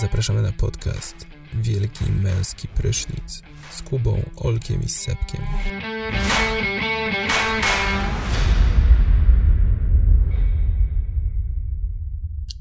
zapraszamy 0.00 0.42
na 0.42 0.52
podcast 0.52 1.26
Wielki 1.54 2.04
Męski 2.22 2.68
Prysznic 2.68 3.42
z 3.70 3.82
Kubą, 3.82 4.22
Olkiem 4.36 4.82
i 4.82 4.88
Sepkiem. 4.88 5.40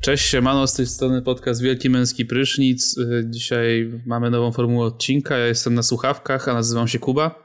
Cześć, 0.01 0.25
siemano, 0.29 0.67
z 0.67 0.73
tej 0.73 0.85
strony 0.85 1.21
podcast 1.21 1.61
Wielki 1.61 1.89
Męski 1.89 2.25
Prysznic. 2.25 2.97
Y, 2.97 3.23
Dzisiaj 3.29 4.01
mamy 4.05 4.29
nową 4.29 4.51
formułę 4.51 4.85
odcinka. 4.85 5.37
Ja 5.37 5.45
jestem 5.47 5.73
na 5.73 5.83
słuchawkach, 5.83 6.47
a 6.47 6.53
nazywam 6.53 6.87
się 6.87 6.99
Kuba. 6.99 7.43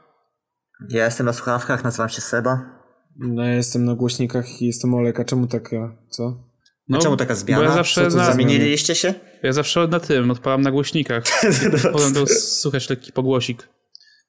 Ja 0.89 1.05
jestem 1.05 1.25
na 1.25 1.33
słuchawkach, 1.33 1.83
nazywam 1.83 2.09
się 2.09 2.21
Seba. 2.21 2.79
No 3.15 3.43
ja 3.43 3.55
jestem 3.55 3.85
na 3.85 3.95
głośnikach 3.95 4.61
i 4.61 4.65
jestem 4.65 4.93
Olek, 4.93 5.19
a 5.19 5.25
czemu 5.25 5.47
taka, 5.47 5.97
co? 6.09 6.53
No, 6.89 6.97
A 6.97 7.01
czemu 7.01 7.17
taka 7.17 7.35
zmiana? 7.35 7.63
Bo 7.63 7.69
ja 7.69 7.75
zawsze, 7.75 8.03
Co 8.03 8.25
Zamieniliście 8.25 8.95
się? 8.95 9.13
Ja 9.43 9.53
zawsze 9.53 9.87
na 9.87 9.99
tym, 9.99 10.31
odpalam 10.31 10.61
na 10.61 10.71
głośnikach. 10.71 11.23
Potem 11.93 12.13
to 12.13 12.27
słychać 12.27 12.89
lekki 12.89 13.11
pogłosik. 13.11 13.69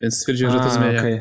Więc 0.00 0.14
stwierdziłem, 0.18 0.52
że 0.52 0.59
to 0.59 0.64
A, 0.64 0.70
zmienię. 0.70 0.98
okej. 0.98 1.20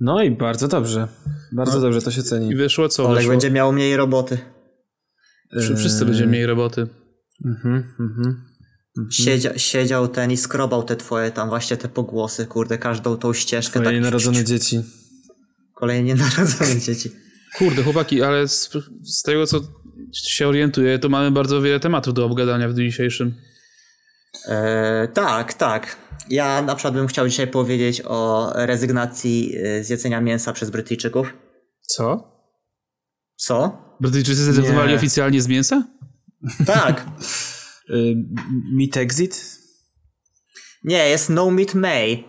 No 0.00 0.22
i 0.22 0.30
bardzo 0.30 0.68
dobrze. 0.68 1.08
Bardzo 1.52 1.74
No. 1.76 1.80
dobrze, 1.80 2.02
to 2.02 2.10
się 2.10 2.22
ceni. 2.22 2.50
I 2.50 2.54
wyszło 2.56 2.88
co? 2.88 3.04
Olek 3.04 3.16
Wyszło, 3.16 3.30
będzie 3.30 3.50
miał 3.50 3.72
mniej 3.72 3.96
roboty. 3.96 4.38
Wszy- 5.60 5.76
Wszyscy 5.76 6.04
będziemy 6.04 6.32
mieli 6.32 6.46
roboty. 6.46 6.86
Mhm, 7.44 7.74
mhm. 8.00 8.44
Siedzia, 9.10 9.58
siedział 9.58 10.08
ten 10.08 10.30
i 10.32 10.36
skrobał 10.36 10.82
te 10.82 10.96
twoje 10.96 11.30
tam 11.30 11.48
właśnie 11.48 11.76
te 11.76 11.88
pogłosy, 11.88 12.46
kurde, 12.46 12.78
każdą 12.78 13.16
tą 13.16 13.32
ścieżkę. 13.32 13.70
Twoje 13.72 13.84
tak 13.84 13.94
nienarodzone 13.94 14.44
dzieci. 14.44 14.82
Kolejnie 15.74 16.14
narodzone 16.14 16.80
dzieci. 16.80 17.10
Kurde, 17.58 17.82
chłopaki, 17.82 18.22
ale 18.22 18.48
z, 18.48 18.70
z 19.04 19.22
tego 19.22 19.46
co 19.46 19.60
się 20.12 20.48
orientuję, 20.48 20.98
to 20.98 21.08
mamy 21.08 21.30
bardzo 21.30 21.62
wiele 21.62 21.80
tematów 21.80 22.14
do 22.14 22.24
obgadania 22.24 22.68
w 22.68 22.72
dniu 22.74 22.84
dzisiejszym. 22.84 23.34
E, 24.48 25.08
tak, 25.14 25.54
tak. 25.54 25.96
Ja 26.30 26.62
na 26.62 26.74
przykład 26.74 26.94
bym 26.94 27.06
chciał 27.06 27.28
dzisiaj 27.28 27.46
powiedzieć 27.46 28.02
o 28.04 28.52
rezygnacji 28.54 29.56
e, 29.56 29.84
z 29.84 29.88
jedzenia 29.90 30.20
mięsa 30.20 30.52
przez 30.52 30.70
Brytyjczyków. 30.70 31.34
Co? 31.80 32.32
Co? 33.36 33.78
Brytyjczycy 34.00 34.44
zrezygnowali 34.44 34.90
Nie. 34.90 34.96
oficjalnie 34.96 35.42
z 35.42 35.48
mięsa? 35.48 35.84
Tak. 36.66 37.04
Y, 37.90 38.16
meet 38.72 38.96
exit? 38.96 39.58
Nie, 40.84 41.08
jest 41.08 41.30
No 41.30 41.50
Meat 41.50 41.74
May 41.74 42.24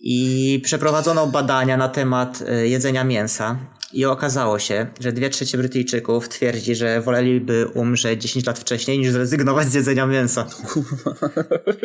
i 0.00 0.60
przeprowadzono 0.64 1.26
badania 1.26 1.76
na 1.76 1.88
temat 1.88 2.42
e, 2.46 2.68
jedzenia 2.68 3.04
mięsa 3.04 3.58
i 3.92 4.04
okazało 4.04 4.58
się, 4.58 4.86
że 5.00 5.12
dwie 5.12 5.30
trzecie 5.30 5.58
Brytyjczyków 5.58 6.28
twierdzi, 6.28 6.74
że 6.74 7.00
woleliby 7.00 7.66
umrzeć 7.74 8.22
10 8.22 8.46
lat 8.46 8.58
wcześniej 8.58 8.98
niż 8.98 9.10
zrezygnować 9.10 9.68
z 9.68 9.74
jedzenia 9.74 10.06
mięsa. 10.06 10.46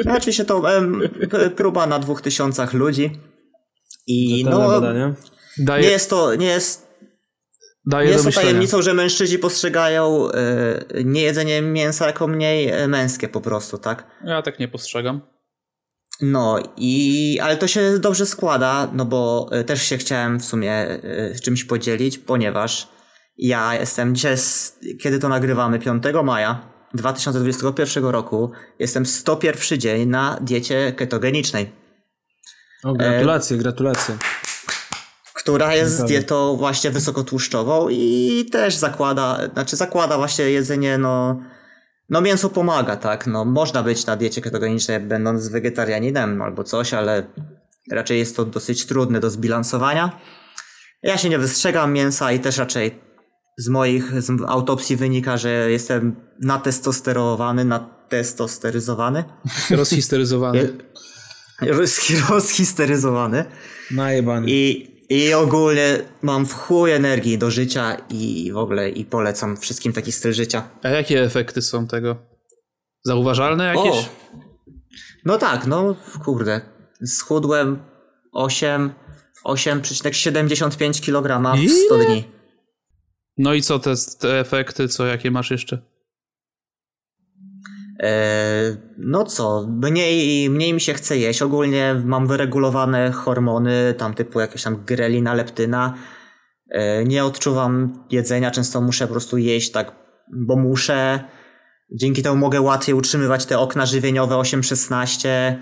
No, 0.06 0.14
oczywiście 0.17 0.45
to 0.45 0.78
em, 0.78 1.02
próba 1.56 1.88
na 1.88 2.00
dwóch 2.00 2.22
tysiącach 2.22 2.73
ludzi 2.73 3.11
i 4.08 4.44
Rzetelne 4.45 4.94
no. 4.94 5.16
Daje, 5.58 5.83
nie 5.83 5.89
jest 5.89 6.09
to, 6.09 6.36
nie 6.36 6.45
jest, 6.45 6.88
daje 7.86 8.08
nie 8.08 8.14
jest 8.14 8.26
to 8.26 8.31
tajemnicą, 8.31 8.81
że 8.81 8.94
mężczyźni 8.94 9.38
postrzegają 9.38 10.31
e, 10.31 11.03
niejedzenie 11.03 11.61
mięsa 11.61 12.08
jako 12.08 12.28
mniej 12.28 12.70
e, 12.70 12.88
męskie 12.88 13.28
po 13.28 13.42
prostu, 13.42 13.78
tak? 13.78 14.08
Ja 14.26 14.42
tak 14.42 14.59
nie 14.59 14.67
postrzegam. 14.67 15.22
No 16.21 16.59
i, 16.77 17.39
ale 17.44 17.58
to 17.58 17.67
się 17.67 17.99
dobrze 17.99 18.25
składa, 18.25 18.88
no 18.94 19.05
bo 19.05 19.49
y, 19.59 19.63
też 19.63 19.81
się 19.81 19.97
chciałem 19.97 20.39
w 20.39 20.45
sumie 20.45 20.91
y, 20.91 21.39
czymś 21.44 21.63
podzielić, 21.63 22.17
ponieważ 22.17 22.88
ja 23.38 23.75
jestem 23.75 24.16
dzisiaj, 24.16 24.36
kiedy 25.02 25.19
to 25.19 25.30
nagrywamy, 25.30 25.80
5 25.80 26.03
maja 26.23 26.75
2021 26.93 28.05
roku, 28.05 28.52
jestem 28.80 29.05
101 29.05 29.80
dzień 29.80 30.09
na 30.09 30.37
diecie 30.42 30.93
ketogenicznej, 30.98 31.71
O, 32.83 32.93
gratulacje, 32.93 33.58
gratulacje. 33.58 34.17
która 35.33 35.75
jest 35.75 36.05
dietą 36.05 36.58
właśnie 36.58 36.92
wysokotłuszczową 36.92 37.89
i 37.89 38.45
też 38.52 38.75
zakłada, 38.75 39.39
znaczy 39.54 39.75
zakłada 39.75 40.17
właśnie 40.17 40.45
jedzenie, 40.45 40.98
no, 40.98 41.42
no 42.10 42.21
mięso 42.21 42.49
pomaga, 42.49 42.95
tak, 42.95 43.27
no 43.27 43.45
można 43.45 43.83
być 43.83 44.05
na 44.05 44.16
diecie 44.16 44.42
ketogenicznej 44.42 44.99
będąc 44.99 45.48
wegetarianinem 45.48 46.42
albo 46.42 46.64
coś, 46.64 46.93
ale 46.93 47.27
raczej 47.92 48.20
jest 48.20 48.36
to 48.36 48.45
dosyć 48.45 48.86
trudne 48.86 49.20
do 49.20 49.30
zbilansowania. 49.30 50.20
Ja 51.04 51.17
się 51.17 51.30
nie 51.30 51.39
wystrzegam 51.39 51.93
mięsa 51.93 52.32
i 52.32 52.39
też 52.39 52.58
raczej 52.58 52.99
z 53.58 53.70
moich 53.70 54.21
z 54.21 54.32
autopsji 54.48 54.95
wynika, 54.95 55.38
że 55.38 55.71
jestem 55.71 56.16
natestosterowany, 56.42 57.66
natestosteryzowany, 57.66 59.23
Rozhisteryzowany. 59.70 60.77
roz- 61.61 62.30
rozhisteryzowany. 62.30 63.45
Najebany. 63.92 64.48
I, 64.49 64.95
I 65.10 65.33
ogólnie 65.33 65.99
mam 66.21 66.45
w 66.45 66.54
chuj 66.54 66.92
energii 66.92 67.38
do 67.38 67.52
życia 67.52 67.98
i 68.10 68.52
w 68.54 68.58
ogóle 68.58 68.89
i 68.89 69.05
polecam 69.05 69.58
wszystkim 69.58 69.93
taki 69.93 70.11
styl 70.11 70.33
życia. 70.33 70.70
A 70.83 70.89
jakie 70.89 71.23
efekty 71.23 71.61
są 71.61 71.88
tego? 71.88 72.16
Zauważalne 73.04 73.66
jakieś? 73.66 74.05
O! 74.05 74.05
No 75.26 75.38
tak, 75.38 75.67
no 75.67 75.95
kurde. 76.26 76.61
Schudłem 77.05 77.80
8, 78.32 78.93
8,75 79.45 81.05
kg 81.05 81.55
w 81.58 81.60
Ile? 81.60 81.86
100 81.86 81.98
dni. 81.98 82.23
No 83.37 83.54
i 83.54 83.61
co 83.61 83.80
te, 83.80 83.93
te 84.20 84.39
efekty, 84.39 84.87
co 84.87 85.05
jakie 85.05 85.32
masz 85.32 85.52
jeszcze? 85.52 85.82
E, 88.00 88.78
no 88.98 89.23
co, 89.23 89.67
mniej, 89.70 90.50
mniej 90.50 90.73
mi 90.73 90.82
się 90.82 90.94
chce 90.94 91.17
jeść. 91.17 91.42
Ogólnie 91.42 92.02
mam 92.06 92.28
wyregulowane 92.28 93.11
hormony, 93.11 93.94
tam 93.98 94.14
typu 94.14 94.39
jakieś 94.39 94.64
tam 94.64 94.83
grelina, 94.86 95.33
leptyna. 95.33 95.94
E, 96.70 97.04
nie 97.04 97.26
odczuwam 97.26 98.04
jedzenia, 98.11 98.52
często 98.52 98.82
muszę 98.82 99.08
po 99.08 99.11
prostu 99.11 99.38
jeść 99.38 99.72
tak, 99.72 99.92
bo 100.34 100.55
muszę. 100.55 101.20
Dzięki 101.92 102.23
temu 102.23 102.36
mogę 102.36 102.61
łatwiej 102.61 102.95
utrzymywać 102.95 103.45
te 103.45 103.60
okna 103.60 103.86
żywieniowe 103.86 104.36
8-16. 104.36 105.55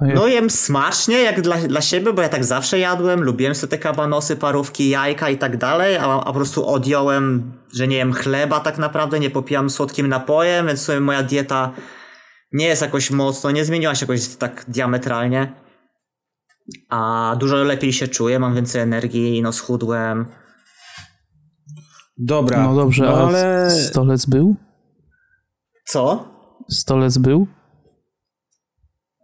No 0.00 0.26
jem 0.26 0.50
smacznie, 0.50 1.18
jak 1.22 1.40
dla, 1.40 1.56
dla 1.56 1.80
siebie, 1.80 2.12
bo 2.12 2.22
ja 2.22 2.28
tak 2.28 2.44
zawsze 2.44 2.78
jadłem, 2.78 3.22
lubiłem 3.22 3.54
sobie 3.54 3.70
te 3.70 3.78
kabanosy, 3.78 4.36
parówki, 4.36 4.88
jajka 4.88 5.30
i 5.30 5.38
tak 5.38 5.56
dalej, 5.56 5.96
a, 5.96 6.04
a 6.04 6.24
po 6.24 6.32
prostu 6.32 6.68
odjąłem, 6.68 7.52
że 7.74 7.88
nie 7.88 7.96
jem 7.96 8.12
chleba 8.12 8.60
tak 8.60 8.78
naprawdę, 8.78 9.20
nie 9.20 9.30
popijam 9.30 9.70
słodkim 9.70 10.06
napojem, 10.06 10.66
więc 10.66 10.80
sobie 10.82 11.00
moja 11.00 11.22
dieta 11.22 11.72
nie 12.52 12.66
jest 12.66 12.82
jakoś 12.82 13.10
mocno, 13.10 13.50
nie 13.50 13.64
zmieniła 13.64 13.94
się 13.94 14.06
jakoś 14.06 14.28
tak 14.28 14.64
diametralnie. 14.68 15.52
A 16.88 17.36
dużo 17.38 17.56
lepiej 17.56 17.92
się 17.92 18.08
czuję, 18.08 18.38
mam 18.38 18.54
więcej 18.54 18.82
energii, 18.82 19.42
no 19.42 19.52
schudłem. 19.52 20.26
Dobra. 22.18 22.62
No 22.62 22.74
dobrze, 22.74 23.04
no, 23.04 23.26
ale... 23.26 23.70
stolec 23.70 24.26
był? 24.26 24.56
Co? 25.84 26.28
Stolec 26.68 27.18
był? 27.18 27.46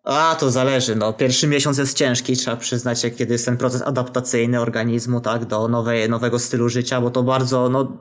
A, 0.07 0.37
to 0.41 0.51
zależy, 0.51 0.97
no. 0.97 1.13
Pierwszy 1.13 1.47
miesiąc 1.47 1.79
jest 1.79 1.97
ciężki, 1.97 2.37
trzeba 2.37 2.57
przyznać, 2.57 3.07
kiedy 3.19 3.33
jest 3.33 3.45
ten 3.45 3.57
proces 3.57 3.83
adaptacyjny 3.83 4.61
organizmu, 4.61 5.21
tak, 5.21 5.45
do 5.45 5.69
nowej, 5.69 6.11
nowego 6.11 6.39
stylu 6.39 6.69
życia, 6.69 7.01
bo 7.01 7.11
to 7.11 7.23
bardzo, 7.23 7.69
no, 7.69 7.99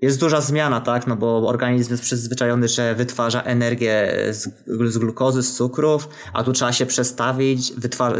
jest 0.00 0.20
duża 0.20 0.40
zmiana, 0.40 0.80
tak, 0.80 1.06
no 1.06 1.16
bo 1.16 1.48
organizm 1.48 1.90
jest 1.90 2.02
przyzwyczajony, 2.02 2.68
że 2.68 2.94
wytwarza 2.94 3.42
energię 3.42 4.12
z, 4.30 4.48
z 4.86 4.98
glukozy, 4.98 5.42
z 5.42 5.54
cukrów, 5.56 6.08
a 6.32 6.44
tu 6.44 6.52
trzeba 6.52 6.72
się 6.72 6.86
przestawić, 6.86 7.72
wytwa- 7.72 8.14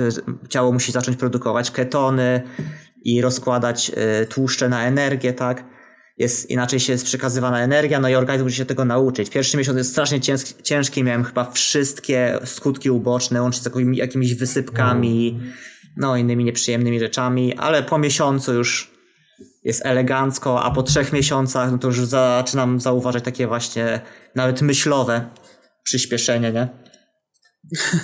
ciało 0.49 0.73
musi 0.73 0.93
zacząć 0.93 1.17
produkować 1.17 1.71
ketony 1.71 2.43
i 3.05 3.21
rozkładać 3.23 3.93
y, 4.23 4.27
tłuszcze 4.27 4.69
na 4.69 4.85
energię, 4.87 5.33
tak. 5.33 5.76
Jest, 6.17 6.51
inaczej 6.51 6.81
się 6.81 6.93
jest 6.93 7.05
przekazywana 7.05 7.61
energia, 7.61 8.01
no 8.01 8.09
i 8.09 8.15
organizm 8.15 8.45
musi 8.45 8.57
się 8.57 8.65
tego 8.65 8.85
nauczyć. 8.85 9.31
Pierwszy 9.31 9.57
miesiąc 9.57 9.79
jest 9.79 9.91
strasznie 9.91 10.21
ciężki, 10.21 10.63
ciężki 10.63 11.05
miałem 11.05 11.25
chyba 11.25 11.51
wszystkie 11.51 12.39
skutki 12.45 12.91
uboczne, 12.91 13.43
łącznie 13.43 13.63
z 13.63 13.65
jakimi, 13.65 13.97
jakimiś 13.97 14.35
wysypkami, 14.35 15.41
no 15.97 16.17
innymi 16.17 16.45
nieprzyjemnymi 16.45 17.01
rzeczami, 17.01 17.55
ale 17.55 17.83
po 17.83 17.99
miesiącu 17.99 18.55
już 18.55 18.91
jest 19.65 19.87
elegancko, 19.87 20.63
a 20.63 20.71
po 20.71 20.83
trzech 20.83 21.13
miesiącach 21.13 21.73
no 21.73 21.79
to 21.79 21.89
już 21.89 22.07
zaczynam 22.07 22.81
zauważać 22.81 23.25
takie 23.25 23.47
właśnie 23.47 24.01
nawet 24.35 24.63
myślowe 24.63 25.31
przyspieszenie, 25.83 26.53
nie? 26.53 26.69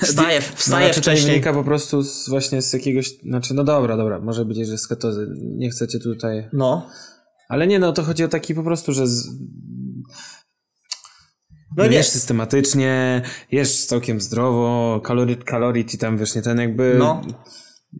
Wstaję, 0.02 0.40
No, 0.50 0.56
wstaję 0.56 0.86
nie 0.86 0.94
wcześniej. 0.94 1.30
wynika 1.30 1.52
po 1.52 1.64
prostu 1.64 2.02
z, 2.02 2.28
właśnie 2.28 2.62
z 2.62 2.72
jakiegoś... 2.72 3.10
Znaczy, 3.28 3.54
no 3.54 3.64
dobra, 3.64 3.96
dobra, 3.96 4.20
może 4.20 4.44
być, 4.44 4.66
że 4.66 4.78
z 4.78 4.86
ketozy. 4.86 5.26
Nie 5.40 5.70
chcecie 5.70 5.98
tutaj... 5.98 6.48
No. 6.52 6.90
Ale 7.52 7.66
nie, 7.66 7.78
no 7.78 7.92
to 7.92 8.02
chodzi 8.02 8.24
o 8.24 8.28
taki 8.28 8.54
po 8.54 8.62
prostu, 8.62 8.92
że 8.92 9.06
z... 9.06 9.28
No 11.76 11.84
jesz 11.84 12.08
systematycznie, 12.08 13.22
jesz 13.50 13.86
całkiem 13.86 14.20
zdrowo, 14.20 15.00
kalorii, 15.04 15.36
kalorii 15.36 15.84
ci 15.84 15.98
tam, 15.98 16.18
wiesz, 16.18 16.34
nie 16.34 16.42
ten 16.42 16.58
jakby... 16.58 16.96
No. 16.98 17.22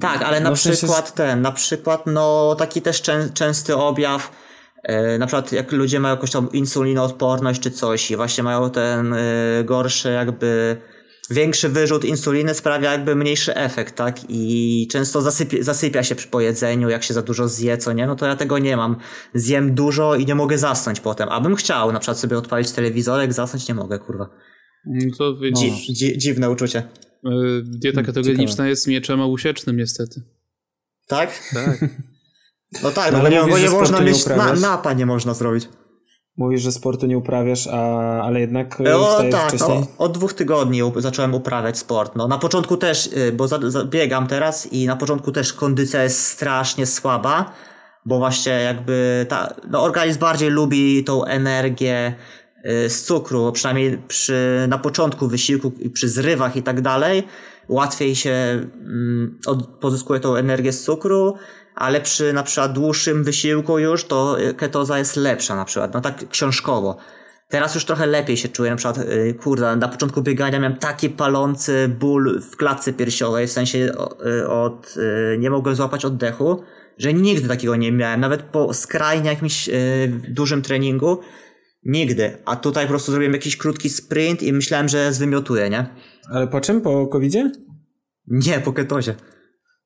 Tak, 0.00 0.22
ale 0.22 0.40
na 0.40 0.50
No 0.50 0.56
sensie, 0.56 0.76
przykład 0.76 1.14
ten, 1.14 1.42
na 1.42 1.52
przykład 1.52 2.06
no 2.06 2.54
taki 2.58 2.82
też 2.82 3.02
czę, 3.02 3.30
częsty 3.34 3.76
objaw 3.76 4.30
E, 4.82 5.18
na 5.18 5.26
przykład 5.26 5.52
jak 5.52 5.72
ludzie 5.72 6.00
mają 6.00 6.14
jakąś 6.14 6.30
tam 6.30 6.52
insulinoodporność 6.52 7.60
czy 7.60 7.70
coś 7.70 8.10
i 8.10 8.16
właśnie 8.16 8.44
mają 8.44 8.70
ten 8.70 9.14
e, 9.14 9.18
gorszy 9.64 10.12
jakby 10.12 10.76
większy 11.32 11.68
wyrzut 11.68 12.04
insuliny 12.04 12.54
sprawia 12.54 12.92
jakby 12.92 13.16
mniejszy 13.16 13.54
efekt, 13.54 13.96
tak? 13.96 14.16
I 14.28 14.88
często 14.90 15.22
zasypia, 15.22 15.56
zasypia 15.60 16.02
się 16.02 16.14
przy 16.14 16.28
pojedzeniu, 16.28 16.88
jak 16.88 17.02
się 17.02 17.14
za 17.14 17.22
dużo 17.22 17.48
zje, 17.48 17.78
co 17.78 17.92
nie? 17.92 18.06
No 18.06 18.16
to 18.16 18.26
ja 18.26 18.36
tego 18.36 18.58
nie 18.58 18.76
mam. 18.76 18.96
Zjem 19.34 19.74
dużo 19.74 20.14
i 20.14 20.26
nie 20.26 20.34
mogę 20.34 20.58
zasnąć 20.58 21.00
potem. 21.00 21.28
Abym 21.28 21.56
chciał 21.56 21.92
na 21.92 21.98
przykład 21.98 22.18
sobie 22.18 22.38
odpalić 22.38 22.70
telewizorek, 22.72 23.32
zasnąć 23.32 23.68
nie 23.68 23.74
mogę, 23.74 23.98
kurwa. 23.98 24.28
No 24.86 25.16
to 25.18 25.34
Dzi 25.56 25.92
dzi 25.94 26.18
dziwne 26.18 26.50
uczucie. 26.50 26.78
e, 26.78 27.30
dieta 27.62 28.02
ketogeniczna 28.02 28.68
jest 28.68 28.86
mieczem 28.86 29.20
obusiecznym 29.20 29.76
niestety. 29.76 30.22
Tak? 31.06 31.30
Tak. 31.54 31.84
No 32.82 32.90
tak, 32.90 33.12
No 33.12 33.18
no, 33.18 33.22
bo 33.22 33.26
ale 33.26 33.30
nie, 33.30 33.40
mówisz, 33.42 33.54
bo 33.54 33.58
nie 33.58 33.70
można 33.70 34.00
mieć, 34.00 34.26
na, 34.26 34.52
napa 34.52 34.92
nie 34.92 35.06
można 35.06 35.34
zrobić. 35.34 35.68
Mówisz, 36.36 36.62
że 36.62 36.72
sportu 36.72 37.06
nie 37.06 37.18
uprawiasz, 37.18 37.66
a, 37.66 37.76
ale 38.22 38.40
jednak 38.40 38.80
E, 38.80 38.96
O 38.96 39.22
tak, 39.30 39.48
wcześniej. 39.48 39.78
o, 39.98 40.04
od 40.04 40.12
dwóch 40.12 40.32
tygodni 40.34 40.82
u- 40.82 41.00
zacząłem 41.00 41.34
uprawiać 41.34 41.78
sport. 41.78 42.16
No 42.16 42.28
na 42.28 42.38
początku 42.38 42.76
też, 42.76 43.06
y, 43.06 43.32
bo 43.32 43.48
za, 43.48 43.58
za, 43.70 43.84
biegam 43.84 44.26
teraz 44.26 44.72
i 44.72 44.86
na 44.86 44.96
początku 44.96 45.32
też 45.32 45.52
kondycja 45.52 46.02
jest 46.02 46.26
strasznie 46.26 46.86
słaba, 46.86 47.52
bo 48.06 48.18
właśnie 48.18 48.52
jakby 48.52 49.26
ta, 49.28 49.54
no 49.70 49.82
organizm 49.82 50.20
bardziej 50.20 50.50
lubi 50.50 51.04
tą 51.04 51.24
energię 51.24 52.14
y, 52.86 52.90
z 52.90 53.02
cukru, 53.04 53.52
przynajmniej 53.52 53.98
przy, 54.08 54.66
na 54.68 54.78
początku 54.78 55.28
wysiłku, 55.28 55.72
i 55.80 55.90
przy 55.90 56.08
zrywach 56.08 56.56
i 56.56 56.62
tak 56.62 56.80
dalej, 56.80 57.22
łatwiej 57.68 58.14
się 58.16 58.30
mm, 58.30 59.38
od, 59.46 59.66
pozyskuje 59.66 60.20
tą 60.20 60.34
energię 60.36 60.72
z 60.72 60.84
cukru, 60.84 61.34
ale 61.74 62.00
przy 62.00 62.32
na 62.32 62.42
przykład 62.42 62.72
dłuższym 62.72 63.24
wysiłku 63.24 63.78
już 63.78 64.04
to 64.04 64.40
y, 64.40 64.54
ketoza 64.54 64.98
jest 64.98 65.16
lepsza 65.16 65.56
na 65.56 65.64
przykład, 65.64 65.94
no 65.94 66.00
tak 66.00 66.28
książkowo. 66.28 66.96
Teraz 67.52 67.74
już 67.74 67.84
trochę 67.84 68.06
lepiej 68.06 68.36
się 68.36 68.48
czuję, 68.48 68.70
na 68.70 68.76
przykład, 68.76 69.08
yy, 69.08 69.34
kurde, 69.34 69.76
na 69.76 69.88
początku 69.88 70.22
biegania 70.22 70.58
miałem 70.58 70.78
taki 70.78 71.10
palący 71.10 71.88
ból 71.88 72.40
w 72.40 72.56
klatce 72.56 72.92
piersiowej, 72.92 73.46
w 73.46 73.52
sensie 73.52 73.78
y, 74.26 74.48
od, 74.48 74.96
y, 74.96 75.38
nie 75.38 75.50
mogłem 75.50 75.76
złapać 75.76 76.04
oddechu, 76.04 76.62
że 76.98 77.14
nigdy 77.14 77.48
takiego 77.48 77.76
nie 77.76 77.92
miałem, 77.92 78.20
nawet 78.20 78.42
po 78.42 78.74
skrajnie 78.74 79.30
jakimś 79.30 79.68
y, 79.68 79.72
dużym 80.28 80.62
treningu, 80.62 81.20
nigdy. 81.84 82.38
A 82.44 82.56
tutaj 82.56 82.84
po 82.84 82.90
prostu 82.90 83.12
zrobiłem 83.12 83.32
jakiś 83.32 83.56
krótki 83.56 83.90
sprint 83.90 84.42
i 84.42 84.52
myślałem, 84.52 84.88
że 84.88 85.12
zwymiotuję, 85.12 85.70
nie? 85.70 85.86
Ale 86.30 86.46
po 86.46 86.60
czym? 86.60 86.80
Po 86.80 87.06
covidzie? 87.06 87.50
Nie, 88.26 88.60
po 88.60 88.72
ketozie. 88.72 89.14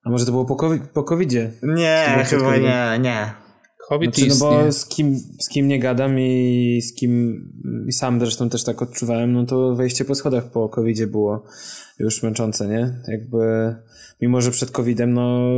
A 0.06 0.10
może 0.10 0.26
to 0.26 0.30
było 0.30 0.44
po, 0.44 0.56
COVID, 0.56 0.82
po 0.82 1.02
covidzie? 1.02 1.52
Nie, 1.62 2.24
chyba 2.26 2.56
nie, 2.56 2.98
nie. 3.00 3.32
Hobbit 3.78 4.16
Znaczy, 4.16 4.30
no 4.30 4.36
bo 4.38 4.72
z 4.72 4.86
kim, 4.86 5.18
z 5.40 5.48
kim 5.48 5.68
nie 5.68 5.78
gadam 5.78 6.20
i 6.20 6.80
z 6.82 6.94
kim 6.94 7.42
i 7.88 7.92
sam 7.92 8.20
zresztą 8.20 8.48
też 8.48 8.64
tak 8.64 8.82
odczuwałem, 8.82 9.32
no 9.32 9.46
to 9.46 9.74
wejście 9.74 10.04
po 10.04 10.14
schodach 10.14 10.50
po 10.50 10.68
covidzie 10.68 11.06
było 11.06 11.44
już 11.98 12.22
męczące, 12.22 12.68
nie? 12.68 13.00
Jakby, 13.08 13.74
mimo 14.20 14.40
że 14.40 14.50
przed 14.50 14.70
covidem, 14.70 15.14
no 15.14 15.48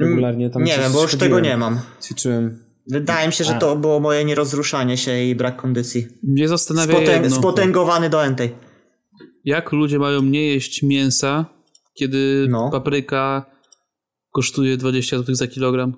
regularnie 0.00 0.50
tam 0.50 0.64
Nie 0.64 0.74
coś 0.74 0.82
wiem, 0.82 0.92
bo 0.92 1.02
już 1.02 1.16
tego 1.16 1.40
nie 1.40 1.56
mam. 1.56 1.80
Ćwiczyłem. 2.02 2.58
Wydaje 2.86 3.26
mi 3.26 3.32
się, 3.32 3.44
że 3.44 3.56
A. 3.56 3.58
to 3.58 3.76
było 3.76 4.00
moje 4.00 4.24
nierozruszanie 4.24 4.96
się 4.96 5.22
i 5.22 5.34
brak 5.34 5.56
kondycji. 5.56 6.06
Mnie 6.22 6.48
zastanawia 6.48 6.94
Spotęg 6.94 7.30
spotęgowany 7.30 8.10
do 8.10 8.24
entej. 8.24 8.54
Jak 9.44 9.72
ludzie 9.72 9.98
mają 9.98 10.22
nie 10.22 10.48
jeść 10.48 10.82
mięsa, 10.82 11.46
kiedy 11.94 12.46
No. 12.50 12.70
papryka 12.70 13.46
kosztuje 14.30 14.76
20 14.76 15.18
zł 15.18 15.34
za 15.34 15.46
kilogram? 15.46 15.92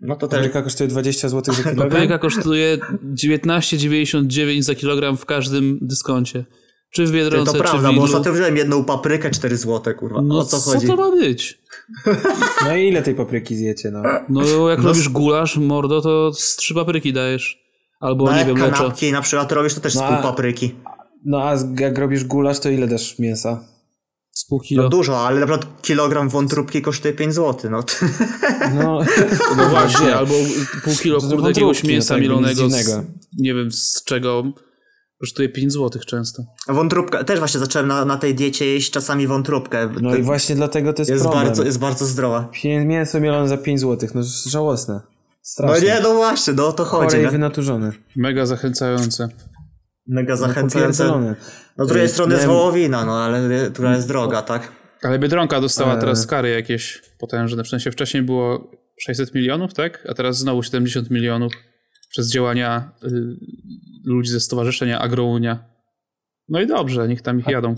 No 0.00 0.16
to 0.16 0.28
też 0.28 0.38
Papryka 0.38 0.62
kosztuje 0.62 0.88
20 0.88 1.28
zł 1.28 1.54
za 1.54 1.62
kilogram? 1.70 1.88
Papryka 1.90 2.18
kosztuje 2.18 2.78
19,99 3.14 4.62
za 4.62 4.74
kilogram 4.74 5.16
w 5.16 5.26
każdym 5.26 5.78
dyskoncie. 5.82 6.44
Czy 6.90 7.06
w 7.06 7.12
Biedronce, 7.12 7.52
to 7.52 7.58
czy 7.58 7.58
w 7.58 7.70
prawda, 7.70 7.92
bo 7.92 8.02
ostatnio 8.02 8.32
wziąłem 8.32 8.56
jedną 8.56 8.84
paprykę 8.84 9.30
4 9.30 9.56
zł, 9.56 9.94
kurwa. 9.94 10.22
No 10.22 10.38
o 10.38 10.44
co 10.44 10.60
co 10.60 10.70
chodzi? 10.70 10.86
to 10.86 10.96
ma 10.96 11.10
być? 11.10 11.58
No 12.64 12.76
i 12.76 12.88
ile 12.88 13.02
tej 13.02 13.14
papryki 13.14 13.56
zjecie, 13.56 13.90
no? 13.90 14.02
No 14.28 14.68
jak 14.70 14.78
No 14.82 14.88
robisz 14.88 15.08
gulasz, 15.08 15.56
mordo, 15.56 16.00
to 16.00 16.32
z 16.32 16.56
trzy 16.56 16.74
papryki 16.74 17.12
dajesz. 17.12 17.64
Albo, 18.00 18.24
No 18.24 18.32
nie 18.32 18.38
jak 18.38 18.46
wiem, 18.46 18.56
leczo. 18.56 18.76
kanapki 18.76 19.12
na 19.12 19.22
przykład 19.22 19.52
robisz, 19.52 19.74
to 19.74 19.80
też 19.80 19.92
z 19.92 19.96
No 19.96 20.02
pół 20.02 20.16
a- 20.16 20.22
papryki. 20.22 20.74
No 21.24 21.42
a 21.42 21.56
z- 21.56 21.80
jak 21.80 21.98
robisz 21.98 22.24
gulasz, 22.24 22.60
to 22.60 22.70
ile 22.70 22.86
dasz 22.86 23.18
mięsa? 23.18 23.64
Z 24.44 24.46
pół 24.46 24.58
No 24.58 24.64
kilo. 24.68 24.88
dużo, 24.88 25.26
ale 25.26 25.40
na 25.40 25.46
przykład 25.46 25.82
kilogram 25.82 26.28
wątróbki 26.28 26.82
kosztuje 26.82 27.14
5 27.14 27.34
zł, 27.34 27.70
no. 27.70 27.84
No, 28.74 29.00
No 29.56 29.68
właśnie, 29.68 30.16
albo 30.16 30.34
pół 30.84 30.94
kilo 30.94 31.20
kurde 31.20 31.48
jakiegoś 31.48 31.82
no 31.84 31.88
mięsa 31.90 32.14
tak, 32.14 32.22
nic 32.22 32.28
mielonego, 32.30 32.70
z, 32.70 33.04
nie 33.38 33.54
wiem 33.54 33.72
z 33.72 34.04
czego, 34.04 34.42
kosztuje 35.20 35.48
5 35.48 35.72
zł 35.72 36.02
często. 36.06 36.42
Wątróbka, 36.68 37.24
też 37.24 37.38
właśnie 37.38 37.60
zacząłem 37.60 37.88
na, 37.88 38.04
na 38.04 38.16
tej 38.16 38.34
diecie 38.34 38.66
jeść 38.66 38.90
czasami 38.90 39.26
wątróbkę. 39.26 39.90
no 40.00 40.10
To 40.10 40.16
i 40.16 40.22
właśnie 40.22 40.54
dlatego 40.54 40.92
to 40.92 41.02
jest, 41.02 41.10
jest, 41.10 41.22
problem. 41.24 41.44
bardzo, 41.46 41.64
jest 41.64 41.78
bardzo 41.78 42.06
zdrowa. 42.06 42.50
Mięso 42.86 43.20
mielone 43.20 43.48
za 43.48 43.56
5 43.56 43.80
zł, 43.80 44.08
no 44.14 44.20
żałosne. 44.46 44.94
No 44.94 45.00
Straszne. 45.42 45.86
nie, 45.86 46.00
no 46.02 46.14
właśnie, 46.14 46.52
no 46.54 46.66
o 46.68 46.72
to 46.72 46.84
chodzi, 46.84 47.06
Chore 47.06 47.20
i 47.20 47.24
nie? 47.24 47.30
wynaturzone. 47.30 47.92
Mega 48.16 48.46
zachęcające. 48.46 49.28
Mega 50.08 50.36
zachęcające. 50.36 51.04
Popierdolone. 51.04 51.36
No 51.78 51.84
z 51.84 51.88
drugiej 51.88 52.06
Y, 52.06 52.08
strony 52.08 52.34
jest 52.34 52.46
wołowina, 52.46 53.04
no 53.04 53.22
ale 53.22 53.70
która 53.70 53.96
jest 53.96 54.08
droga, 54.08 54.42
tak? 54.42 54.72
Ale 55.02 55.18
Biedronka 55.18 55.60
dostała 55.60 55.94
Eee. 55.94 56.00
teraz 56.00 56.26
kary 56.26 56.50
jakieś 56.50 57.02
potężne. 57.18 57.64
W 57.64 57.68
sensie 57.68 57.90
wcześniej 57.90 58.22
było 58.22 58.70
600 59.00 59.34
milionów, 59.34 59.74
tak? 59.74 60.06
A 60.10 60.14
teraz 60.14 60.38
znowu 60.38 60.62
70 60.62 61.10
milionów 61.10 61.52
przez 62.08 62.32
działania 62.32 62.92
y, 63.04 63.08
ludzi 64.04 64.30
ze 64.30 64.40
stowarzyszenia 64.40 64.98
Agrounia. 64.98 65.64
No 66.48 66.60
i 66.60 66.66
dobrze, 66.66 67.08
niech 67.08 67.22
tam 67.22 67.40
ich 67.40 67.46
jadą. 67.46 67.74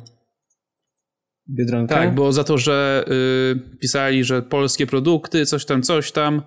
Biedronka? 1.48 1.94
Tak, 1.94 2.14
bo 2.14 2.32
za 2.32 2.44
to, 2.44 2.58
że 2.58 3.04
y, 3.08 3.78
pisali, 3.80 4.24
że 4.24 4.42
polskie 4.42 4.86
produkty, 4.86 5.46
coś 5.46 5.64
tam, 5.64 5.82
coś 5.82 6.12
tam, 6.12 6.42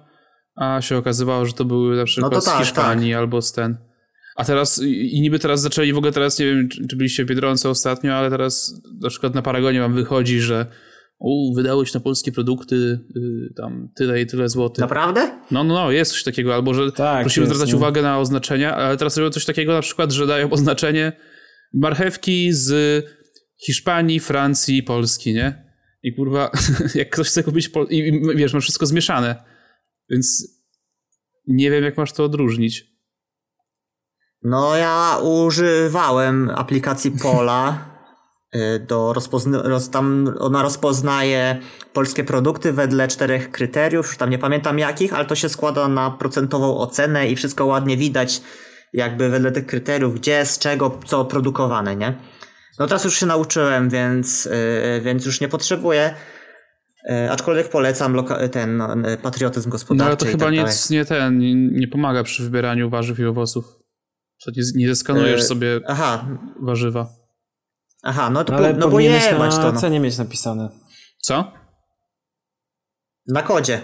a 0.55 0.81
się 0.81 0.97
okazywało, 0.97 1.45
że 1.45 1.53
to 1.53 1.65
były 1.65 1.97
na 1.97 2.05
przykład 2.05 2.33
to 2.33 2.41
z 2.41 2.45
tak, 2.45 2.59
Hiszpanii 2.59 3.13
albo 3.13 3.41
z 3.41 3.51
ten. 3.51 3.88
A 4.39 4.45
teraz, 4.45 4.81
i 4.83 5.21
niby 5.21 5.39
teraz 5.39 5.61
zaczęli, 5.61 5.93
w 5.93 5.97
ogóle 5.97 6.11
teraz, 6.11 6.39
nie 6.39 6.45
wiem, 6.45 6.69
czy, 6.69 6.87
czy 6.87 6.95
byliście 6.95 7.25
w 7.25 7.27
Biedronce 7.27 7.69
ostatnio, 7.69 8.13
ale 8.13 8.29
teraz 8.29 8.81
na 9.01 9.09
przykład 9.09 9.35
na 9.35 9.41
Paragonie 9.41 9.79
wam 9.79 9.93
wychodzi, 9.93 10.39
że 10.39 10.65
u, 11.19 11.55
wydałeś 11.55 11.93
na 11.93 11.99
polskie 11.99 12.31
produkty 12.31 12.75
y, 12.75 13.53
tam 13.57 13.89
tyle 13.95 14.21
i 14.21 14.25
tyle 14.25 14.49
złotych. 14.49 14.81
Naprawdę? 14.81 15.39
No, 15.51 15.63
no, 15.63 15.73
no, 15.73 15.91
jest 15.91 16.11
coś 16.11 16.23
takiego, 16.23 16.55
albo 16.55 16.73
że 16.73 16.91
Tak, 16.91 17.23
prosimy 17.23 17.45
jest, 17.45 17.55
zwracać 17.55 17.71
no. 17.71 17.77
uwagę 17.77 18.01
na 18.01 18.19
oznaczenia, 18.19 18.75
ale 18.75 18.97
teraz 18.97 19.17
robią 19.17 19.31
coś 19.31 19.45
takiego 19.45 19.73
na 19.73 19.81
przykład, 19.81 20.11
że 20.11 20.27
dają 20.27 20.49
oznaczenie 20.59 21.11
marchewki 21.73 22.53
z 22.53 23.05
Hiszpanii, 23.65 24.19
Francji, 24.19 24.83
Polski, 24.83 25.33
nie? 25.33 25.65
I 26.03 26.13
kurwa, 26.13 26.51
jak 26.95 27.09
ktoś 27.09 27.27
chce 27.27 27.43
kupić, 27.43 27.69
pol- 27.69 27.87
i, 27.89 27.97
i 27.97 28.35
wiesz, 28.35 28.53
ma 28.53 28.59
wszystko 28.59 28.85
zmieszane, 28.85 29.43
więc 30.09 30.47
nie 31.47 31.71
wiem, 31.71 31.83
jak 31.83 31.97
masz 31.97 32.13
to 32.13 32.23
odróżnić. 32.23 32.88
No 34.43 34.75
ja 34.75 35.17
używałem 35.23 36.49
aplikacji 36.55 37.11
Pola 37.11 37.77
y, 38.55 38.79
do 38.87 39.13
rozpozna- 39.13 39.61
roz, 39.63 39.89
tam 39.89 40.33
ona 40.39 40.61
rozpoznaje 40.63 41.59
polskie 41.93 42.23
produkty 42.23 42.73
wedle 42.73 43.07
czterech 43.07 43.51
kryteriów, 43.51 44.07
już 44.07 44.17
tam 44.17 44.29
nie 44.29 44.39
pamiętam 44.39 44.79
jakich, 44.79 45.13
ale 45.13 45.25
to 45.25 45.35
się 45.35 45.49
składa 45.49 45.87
na 45.87 46.11
procentową 46.11 46.77
ocenę 46.77 47.27
i 47.27 47.35
wszystko 47.35 47.65
ładnie 47.65 47.97
widać 47.97 48.41
jakby 48.93 49.29
wedle 49.29 49.51
tych 49.51 49.65
kryteriów, 49.65 50.15
gdzie, 50.15 50.45
z 50.45 50.59
czego, 50.59 50.99
co 51.05 51.25
produkowane, 51.25 51.95
nie? 51.95 52.13
No 52.79 52.87
teraz 52.87 53.03
już 53.03 53.15
się 53.19 53.25
nauczyłem, 53.25 53.89
więc, 53.89 54.45
y, 54.45 55.01
więc 55.03 55.25
już 55.25 55.41
nie 55.41 55.47
potrzebuję. 55.47 56.13
Y, 57.11 57.31
Aczkolwiek 57.31 57.69
polecam 57.69 58.13
loka- 58.13 58.49
ten 58.49 58.77
no, 58.77 58.89
patriotyzm 59.21 59.69
No 59.69 59.71
gospodarczy. 59.71 60.07
ale 60.07 60.17
to 60.17 60.25
chyba 60.25 60.45
tak 60.45 60.55
dalej. 60.55 60.71
nic 60.71 60.89
nie 60.89 61.05
ten, 61.05 61.39
nie 61.79 61.87
pomaga 61.87 62.23
przy 62.23 62.43
wybieraniu 62.43 62.89
warzyw 62.89 63.19
i 63.19 63.25
owoców. 63.25 63.78
Że 64.45 64.51
nie, 64.57 64.63
nie 64.75 64.87
zeskanujesz 64.87 65.41
E, 65.41 65.43
sobie 65.43 65.79
Aha, 65.87 66.25
warzywa. 66.61 67.09
aha, 68.03 68.29
no 68.29 68.43
to 68.43 68.55
Ale 68.55 68.73
po, 68.73 68.79
no 68.79 68.89
bo 68.89 68.99
jebać 68.99 69.57
na 69.57 69.63
to. 69.63 69.71
No. 69.71 69.79
cenie 69.79 69.99
mieć 69.99 70.17
napisane. 70.17 70.69
Co? 71.21 71.51
Na 73.27 73.43
kodzie. 73.43 73.81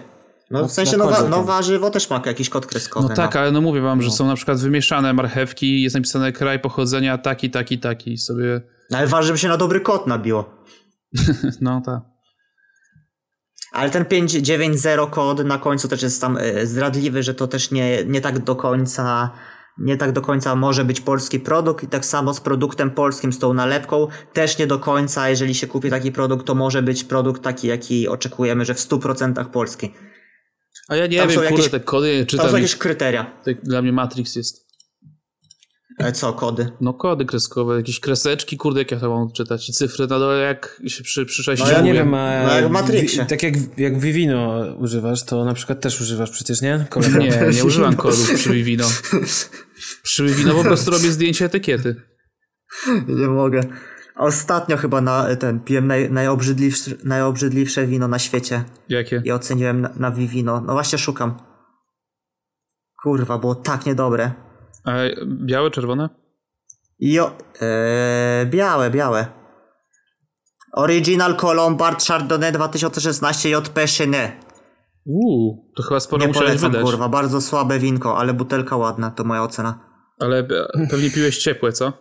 No 0.51 0.67
w 0.67 0.71
sensie 0.71 0.97
no, 0.97 1.07
wa- 1.09 1.29
no 1.29 1.43
warzywo 1.43 1.89
też 1.89 2.09
ma 2.09 2.21
jakiś 2.25 2.49
kod 2.49 2.65
kreskowy. 2.65 3.09
No 3.09 3.15
tak, 3.15 3.35
ale 3.35 3.51
no 3.51 3.61
mówię 3.61 3.81
wam, 3.81 4.01
że 4.01 4.11
są 4.11 4.27
na 4.27 4.35
przykład 4.35 4.59
wymieszane 4.59 5.13
marchewki, 5.13 5.81
jest 5.81 5.95
napisane 5.95 6.31
kraj 6.31 6.59
pochodzenia 6.59 7.17
taki, 7.17 7.49
taki, 7.49 7.79
taki 7.79 8.17
sobie, 8.17 8.61
No, 8.91 8.97
ale 8.97 9.07
ważne, 9.07 9.27
żeby 9.27 9.39
się 9.39 9.47
na 9.47 9.57
dobry 9.57 9.81
kod 9.81 10.07
nabiło. 10.07 10.63
no 11.61 11.81
tak. 11.85 11.99
Ale 13.71 13.89
ten 13.89 14.05
590 14.05 15.11
kod 15.11 15.45
na 15.45 15.57
końcu 15.57 15.87
też 15.87 16.01
jest 16.01 16.21
tam 16.21 16.37
y, 16.37 16.67
zdradliwy, 16.67 17.23
że 17.23 17.33
to 17.33 17.47
też 17.47 17.71
nie, 17.71 18.03
nie 18.05 18.21
tak 18.21 18.39
do 18.39 18.55
końca 18.55 19.31
nie 19.77 19.97
tak 19.97 20.11
do 20.11 20.21
końca 20.21 20.55
może 20.55 20.85
być 20.85 21.01
polski 21.01 21.39
produkt 21.39 21.83
i 21.83 21.87
tak 21.87 22.05
samo 22.05 22.33
z 22.33 22.39
produktem 22.41 22.91
polskim, 22.91 23.33
z 23.33 23.39
tą 23.39 23.53
nalepką 23.53 24.07
też 24.33 24.57
nie 24.57 24.67
do 24.67 24.79
końca, 24.79 25.29
jeżeli 25.29 25.55
się 25.55 25.67
kupi 25.67 25.89
taki 25.89 26.11
produkt, 26.11 26.45
to 26.45 26.55
może 26.55 26.81
być 26.81 27.03
produkt 27.03 27.41
taki, 27.43 27.67
jaki 27.67 28.07
oczekujemy, 28.07 28.65
że 28.65 28.73
w 28.73 28.79
100% 28.79 29.45
polski. 29.45 29.93
A 30.87 30.95
ja 30.95 31.07
nie 31.07 31.17
Tam 31.19 31.31
są 31.31 31.31
wiem, 31.41 31.49
kurde, 31.49 31.55
jakieś- 31.63 31.71
te 31.71 31.79
kody 31.79 32.17
Tam 32.19 32.25
czytam. 32.27 32.49
są 32.49 32.57
i- 32.57 32.61
jakieś 32.61 32.75
kryteria. 32.75 33.31
to 33.45 33.51
Dla 33.63 33.81
mnie 33.81 33.91
Matrix 33.91 34.35
jest. 34.35 34.64
E, 35.99 36.11
Co, 36.11 36.33
kody? 36.33 36.71
No 36.81 36.93
kody 36.93 37.25
kreskowe, 37.25 37.77
jakieś 37.77 37.99
kreseczki, 37.99 38.57
kurde, 38.57 38.79
jak 38.79 38.91
ja 38.91 38.99
to 38.99 39.09
mam 39.09 39.31
czytać. 39.31 39.69
I 39.69 39.73
cyfry 39.73 40.07
na 40.07 40.19
dole, 40.19 40.37
jak 40.43 40.81
się 40.87 41.03
przy, 41.03 41.25
przy 41.25 41.51
No 41.59 41.65
No 41.65 41.71
ja 41.71 41.81
nie 41.81 41.93
wiem, 41.93 42.13
a 42.13 42.43
No 42.43 42.53
jak 42.55 42.67
w 42.67 42.69
Matrixie. 42.71 43.25
tak 43.25 43.43
jak, 43.43 43.53
jak 43.77 43.99
Vivino 43.99 44.63
używasz, 44.79 45.23
to 45.23 45.45
na 45.45 45.53
przykład 45.53 45.81
też 45.81 46.01
używasz 46.01 46.31
przecież, 46.31 46.61
nie? 46.61 46.85
Kolego? 46.89 47.17
Nie, 47.17 47.41
nie 47.53 47.65
używam 47.69 47.95
kodów 47.95 48.33
przy 48.33 48.53
Vivino. 48.53 48.85
Przy 50.03 50.25
Vivino 50.25 50.53
po 50.53 50.63
prostu 50.63 50.91
robię 50.91 51.11
zdjęcie 51.11 51.45
etykiety. 51.45 51.95
Nie 53.07 53.27
mogę. 53.27 53.61
Ostatnio 54.15 54.77
chyba 54.77 55.01
na 55.01 55.35
ten 55.35 55.59
piłem 55.59 55.87
naj, 55.87 56.11
najobrzydliwsze, 56.11 56.91
najobrzydliwsze 57.03 57.87
wino 57.87 58.07
na 58.07 58.19
świecie 58.19 58.63
Jakie? 58.89 59.21
i 59.25 59.31
oceniłem 59.31 59.81
na, 59.81 59.89
na 59.95 60.11
Vivino. 60.11 60.61
No 60.61 60.73
właśnie 60.73 60.97
szukam. 60.97 61.37
Kurwa, 63.03 63.37
było 63.37 63.55
tak 63.55 63.85
niedobre. 63.85 64.44
A 64.85 64.91
białe, 65.25 65.71
czerwone? 65.71 66.09
Jo, 66.99 67.31
e, 67.61 68.45
białe, 68.45 68.89
białe. 68.91 69.25
Original 70.73 71.35
Colombard 71.35 72.03
Chardonnay 72.03 72.51
2016 72.51 73.49
JP 73.49 73.87
Chenet. 73.97 74.31
Uuu, 75.05 75.71
to 75.75 75.83
chyba 75.83 75.99
sporo 75.99 76.21
Nie 76.21 76.27
musiałeś 76.27 76.47
polecam, 76.49 76.71
wydać. 76.71 76.85
kurwa, 76.85 77.09
bardzo 77.09 77.41
słabe 77.41 77.79
winko, 77.79 78.17
ale 78.17 78.33
butelka 78.33 78.77
ładna, 78.77 79.11
to 79.11 79.23
moja 79.23 79.43
ocena. 79.43 79.79
Ale 80.19 80.39
e, 80.39 80.87
pewnie 80.91 81.11
piłeś 81.11 81.37
ciepłe, 81.37 81.71
co? 81.71 81.93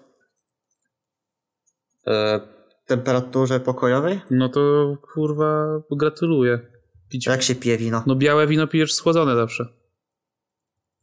E, 2.07 2.41
temperaturze 2.87 3.61
pokojowej? 3.61 4.21
No 4.31 4.49
to 4.49 4.95
kurwa 5.15 5.67
gratuluję. 5.91 6.59
Pić. 7.11 7.27
Jak 7.27 7.43
się 7.43 7.55
pije 7.55 7.79
wino? 7.79 8.03
No 8.07 8.17
białe 8.17 8.47
wino 8.47 8.67
pijesz 8.67 8.95
schłodzone 8.95 9.35
zawsze. 9.37 9.65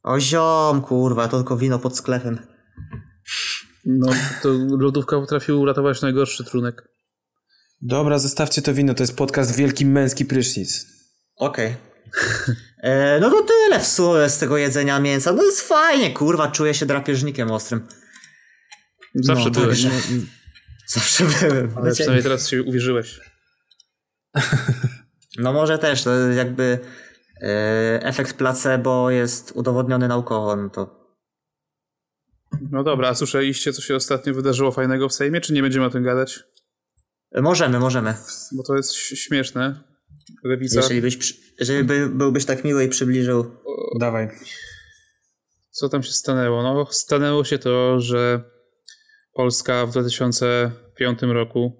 O 0.02 0.20
ziom, 0.20 0.82
kurwa, 0.82 1.28
to 1.28 1.36
tylko 1.36 1.56
wino 1.56 1.78
pod 1.78 1.96
sklepem. 1.96 2.46
No 3.86 4.12
to 4.42 4.48
lodówka 4.78 5.16
potrafi 5.20 5.52
uratować 5.52 6.02
najgorszy 6.02 6.44
trunek. 6.44 6.88
Dobra, 7.82 8.18
zostawcie 8.18 8.62
to 8.62 8.74
wino, 8.74 8.94
to 8.94 9.02
jest 9.02 9.16
podcast 9.16 9.56
Wielki 9.56 9.86
Męski 9.86 10.24
Prysznic. 10.24 10.86
Okej. 11.36 11.76
E, 12.82 13.20
No 13.20 13.30
to 13.30 13.42
tyle 13.42 13.80
w 13.80 13.86
sumie 13.86 14.28
z 14.28 14.38
tego 14.38 14.56
jedzenia 14.56 15.00
mięsa. 15.00 15.32
No 15.32 15.42
jest 15.44 15.60
fajnie, 15.60 16.10
kurwa, 16.12 16.50
czuję 16.50 16.74
się 16.74 16.86
drapieżnikiem 16.86 17.50
ostrym. 17.50 17.86
Zawsze 19.14 19.44
No, 19.44 19.50
byłeś. 19.50 19.82
także- 19.82 20.00
Zawsze 20.94 21.24
byłem. 21.24 21.72
Ale 21.78 21.92
przynajmniej 21.92 22.22
teraz 22.22 22.48
się 22.48 22.62
uwierzyłeś. 22.62 23.20
No 25.38 25.52
może 25.52 25.78
też, 25.78 26.02
to 26.02 26.16
jakby 26.28 26.78
efekt 28.02 28.36
placebo 28.36 29.10
jest 29.10 29.52
udowodniony 29.54 30.08
naukowo, 30.08 30.56
no 30.56 30.70
to 30.70 31.02
No 32.70 32.84
dobra, 32.84 33.08
a 33.08 33.14
słyszeliście, 33.14 33.72
co 33.72 33.82
się 33.82 33.96
ostatnio 33.96 34.34
wydarzyło 34.34 34.72
fajnego 34.72 35.08
w 35.08 35.14
Sejmie, 35.14 35.40
czy 35.40 35.52
nie 35.52 35.62
będziemy 35.62 35.86
o 35.86 35.90
tym 35.90 36.04
gadać? 36.04 36.40
e, 37.32 37.42
możemy, 37.42 37.78
możemy. 37.78 38.14
Bo 38.56 38.62
to 38.62 38.76
jest 38.76 38.94
śmieszne. 38.94 39.80
Lewica. 40.44 40.76
Jeżeli, 40.76 41.00
byś, 41.00 41.34
jeżeli 41.60 41.84
by, 41.84 42.08
byłbyś 42.08 42.44
tak 42.44 42.64
miły 42.64 42.84
i 42.84 42.88
przybliżył. 42.88 43.56
Dawaj. 44.00 44.28
Co 45.70 45.88
tam 45.88 46.02
się 46.02 46.12
stanęło? 46.12 46.62
No, 46.62 46.86
stanęło 46.90 47.44
się 47.44 47.58
to, 47.58 48.00
że 48.00 48.42
Polska 49.32 49.86
w 49.86 49.90
2005 49.90 51.22
roku, 51.22 51.72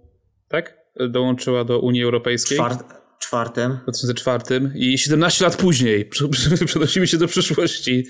tak? 0.49 0.79
Dołączyła 1.11 1.65
do 1.65 1.81
Unii 1.81 2.05
Europejskiej. 2.05 2.59
Czwart, 2.59 3.02
czwartym. 3.23 3.73
W 3.73 3.83
2004 3.83 4.71
i 4.75 4.99
17 4.99 5.45
lat 5.45 5.57
później, 5.57 6.05
prze- 6.11 6.29
prze- 6.29 6.65
przenosimy 6.67 7.07
się 7.07 7.19
do 7.19 7.29
przyszłości, 7.29 8.07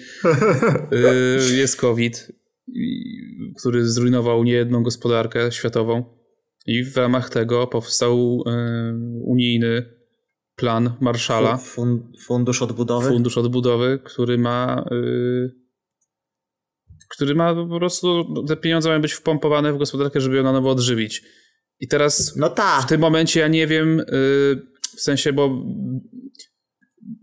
y, 1.52 1.57
jest 1.57 1.76
COVID, 1.76 2.28
który 3.59 3.88
zrujnował 3.88 4.45
niejedną 4.45 4.83
gospodarkę 4.83 5.52
światową. 5.52 6.04
I 6.66 6.85
w 6.85 6.97
ramach 6.97 7.31
tego 7.31 7.66
powstał 7.66 8.45
y, 8.47 8.52
unijny 9.25 9.85
plan 10.57 10.92
Marszala, 11.00 11.57
Fun, 11.57 12.12
fundusz 12.21 12.62
odbudowy. 12.62 13.09
fundusz 13.09 13.38
odbudowy, 13.38 13.99
który 14.04 14.38
ma. 14.38 14.85
y, 14.92 15.62
który 17.11 17.35
ma 17.35 17.54
po 17.54 17.78
prostu. 17.78 18.35
Te 18.49 18.57
pieniądze 18.57 18.88
mają 18.88 19.00
być 19.00 19.12
wpompowane 19.12 19.73
w 19.73 19.78
gospodarkę, 19.78 20.21
żeby 20.21 20.37
ją 20.37 20.42
na 20.42 20.52
nowo 20.52 20.71
odżywić. 20.71 21.23
I 21.81 21.88
teraz 21.88 22.37
No 22.37 22.49
tak, 22.50 22.83
w 22.83 22.87
tym 22.87 23.00
momencie 23.00 23.40
ja 23.40 23.49
nie 23.49 23.66
wiem, 23.66 24.00
y, 24.00 24.04
w 24.96 25.00
sensie, 25.00 25.32
bo 25.32 25.50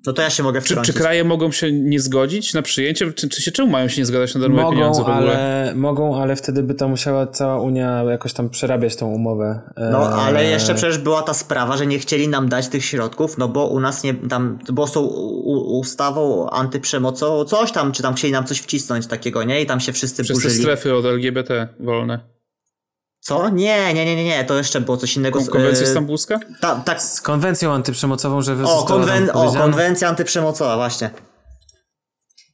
no 0.05 0.13
to 0.13 0.21
ja 0.21 0.29
się 0.29 0.43
mogę 0.43 0.61
czy, 0.61 0.67
czy 0.67 0.73
wtrącić. 0.73 0.95
kraje 0.95 1.23
mogą 1.23 1.51
się 1.51 1.71
nie 1.71 1.99
zgodzić 1.99 2.53
na 2.53 2.61
przyjęcie? 2.61 3.13
Czy, 3.13 3.29
czy 3.29 3.41
się 3.41 3.51
czemu 3.51 3.71
mają 3.71 3.87
się 3.87 4.01
nie 4.01 4.05
zgadzać 4.05 4.35
na 4.35 4.41
darmowe 4.41 4.71
pieniądze 4.75 5.01
Mogą 5.01 5.13
w 5.13 5.17
ogóle? 5.17 5.31
ale, 5.37 5.73
mogą, 5.75 6.21
ale 6.21 6.35
wtedy 6.35 6.63
by 6.63 6.73
tam 6.73 6.89
musiała 6.89 7.27
cała 7.27 7.61
Unia 7.61 8.03
jakoś 8.03 8.33
tam 8.33 8.49
przerabiać 8.49 8.95
tą 8.95 9.07
umowę. 9.07 9.61
No, 9.91 9.97
ale 10.09 10.39
Eee, 10.39 10.49
jeszcze 10.51 10.75
przecież 10.75 10.97
była 10.97 11.21
ta 11.21 11.33
sprawa, 11.33 11.77
że 11.77 11.87
nie 11.87 11.99
chcieli 11.99 12.27
nam 12.27 12.49
dać 12.49 12.67
tych 12.67 12.85
środków, 12.85 13.37
no 13.37 13.47
bo 13.47 13.67
u 13.67 13.79
nas 13.79 14.03
nie, 14.03 14.13
tam, 14.13 14.59
bo 14.73 14.87
z 14.87 14.91
tą 14.91 15.01
u- 15.01 15.51
u- 15.51 15.79
ustawą 15.79 16.49
antyprzemocową, 16.49 17.45
coś 17.45 17.71
tam, 17.71 17.91
czy 17.91 18.03
tam 18.03 18.13
chcieli 18.13 18.33
nam 18.33 18.45
coś 18.45 18.59
wcisnąć 18.59 19.07
takiego, 19.07 19.43
nie? 19.43 19.61
I 19.61 19.65
tam 19.65 19.79
się 19.79 19.93
wszyscy 19.93 20.23
Przez 20.23 20.37
burzyli. 20.37 20.61
strefy 20.63 20.95
od 20.95 21.05
LGBT 21.05 21.67
wolne. 21.79 22.19
Co? 23.29 23.49
Nie, 23.49 23.93
nie, 23.93 24.05
nie, 24.05 24.15
nie, 24.15 24.23
nie, 24.23 24.43
to 24.45 24.57
jeszcze 24.57 24.81
było 24.81 24.97
coś 24.97 25.15
innego. 25.17 25.39
Kon- 25.39 25.47
Konwencja 25.47 25.83
E, 25.83 25.89
stambulska? 25.89 26.39
ta, 26.61 26.75
tak, 26.75 27.01
Z 27.01 27.21
konwencją 27.21 27.73
antyprzemocową, 27.73 28.41
że 28.41 28.63
o, 28.63 28.83
konwen, 28.83 29.29
o, 29.33 29.53
konwencja 29.53 30.09
antyprzemocowa, 30.09 30.75
właśnie. 30.75 31.09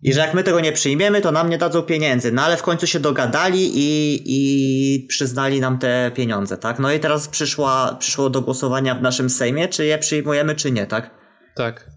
I 0.02 0.14
że 0.14 0.20
jak 0.20 0.34
my 0.34 0.44
tego 0.44 0.60
nie 0.60 0.72
przyjmiemy, 0.72 1.22
to 1.22 1.32
nam 1.32 1.50
nie 1.50 1.58
dadzą 1.58 1.82
pieniędzy. 1.82 2.32
No 2.32 2.42
ale 2.42 2.58
w 2.58 2.62
końcu 2.62 2.88
się 2.88 3.00
dogadali 3.00 3.72
i, 3.76 4.22
i 4.26 5.08
przyznali 5.08 5.60
nam 5.60 5.78
te 5.80 6.12
pieniądze, 6.16 6.58
tak? 6.58 6.80
No 6.80 6.92
i 6.92 7.00
teraz 7.00 7.28
przyszła, 7.28 7.96
przyszło 8.00 8.30
do 8.30 8.42
głosowania 8.42 8.96
w 8.96 9.02
naszym 9.02 9.30
Sejmie, 9.30 9.68
czy 9.68 9.86
je 9.86 9.98
przyjmujemy, 9.98 10.56
czy 10.56 10.72
nie, 10.72 10.86
tak? 10.88 11.12
Tak. 11.56 11.88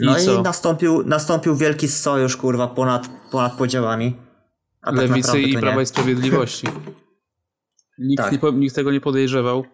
I 0.00 0.04
No 0.06 0.18
i, 0.18 0.24
co? 0.24 0.42
nastąpił, 0.42 1.02
nastąpił 1.06 1.56
wielki 1.56 1.88
sojusz, 1.88 2.36
kurwa, 2.36 2.66
ponad, 2.68 3.08
ponad 3.30 3.52
podziałami. 3.52 4.16
A 4.82 4.86
tak 4.90 4.96
Lewicy 5.00 5.28
naprawdę 5.28 5.48
i 5.48 5.58
Prawa 5.58 5.76
nie. 5.76 5.82
i 5.82 5.86
Sprawiedliwości. 5.86 6.66
Nikt, 7.98 8.22
Tak. 8.22 8.42
nie, 8.42 8.52
nikt 8.52 8.74
tego 8.74 8.92
nie 8.92 9.00
podejrzewał. 9.00 9.64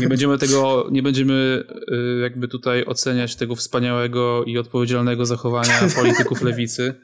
Nie 0.00 0.08
będziemy 0.08 0.38
tego, 0.38 0.88
nie 0.90 1.02
będziemy 1.02 1.64
y, 1.92 2.20
jakby 2.22 2.48
tutaj 2.48 2.84
oceniać 2.84 3.36
tego 3.36 3.54
wspaniałego 3.56 4.44
i 4.44 4.58
odpowiedzialnego 4.58 5.26
zachowania 5.26 5.80
polityków 5.96 6.42
lewicy. 6.42 6.94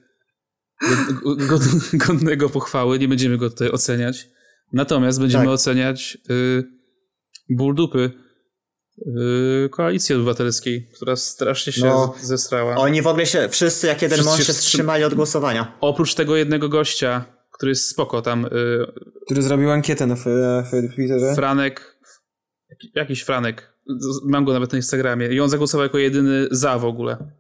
God- 1.26 1.46
god- 1.46 1.96
Godnego 2.06 2.48
pochwały, 2.48 2.98
nie 2.98 3.08
będziemy 3.08 3.38
go 3.38 3.50
tutaj 3.50 3.70
oceniać. 3.70 4.28
Natomiast 4.72 5.20
będziemy 5.20 5.44
Tak. 5.44 5.52
oceniać 5.52 6.18
y, 6.30 6.64
ból 7.50 7.74
dupy 7.74 8.10
y, 8.98 9.68
koalicji 9.68 10.14
obywatelskiej, 10.14 10.88
która 10.96 11.16
strasznie 11.16 11.72
się 11.72 11.84
No. 11.86 12.14
zesrała. 12.22 12.76
Oni 12.76 13.02
w 13.02 13.06
ogóle 13.06 13.26
się, 13.26 13.48
wszyscy 13.48 13.86
jak 13.86 14.02
jeden 14.02 14.16
Wszyscy 14.18 14.30
mąż 14.30 14.38
się 14.40 14.44
się 14.46 14.52
wstrzym- 14.52 14.62
wstrzymali 14.66 15.04
od 15.04 15.14
głosowania. 15.14 15.78
Oprócz 15.80 16.14
tego 16.14 16.36
jednego 16.36 16.68
gościa, 16.68 17.24
który 17.52 17.70
jest 17.70 17.88
spoko 17.88 18.22
tam, 18.22 18.44
y, 18.44 18.48
Który 19.25 19.43
zrobił 19.43 19.71
ankietę 19.71 20.07
na 20.07 20.14
Tw- 20.14 20.95
Twitterze. 20.95 21.35
Franek, 21.35 21.99
jakiś 22.95 23.23
Franek, 23.23 23.78
mam 24.25 24.45
go 24.45 24.52
nawet 24.52 24.73
na 24.73 24.78
Instagramie 24.78 25.28
i 25.28 25.40
on 25.40 25.49
zagłosował 25.49 25.83
jako 25.85 25.99
jedyny 25.99 26.47
za 26.50 26.78
w 26.78 26.85
ogóle. 26.85 27.33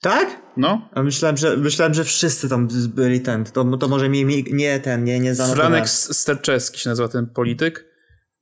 Tak? 0.00 0.42
No, 0.56 0.88
A 0.94 1.02
myślałem, 1.02 1.36
że, 1.36 1.56
myślałem, 1.56 1.94
że 1.94 2.04
wszyscy 2.04 2.48
tam 2.48 2.68
byli 2.94 3.20
ten. 3.20 3.44
To, 3.44 3.76
to 3.76 3.88
może 3.88 4.08
mi, 4.08 4.24
mi 4.24 4.44
nie 4.52 4.80
ten, 4.80 5.04
nie, 5.04 5.20
nie 5.20 5.34
zanotowałem. 5.34 5.72
Franek 5.72 5.88
Sterczewski 5.90 6.80
się 6.80 6.90
nazywa 6.90 7.08
ten 7.08 7.26
polityk 7.26 7.86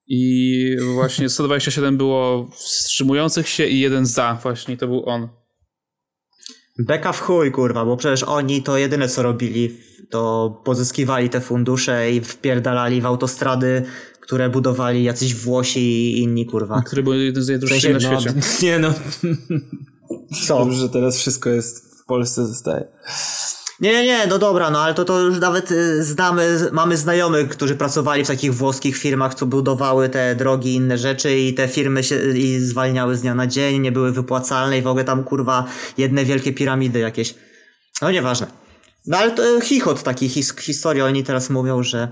i 0.06 0.76
właśnie 0.94 1.28
127 1.38 1.96
było 1.96 2.50
wstrzymujących 2.50 3.48
się 3.48 3.66
i 3.66 3.80
jeden 3.80 4.06
za 4.06 4.38
właśnie, 4.42 4.76
to 4.76 4.88
był 4.88 5.08
on. 5.08 5.28
Beka 6.78 7.12
w 7.12 7.20
chuj, 7.20 7.52
kurwa, 7.52 7.84
bo 7.84 7.96
przecież 7.96 8.22
oni 8.22 8.62
to 8.62 8.78
jedyne 8.78 9.08
co 9.08 9.22
robili, 9.22 9.76
to 10.10 10.50
pozyskiwali 10.64 11.30
te 11.30 11.40
fundusze 11.40 12.12
i 12.12 12.20
wpierdalali 12.20 13.00
w 13.00 13.06
autostrady, 13.06 13.82
które 14.20 14.50
budowali 14.50 15.04
jacyś 15.04 15.34
Włosi 15.34 15.80
i 15.80 16.22
inni, 16.22 16.46
kurwa. 16.46 16.82
Który 16.82 17.02
był 17.02 17.14
jeden 17.14 17.42
z 17.42 17.48
najdroższych 17.48 17.94
na 17.94 18.00
sensie, 18.00 18.20
świecie. 18.20 18.40
Nie 18.66 18.78
no, 18.78 18.94
Co? 20.46 20.58
dobrze, 20.58 20.78
że 20.78 20.88
teraz 20.88 21.18
wszystko 21.18 21.50
jest 21.50 22.00
w 22.00 22.04
Polsce 22.04 22.46
zostaje. 22.46 22.84
Nie, 23.80 23.92
nie, 23.92 24.04
nie, 24.06 24.26
no 24.26 24.38
dobra, 24.38 24.70
no 24.70 24.80
ale 24.80 24.94
to, 24.94 25.04
to 25.04 25.20
już 25.20 25.38
nawet 25.40 25.70
y, 25.70 26.04
znamy, 26.04 26.70
mamy 26.72 26.96
znajomych, 26.96 27.48
którzy 27.48 27.76
pracowali 27.76 28.24
w 28.24 28.28
takich 28.28 28.54
włoskich 28.54 28.96
firmach, 28.96 29.34
co 29.34 29.46
budowały 29.46 30.08
te 30.08 30.36
drogi 30.36 30.70
i 30.70 30.74
inne 30.74 30.98
rzeczy 30.98 31.38
i 31.38 31.54
te 31.54 31.68
firmy 31.68 32.04
się 32.04 32.16
i 32.36 32.60
zwalniały 32.60 33.16
z 33.16 33.20
dnia 33.20 33.34
na 33.34 33.46
dzień, 33.46 33.80
nie 33.80 33.92
były 33.92 34.12
wypłacalne 34.12 34.78
i 34.78 34.82
w 34.82 34.86
ogóle 34.86 35.04
tam 35.04 35.24
kurwa 35.24 35.64
jedne 35.98 36.24
wielkie 36.24 36.52
piramidy 36.52 36.98
jakieś. 36.98 37.34
No 38.02 38.10
nieważne. 38.10 38.46
No 39.06 39.18
ale 39.18 39.30
to 39.30 39.60
chichot 39.60 40.02
taki 40.02 40.28
his, 40.28 40.56
historii, 40.56 41.02
oni 41.02 41.24
teraz 41.24 41.50
mówią, 41.50 41.82
że 41.82 42.08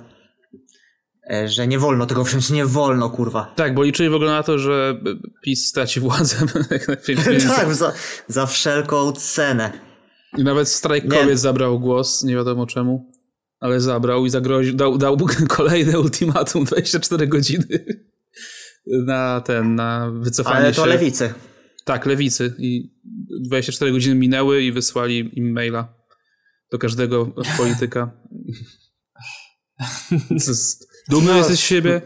e, 1.31 1.49
że 1.49 1.67
nie 1.67 1.79
wolno 1.79 2.07
tego 2.07 2.25
wziąć, 2.25 2.51
nie 2.51 2.67
wolno, 2.67 3.11
kurwa. 3.11 3.53
Tak, 3.57 3.75
bo 3.75 3.83
liczyli 3.83 4.09
w 4.09 4.15
ogóle 4.15 4.31
na 4.31 4.43
to, 4.43 4.59
że 4.59 5.01
PiS 5.45 5.67
straci 5.67 6.01
władzę. 6.01 6.37
tak, 7.57 7.75
za, 7.75 7.93
za 8.29 8.47
wszelką 8.47 9.13
cenę. 9.13 9.86
I 10.37 10.45
nawet 10.45 10.69
strajk 10.69 11.05
Nie. 11.05 11.11
kobiet 11.11 11.39
zabrał 11.41 11.81
głos, 11.81 12.23
nie 12.25 12.35
wiadomo 12.35 12.67
czemu, 12.67 13.13
ale 13.61 13.81
zabrał 13.81 14.27
i 14.27 14.31
zagroził, 14.31 14.75
dał, 14.75 14.99
dał 14.99 15.17
kolejne 15.49 16.01
ultimatum 16.01 16.65
24 16.65 17.27
godziny 17.27 17.67
na 19.07 19.41
ten, 19.41 19.75
na 19.75 20.11
wycofanie 20.15 20.57
Ale 20.57 20.73
to 20.73 20.83
się. 20.83 20.89
lewicy. 20.89 21.35
Tak, 21.85 22.07
lewicy. 22.07 22.55
I 22.59 22.95
24 23.41 23.93
godziny 23.93 24.15
minęły 24.15 24.63
i 24.63 24.73
wysłali 24.73 25.39
im 25.39 25.53
maila 25.53 25.95
do 26.73 26.79
każdego 26.79 27.33
polityka. 27.57 28.11
Dumny 31.11 31.31
No, 31.31 31.37
jesteś 31.37 31.59
z 31.59 31.63
siebie? 31.63 32.03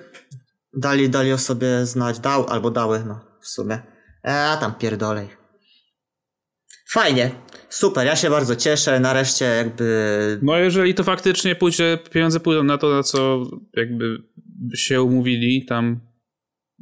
Dali, 0.76 1.10
dali 1.10 1.32
o 1.32 1.38
sobie 1.38 1.86
znać, 1.86 2.18
dał, 2.18 2.46
albo 2.46 2.70
dały, 2.70 3.04
no, 3.06 3.20
w 3.42 3.48
sumie. 3.48 3.82
E, 4.24 4.44
A 4.50 4.56
tam 4.56 4.74
pierdolej. 4.74 5.28
Fajnie, 6.92 7.30
super, 7.68 8.06
ja 8.06 8.16
się 8.16 8.30
bardzo 8.30 8.56
cieszę, 8.56 9.00
nareszcie 9.00 9.44
jakby... 9.44 10.38
No 10.42 10.56
jeżeli 10.58 10.94
to 10.94 11.04
faktycznie 11.04 11.54
pójdzie, 11.54 11.98
pieniądze 12.10 12.40
pójdą 12.40 12.62
na 12.62 12.78
to, 12.78 12.90
na 12.90 13.02
co 13.02 13.42
jakby 13.76 14.22
się 14.74 15.02
umówili 15.02 15.66
tam 15.66 16.00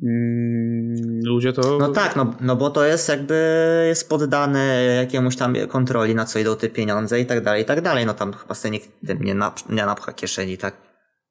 mm, 0.03 1.21
ludzie, 1.25 1.53
to... 1.53 1.79
No 1.79 1.89
tak, 1.89 2.17
no, 2.17 2.35
no 2.41 2.57
bo 2.57 2.71
to 2.71 2.85
jest 2.85 3.09
jakby, 3.09 3.85
jest 3.89 4.09
poddane 4.09 4.85
jakiemuś 4.85 5.37
tam 5.37 5.55
kontroli, 5.69 6.15
na 6.15 6.25
co 6.25 6.39
idą 6.39 6.57
te 6.57 6.69
pieniądze 6.69 7.21
i 7.21 7.27
tak 7.27 7.45
dalej, 7.45 7.63
i 7.63 7.67
tak 7.67 7.81
dalej. 7.81 8.07
No 8.07 8.15
tam 8.15 8.33
chyba 8.33 8.55
sobie 8.55 8.73
nikt 8.73 8.89
nie, 9.21 9.35
nap, 9.35 9.69
nie 9.69 9.87
napcha 9.87 10.13
kieszeni, 10.13 10.59
tak? 10.59 10.77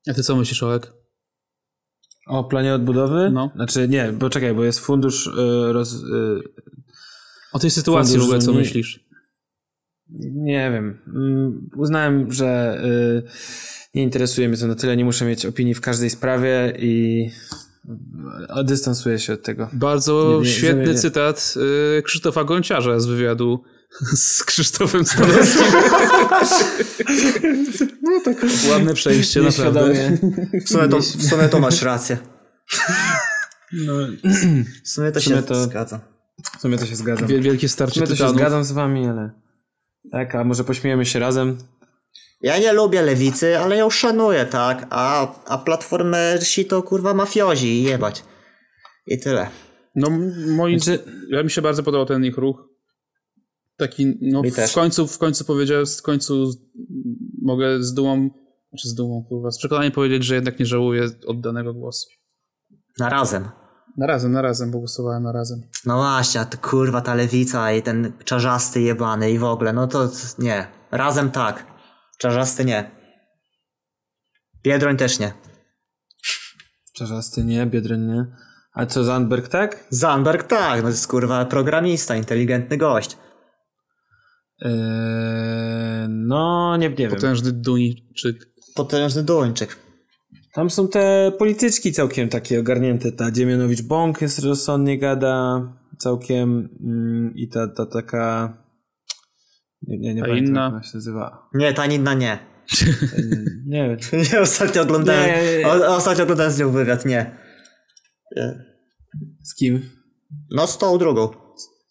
A 0.09 0.13
ty 0.13 0.23
co 0.23 0.35
myślisz, 0.35 0.63
Olek? 0.63 0.93
O 2.27 2.43
planie 2.43 2.73
odbudowy? 2.73 3.29
No. 3.33 3.51
Znaczy 3.55 3.87
nie, 3.87 4.11
bo 4.11 4.29
czekaj, 4.29 4.53
bo 4.53 4.63
jest 4.63 4.79
fundusz 4.79 5.27
y, 5.27 5.73
roz... 5.73 5.93
Y, 5.93 6.41
O 7.57 7.59
tej 7.59 7.71
sytuacji 7.71 8.11
Fundusz 8.11 8.25
w 8.25 8.29
ogóle 8.29 8.45
co 8.45 8.51
nie- 8.51 8.57
myślisz? 8.57 8.99
nie 10.33 10.71
wiem. 10.71 10.99
Mm, 11.07 11.69
Uznałem, 11.77 12.31
że 12.31 12.81
y, 12.85 13.23
nie 13.93 14.03
interesuje 14.03 14.49
mnie 14.49 14.57
to 14.57 14.67
na 14.67 14.75
tyle, 14.75 14.97
nie 14.97 15.05
muszę 15.05 15.25
mieć 15.25 15.45
opinii 15.45 15.73
w 15.73 15.81
każdej 15.81 16.09
sprawie 16.09 16.73
i 16.79 17.23
dystansuję 18.65 19.19
się 19.19 19.33
od 19.33 19.43
tego. 19.43 19.69
Bardzo 19.73 20.31
Nie, 20.41 20.47
nie, 20.47 20.53
świetny 20.53 20.87
nie, 20.87 20.95
cytat 20.95 21.53
y, 21.97 22.01
Krzysztofa 22.01 22.43
Gonciarza 22.43 22.99
z 22.99 23.05
wywiadu 23.05 23.63
z 24.15 24.43
Krzysztofem 24.43 25.05
Stanowskim. 25.05 25.63
no 28.03 28.21
tak. 28.25 28.45
Ładne 28.71 28.93
przejście, 28.93 29.41
naprawdę. 29.41 29.93
W 30.65 30.69
sumie 30.69 30.87
to, 30.87 30.99
w 30.99 31.05
sumie 31.23 31.49
to 31.49 31.59
masz 31.59 31.81
rację. 31.81 32.17
No, 33.73 33.93
W 34.85 34.89
sumie 34.89 35.11
to 35.11 35.19
W 35.19 35.23
sumie 35.23 35.37
się 35.37 35.43
to- 35.43 35.63
zgadza. 35.63 36.16
W 36.57 36.61
sumie 36.61 36.77
to 36.77 36.85
się 36.85 36.95
zgadzam. 36.95 37.27
Wie- 37.27 37.39
Wielkie 37.41 37.67
W 37.67 37.71
starcie 37.71 37.93
sumie 37.95 38.07
to 38.07 38.15
się 38.15 38.29
zgadzam 38.29 38.63
z 38.63 38.71
wami, 38.71 39.07
ale... 39.07 39.31
Tak, 40.11 40.35
a 40.35 40.43
może 40.43 40.63
pośmiejemy 40.63 41.05
się 41.05 41.19
razem? 41.19 41.57
Ja 42.41 42.57
nie 42.59 42.73
lubię 42.73 43.01
lewicy, 43.01 43.57
ale 43.59 43.77
ją 43.77 43.89
szanuję, 43.89 44.45
tak? 44.45 44.87
A, 44.89 45.33
a 45.45 45.57
platformersi 45.57 46.65
to 46.65 46.83
kurwa 46.83 47.13
mafiozi 47.13 47.67
i 47.67 47.83
jebać. 47.83 48.23
I 49.07 49.19
tyle. 49.19 49.49
No 49.95 50.07
m- 50.07 50.55
moi, 50.55 50.79
Znaczy- 50.79 51.03
ja 51.29 51.43
mi 51.43 51.51
się 51.51 51.61
bardzo 51.61 51.83
podobał 51.83 52.05
ten 52.05 52.25
ich 52.25 52.37
ruch. 52.37 52.67
Taki, 53.77 54.17
no 54.21 54.41
Mi 54.41 54.51
w 54.51 54.55
też. 54.55 54.73
końcu, 54.73 55.07
w 55.07 55.17
końcu 55.17 55.45
powiedział, 55.45 55.85
w 55.85 56.01
końcu 56.01 56.51
mogę 57.41 57.83
z 57.83 57.93
dumą, 57.93 58.29
znaczy 58.69 58.89
z 58.89 58.93
dumą, 58.95 59.25
kurwa, 59.29 59.51
z 59.51 59.57
przekonaniem 59.57 59.91
powiedzieć, 59.91 60.23
że 60.23 60.35
jednak 60.35 60.59
nie 60.59 60.65
żałuję 60.65 61.09
oddanego 61.27 61.73
głosu. 61.73 62.09
Na 62.99 63.09
razem. 63.09 63.49
Na 63.97 64.07
razem, 64.07 64.31
na 64.31 64.41
razem, 64.41 64.71
bo 64.71 64.77
głosowałem 64.77 65.23
na 65.23 65.31
razem. 65.31 65.61
No 65.85 65.97
właśnie, 65.97 66.41
a 66.41 66.45
to 66.45 66.57
kurwa 66.57 67.01
ta 67.01 67.15
lewica 67.15 67.71
i 67.71 67.81
ten 67.81 68.13
czarzasty 68.25 68.81
jebany 68.81 69.31
i 69.31 69.39
w 69.39 69.43
ogóle, 69.43 69.73
no 69.73 69.87
to 69.87 70.09
nie. 70.39 70.67
Razem 70.91 71.31
tak. 71.31 71.65
Czarzasty 72.17 72.65
nie. 72.65 72.91
Biedroń 74.63 74.97
też 74.97 75.19
nie. 75.19 75.33
Czarzasty 76.93 77.43
nie, 77.43 77.65
Biedroń 77.65 78.01
nie. 78.01 78.25
A 78.73 78.85
co, 78.85 79.03
Zandberg 79.03 79.47
tak? 79.47 79.83
Zandberg 79.89 80.47
tak, 80.47 80.75
no 80.75 80.81
to 80.81 80.87
jest 80.89 81.07
kurwa 81.07 81.45
programista, 81.45 82.15
inteligentny 82.15 82.77
gość. 82.77 83.17
Eee, 84.61 86.07
no, 86.09 86.77
nie, 86.77 86.89
nie 86.89 86.95
wiem. 86.95 87.11
Potężny 87.11 87.51
Duńczyk. 87.51 88.35
Potężny 88.75 89.23
Duńczyk. 89.23 89.86
Tam 90.57 90.69
są 90.69 90.87
te 90.87 91.31
polityczki 91.39 91.91
całkiem 91.91 92.29
takie 92.29 92.59
ogarnięte. 92.59 93.11
Ta 93.11 93.31
Dziemianowicz-Bąk 93.31 94.21
jest 94.21 94.39
rozsądnie 94.39 94.99
gada 94.99 95.61
całkiem 95.97 96.69
mm, 96.83 97.33
i 97.35 97.49
ta, 97.49 97.67
ta 97.67 97.85
taka... 97.85 98.57
Nie, 99.81 99.97
nie, 99.97 100.13
nie 100.13 100.23
A 100.23 100.25
pamiętam 100.25 100.47
inna? 100.47 100.63
jak 100.63 100.73
ona 100.73 100.83
się 100.83 100.91
nazywa. 100.93 101.49
Nie, 101.53 101.73
ta 101.73 101.85
inna 101.85 102.13
nie. 102.13 102.39
Nie 103.65 103.97
wiem. 104.11 104.21
Nie, 104.33 104.39
ostatnio 104.39 104.81
oglądałem, 104.81 105.29
Nie, 105.29 105.43
nie, 105.43 105.57
nie. 105.57 105.67
O, 105.67 105.95
ostatnio 105.95 106.23
oglądałem 106.23 106.51
z 106.51 106.59
nią 106.59 106.71
wywiad, 106.71 107.05
nie. 107.05 107.37
Nie. 108.35 108.65
Z 109.43 109.55
kim? 109.55 109.89
No 110.51 110.67
z 110.67 110.77
tą 110.77 110.97
drugą. 110.97 111.29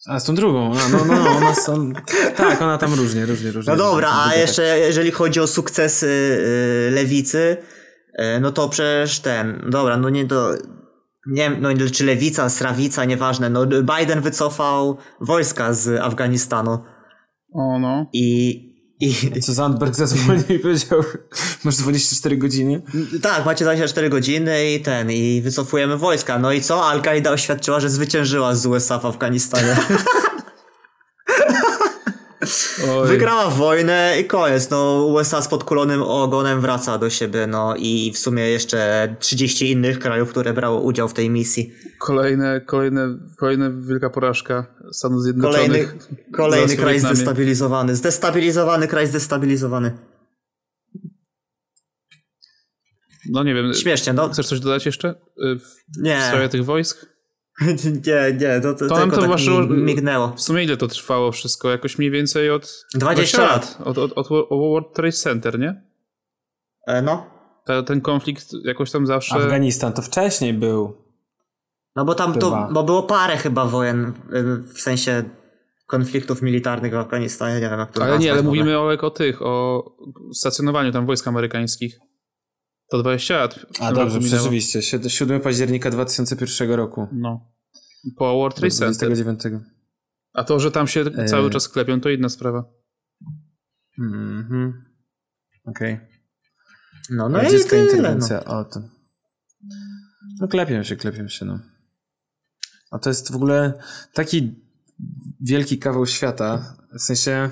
A, 0.06 0.20
z 0.20 0.24
tą 0.24 0.34
drugą. 0.34 0.72
A, 0.78 0.88
no, 0.88 1.04
no, 1.04 1.14
no, 1.14 1.30
ona 1.30 1.54
są... 1.54 1.92
Tak, 2.36 2.62
ona 2.62 2.78
tam 2.78 2.94
różnie, 2.94 3.26
różnie, 3.26 3.52
różnie. 3.52 3.72
No 3.72 3.78
dobra, 3.78 4.08
różnie, 4.08 4.32
a 4.32 4.34
jeszcze 4.34 4.78
jeżeli 4.78 5.10
chodzi 5.10 5.40
o 5.40 5.46
sukcesy 5.46 6.06
y, 6.06 6.90
lewicy, 6.94 7.38
y, 7.38 7.85
no 8.40 8.52
to 8.52 8.68
przecież 8.68 9.20
ten, 9.20 9.62
dobra, 9.70 9.96
no 9.96 10.10
nie 10.10 10.24
do, 10.24 10.54
nie 11.26 11.50
wiem, 11.50 11.56
no 11.60 11.90
czy 11.92 12.04
lewica, 12.04 12.48
srawica, 12.50 13.04
nieważne, 13.04 13.50
no 13.50 13.66
Biden 13.66 14.20
wycofał 14.20 14.96
wojska 15.20 15.72
z 15.72 16.00
Afganistanu 16.00 16.78
O 17.54 17.78
no. 17.78 18.06
i, 18.12 18.60
i. 19.00 19.40
Co 19.40 19.52
Zandberg 19.52 19.94
zadzwonił 19.94 20.44
i 20.48 20.58
powiedział, 20.58 21.00
masz 21.64 21.76
24 21.76 22.36
godziny. 22.36 22.82
tak, 23.22 23.46
macie 23.46 23.64
24 23.64 24.08
godziny 24.08 24.72
i 24.72 24.80
ten, 24.80 25.10
i 25.10 25.42
wycofujemy 25.42 25.96
wojska, 25.96 26.38
no 26.38 26.52
i 26.52 26.60
co? 26.60 26.84
Al-Qaida 26.84 27.30
oświadczyła, 27.30 27.80
że 27.80 27.90
zwyciężyła 27.90 28.54
z 28.54 28.66
USA 28.66 28.98
w 28.98 29.06
Afganistanie. 29.06 29.76
Oj. 32.90 33.08
Wygrała 33.08 33.50
wojnę 33.50 34.16
i 34.20 34.24
koniec. 34.24 34.70
No, 34.70 35.06
USA 35.06 35.42
z 35.42 35.48
podkulonym 35.48 36.02
ogonem 36.02 36.60
wraca 36.60 36.98
do 36.98 37.10
siebie, 37.10 37.46
no 37.46 37.74
i 37.78 38.12
w 38.14 38.18
sumie 38.18 38.42
jeszcze 38.48 39.08
30 39.20 39.70
innych 39.72 39.98
krajów, 39.98 40.30
które 40.30 40.52
brało 40.54 40.80
udział 40.80 41.08
w 41.08 41.14
tej 41.14 41.30
misji. 41.30 41.72
Kolejne, 41.98 42.60
kolejne, 42.60 43.18
kolejna 43.38 43.70
wielka 43.70 44.10
porażka 44.10 44.66
Stanów 44.92 45.22
Zjednoczonych. 45.22 45.68
Kolejny, 45.68 46.32
kolejny 46.32 46.76
kraj 46.76 46.94
Wietnamie. 46.94 47.14
zdestabilizowany. 47.16 47.96
Zdestabilizowany 47.96 48.88
kraj 48.88 49.06
zdestabilizowany. 49.06 49.98
No 53.30 53.42
nie 53.44 53.54
wiem, 53.54 53.74
Śmiesznie, 53.74 54.12
no. 54.12 54.28
chcesz 54.28 54.46
coś 54.46 54.60
dodać 54.60 54.86
jeszcze 54.86 55.08
y, 55.10 55.58
w 55.58 56.02
Nie, 56.02 56.22
sprawie 56.28 56.48
tych 56.48 56.64
wojsk? 56.64 57.06
nie, 58.06 58.36
nie, 58.40 58.60
to, 58.60 58.74
to, 58.74 58.88
To 58.88 58.94
nam 58.94 59.10
tylko 59.10 59.26
to 59.26 59.32
tak 59.36 59.68
mignęło. 59.70 60.32
W 60.36 60.42
sumie 60.42 60.64
ile 60.64 60.76
to 60.76 60.88
trwało 60.88 61.32
wszystko? 61.32 61.70
Jakoś 61.70 61.98
mniej 61.98 62.10
więcej 62.10 62.50
od 62.50 62.86
20 62.94 63.42
lat. 63.42 63.78
Od, 63.84 63.98
od, 63.98 64.12
od, 64.12 64.26
od 64.30 64.48
World 64.48 64.92
Trade 64.94 65.12
Center, 65.12 65.58
nie? 65.58 65.82
E, 66.86 67.02
No, 67.02 67.26
Ta, 67.64 67.82
ten 67.82 68.00
konflikt 68.00 68.46
jakoś 68.64 68.90
tam 68.90 69.06
zawsze... 69.06 69.34
Afganistan 69.34 69.92
to 69.92 70.02
wcześniej 70.02 70.54
był. 70.54 70.94
no 71.96 72.04
bo 72.04 72.14
tam 72.14 72.34
to, 72.34 72.68
bo 72.72 72.82
było 72.82 73.02
parę 73.02 73.36
chyba 73.36 73.64
wojen, 73.64 74.12
y, 74.32 74.72
w 74.74 74.80
sensie 74.80 75.24
konfliktów 75.86 76.42
militarnych 76.42 76.92
w 76.92 76.96
Afganistanie, 76.96 77.54
nie 77.54 77.70
wiem 77.70 77.78
jak 77.78 77.92
to 77.92 78.04
Ale 78.04 78.18
nie, 78.18 78.32
ale 78.32 78.42
mówimy 78.42 78.78
Olek 78.78 79.04
o 79.04 79.10
tych, 79.10 79.42
o 79.42 79.84
stacjonowaniu 80.32 80.92
tam 80.92 81.06
wojsk 81.06 81.28
amerykańskich. 81.28 82.00
To 82.90 82.98
20 83.02 83.36
lat. 83.36 83.66
A 83.80 83.92
dobrze, 83.92 84.20
rzeczywiście. 84.20 84.78
Sied- 84.82 85.08
7 85.08 85.40
października 85.40 85.90
2001 85.90 86.70
roku. 86.70 87.08
No. 87.12 87.52
Po 88.16 88.34
World 88.38 88.56
Trade 88.56 88.74
Center. 88.74 89.08
29. 89.08 89.40
A 90.32 90.44
to, 90.44 90.60
że 90.60 90.70
tam 90.70 90.86
się 90.88 91.00
E. 91.00 91.24
cały 91.24 91.50
czas 91.50 91.68
klepią, 91.68 92.00
to 92.00 92.10
inna 92.10 92.28
sprawa. 92.28 92.64
Mhm. 93.98 94.84
Okej. 95.64 96.00
No, 97.10 97.28
no 97.28 97.38
i 97.40 97.42
Radziecka 97.42 97.70
tyle, 97.70 97.82
no. 97.82 97.88
interwencja. 97.90 98.44
O 98.44 98.64
tym. 98.64 98.88
No 100.40 100.48
klepią 100.48 100.82
się, 100.82 100.96
klepią 100.96 101.28
się, 101.28 101.44
no. 101.44 101.58
A 102.90 102.98
to 102.98 103.10
jest 103.10 103.32
w 103.32 103.36
ogóle 103.36 103.72
taki 104.12 104.54
wielki 105.40 105.78
kawał 105.78 106.06
świata. 106.06 106.76
W 106.98 107.02
sensie, 107.02 107.50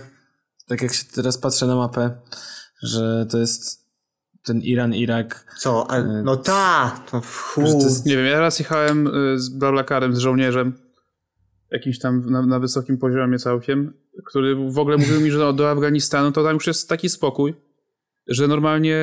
tak 0.66 0.82
jak 0.82 0.94
się 0.94 1.04
teraz 1.04 1.38
patrzę 1.38 1.66
na 1.66 1.76
mapę, 1.76 2.20
że 2.82 3.26
to 3.30 3.38
jest 3.38 3.83
ten 4.44 4.60
Iran, 4.60 4.94
Irak. 4.94 5.54
Co? 5.58 5.90
A, 5.90 5.96
E, 5.98 6.22
no 6.24 6.36
ta! 6.36 7.00
To 7.10 7.22
że 7.66 7.72
to 7.72 7.78
jest- 7.84 8.06
Nie 8.06 8.16
wiem, 8.16 8.26
ja 8.26 8.40
raz 8.40 8.58
jechałem 8.58 9.06
y, 9.06 9.38
z 9.38 9.48
Blablakarem, 9.48 10.16
z 10.16 10.18
żołnierzem, 10.18 10.72
jakimś 11.70 11.98
tam 11.98 12.30
na, 12.30 12.46
na 12.46 12.58
wysokim 12.60 12.98
poziomie 12.98 13.38
całkiem, 13.38 13.92
który 14.26 14.54
w 14.70 14.78
ogóle 14.78 14.96
mówił 14.96 15.20
mi, 15.20 15.30
że 15.30 15.38
do, 15.38 15.52
do 15.52 15.70
Afganistanu 15.70 16.32
to 16.32 16.44
tam 16.44 16.54
już 16.54 16.66
jest 16.66 16.88
taki 16.88 17.08
spokój, 17.08 17.54
że 18.28 18.48
normalnie 18.48 18.96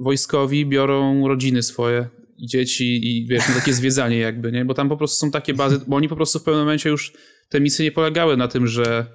wojskowi 0.00 0.66
biorą 0.66 1.28
rodziny 1.28 1.62
swoje 1.62 2.08
i 2.38 2.46
dzieci 2.46 3.16
i 3.16 3.26
wiesz, 3.26 3.48
no 3.48 3.54
takie 3.54 3.72
zwiedzanie 3.72 4.18
jakby, 4.18 4.52
nie? 4.52 4.64
Bo 4.64 4.74
tam 4.74 4.88
po 4.88 4.96
prostu 4.96 5.16
są 5.16 5.30
takie 5.30 5.54
bazy, 5.54 5.80
bo 5.86 5.96
oni 5.96 6.08
po 6.08 6.16
prostu 6.16 6.38
w 6.38 6.42
pewnym 6.42 6.60
momencie 6.64 6.90
już 6.90 7.12
te 7.48 7.60
misje 7.60 7.84
nie 7.84 7.92
polegały 7.92 8.36
na 8.36 8.48
tym, 8.48 8.66
że 8.66 9.06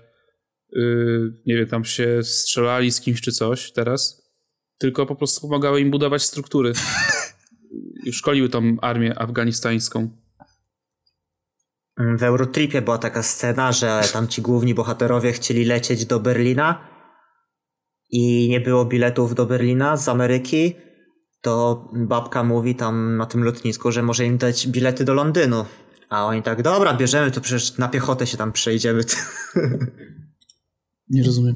yy, 0.71 1.33
nie 1.45 1.55
wiem, 1.55 1.67
tam 1.67 1.85
się 1.85 2.19
strzelali 2.23 2.91
z 2.91 3.01
kimś 3.01 3.21
czy 3.21 3.31
coś 3.31 3.71
teraz, 3.71 4.20
tylko 4.81 5.05
po 5.05 5.15
prostu 5.15 5.41
pomagały 5.41 5.81
im 5.81 5.91
budować 5.91 6.23
struktury. 6.23 6.73
Szkoliły 8.11 8.49
tą 8.49 8.77
armię 8.81 9.19
afganistańską. 9.19 10.09
W 11.97 12.23
Eurotripie 12.23 12.81
była 12.81 12.97
taka 12.97 13.23
scena, 13.23 13.71
że 13.71 14.01
tam 14.13 14.27
ci 14.27 14.41
główni 14.41 14.73
bohaterowie 14.73 15.31
chcieli 15.31 15.65
lecieć 15.65 16.05
do 16.05 16.19
Berlina 16.19 16.87
i 18.09 18.49
nie 18.49 18.61
było 18.61 18.85
biletów 18.85 19.35
do 19.35 19.45
Berlina 19.45 19.97
z 19.97 20.09
Ameryki, 20.09 20.75
to 21.41 21.85
babka 21.93 22.43
mówi 22.43 22.75
tam 22.75 23.17
na 23.17 23.25
tym 23.25 23.43
lotnisku, 23.43 23.91
że 23.91 24.03
może 24.03 24.25
im 24.25 24.37
dać 24.37 24.67
bilety 24.67 25.05
do 25.05 25.13
Londynu. 25.13 25.65
A 26.09 26.25
oni 26.25 26.43
tak, 26.43 26.61
dobra, 26.61 26.93
bierzemy, 26.93 27.31
to 27.31 27.41
przecież 27.41 27.77
na 27.77 27.87
piechotę 27.87 28.27
się 28.27 28.37
tam 28.37 28.51
przejdziemy. 28.51 29.03
Nie 31.09 31.23
rozumiem. 31.23 31.55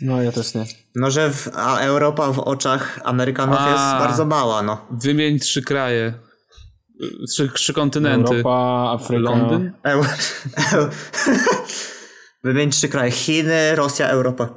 No, 0.00 0.22
ja 0.22 0.32
też 0.32 0.54
nie. 0.54 0.64
No, 0.94 1.10
że 1.10 1.30
w, 1.30 1.48
a 1.54 1.78
Europa 1.78 2.32
w 2.32 2.38
oczach 2.38 3.00
Amerykanów 3.04 3.56
A. 3.58 3.70
jest 3.70 4.06
bardzo 4.08 4.24
mała, 4.24 4.62
no. 4.62 4.86
Wymień 4.90 5.38
trzy 5.38 5.62
kraje. 5.62 6.14
Trzy, 7.28 7.48
trzy 7.48 7.74
kontynenty. 7.74 8.30
Europa, 8.34 8.90
Afryka. 8.94 9.22
Londyn? 9.22 9.72
Eu, 9.82 10.04
eu, 10.78 10.88
wymień 12.44 12.70
trzy 12.70 12.88
kraje. 12.88 13.10
Chiny, 13.10 13.76
Rosja, 13.76 14.08
Europa. 14.08 14.48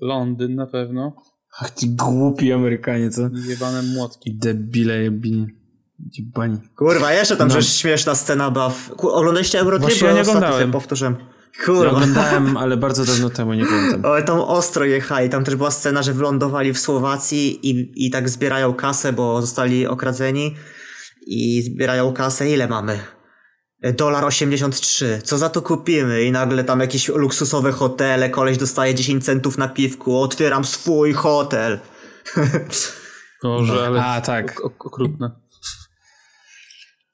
Londyn 0.00 0.54
na 0.54 0.66
pewno. 0.66 1.16
Ach, 1.60 1.70
ci 1.70 1.90
głupi 1.90 2.52
Amerykanie, 2.52 3.10
co? 3.10 3.22
Jebane 3.48 3.82
młotki. 3.82 4.38
Debile 4.38 5.02
jebini. 5.02 5.46
Jebani. 6.18 6.58
Kurwa, 6.76 7.12
jeszcze 7.12 7.36
tam 7.36 7.48
No. 7.48 7.54
przecież 7.54 7.74
śmieszna 7.76 8.14
scena 8.14 8.50
była. 8.50 8.70
W... 8.70 8.90
Oglądaliście 9.00 9.60
Eurotrip? 9.60 9.88
Właśnie 9.88 10.08
ja 10.08 10.14
nie 10.14 10.20
oglądałem. 10.20 10.72
Ja 11.58 11.64
Kurwa. 11.66 11.90
oglądałem, 11.90 12.56
ale 12.56 12.76
bardzo 12.76 13.04
dawno 13.04 13.30
temu, 13.30 13.54
nie 13.54 13.66
pamiętam. 13.66 14.04
Ale 14.12 14.22
tam 14.22 14.40
ostro 14.40 14.84
jechali. 14.84 15.28
Tam 15.30 15.44
też 15.44 15.56
była 15.56 15.70
scena, 15.70 16.02
że 16.02 16.12
wylądowali 16.12 16.72
w 16.72 16.78
Słowacji 16.78 17.70
i, 17.70 18.06
i 18.06 18.10
tak 18.10 18.28
zbierają 18.28 18.74
kasę, 18.74 19.12
bo 19.12 19.40
zostali 19.40 19.86
okradzeni. 19.86 20.56
I 21.26 21.62
zbierają 21.62 22.12
kasę. 22.12 22.50
Ile 22.50 22.68
mamy? 22.68 23.00
Dolar 23.96 24.24
83. 24.24 25.20
Co 25.24 25.38
za 25.38 25.48
to 25.48 25.62
kupimy? 25.62 26.22
I 26.22 26.32
nagle 26.32 26.64
tam 26.64 26.80
jakieś 26.80 27.08
luksusowe 27.08 27.72
hotele. 27.72 28.30
Koleś 28.30 28.58
dostaje 28.58 28.94
10 28.94 29.24
centów 29.24 29.58
na 29.58 29.68
piwku. 29.68 30.20
Otwieram 30.20 30.64
swój 30.64 31.12
hotel. 31.12 31.78
Boże, 33.42 33.86
ale 33.86 34.04
A, 34.04 34.20
tak. 34.20 34.60
ok- 34.64 34.86
okrutne. 34.86 35.30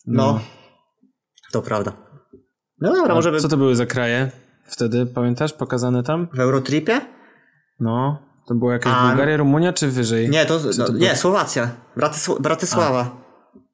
No. 0.07 0.40
To 1.53 1.62
prawda. 1.62 2.04
No 2.85 2.94
dobra, 2.94 3.14
może 3.14 3.33
by 3.33 3.40
Co 3.40 3.49
to 3.49 3.57
były 3.57 3.77
za 3.77 3.87
kraje 3.87 4.31
wtedy, 4.66 5.07
pamiętasz, 5.07 5.53
pokazane 5.53 6.03
tam? 6.03 6.29
w 6.33 6.40
Eurotripie? 6.40 7.01
No, 7.81 8.23
to 8.49 8.55
była 8.55 8.73
jakaś 8.73 8.92
A- 8.97 9.09
Bułgaria, 9.09 9.37
Rumunia 9.37 9.73
czy 9.73 9.88
wyżej? 9.88 10.31
Nie, 10.31 10.47
to, 10.47 10.61
no, 10.79 10.85
to 10.87 10.92
nie, 10.92 11.16
Słowacja. 11.16 11.70
Bratysł- 11.97 12.40
Bratysława. 12.42 13.25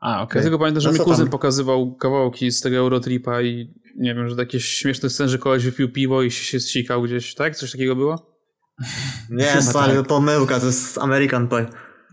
A, 0.00 0.22
okej. 0.22 0.38
Ja 0.38 0.42
tylko 0.42 0.58
pamiętam, 0.58 0.80
że 0.80 0.88
No 0.88 0.92
mi 0.92 0.98
kuzyn 1.04 1.24
tam? 1.24 1.30
pokazywał 1.30 1.94
kawałki 1.96 2.50
z 2.50 2.60
tego 2.60 2.76
Eurotripa 2.76 3.42
i 3.42 3.74
nie 3.96 4.14
wiem, 4.14 4.28
że 4.28 4.36
takie 4.36 4.60
śmieszne 4.60 5.10
sceny, 5.10 5.28
że 5.28 5.38
koleś 5.38 5.64
wypił 5.64 5.92
piwo 5.92 6.22
i 6.22 6.30
się 6.30 6.60
zsikał 6.60 7.02
gdzieś, 7.02 7.34
tak? 7.34 7.56
Coś 7.56 7.72
takiego 7.72 7.96
było? 7.96 8.36
Nie, 9.30 9.62
stary, 9.62 9.96
tak. 9.96 10.06
pomyłka, 10.06 10.60
to 10.60 10.66
jest 10.66 10.98
American 10.98 11.48
Pie. 11.48 11.66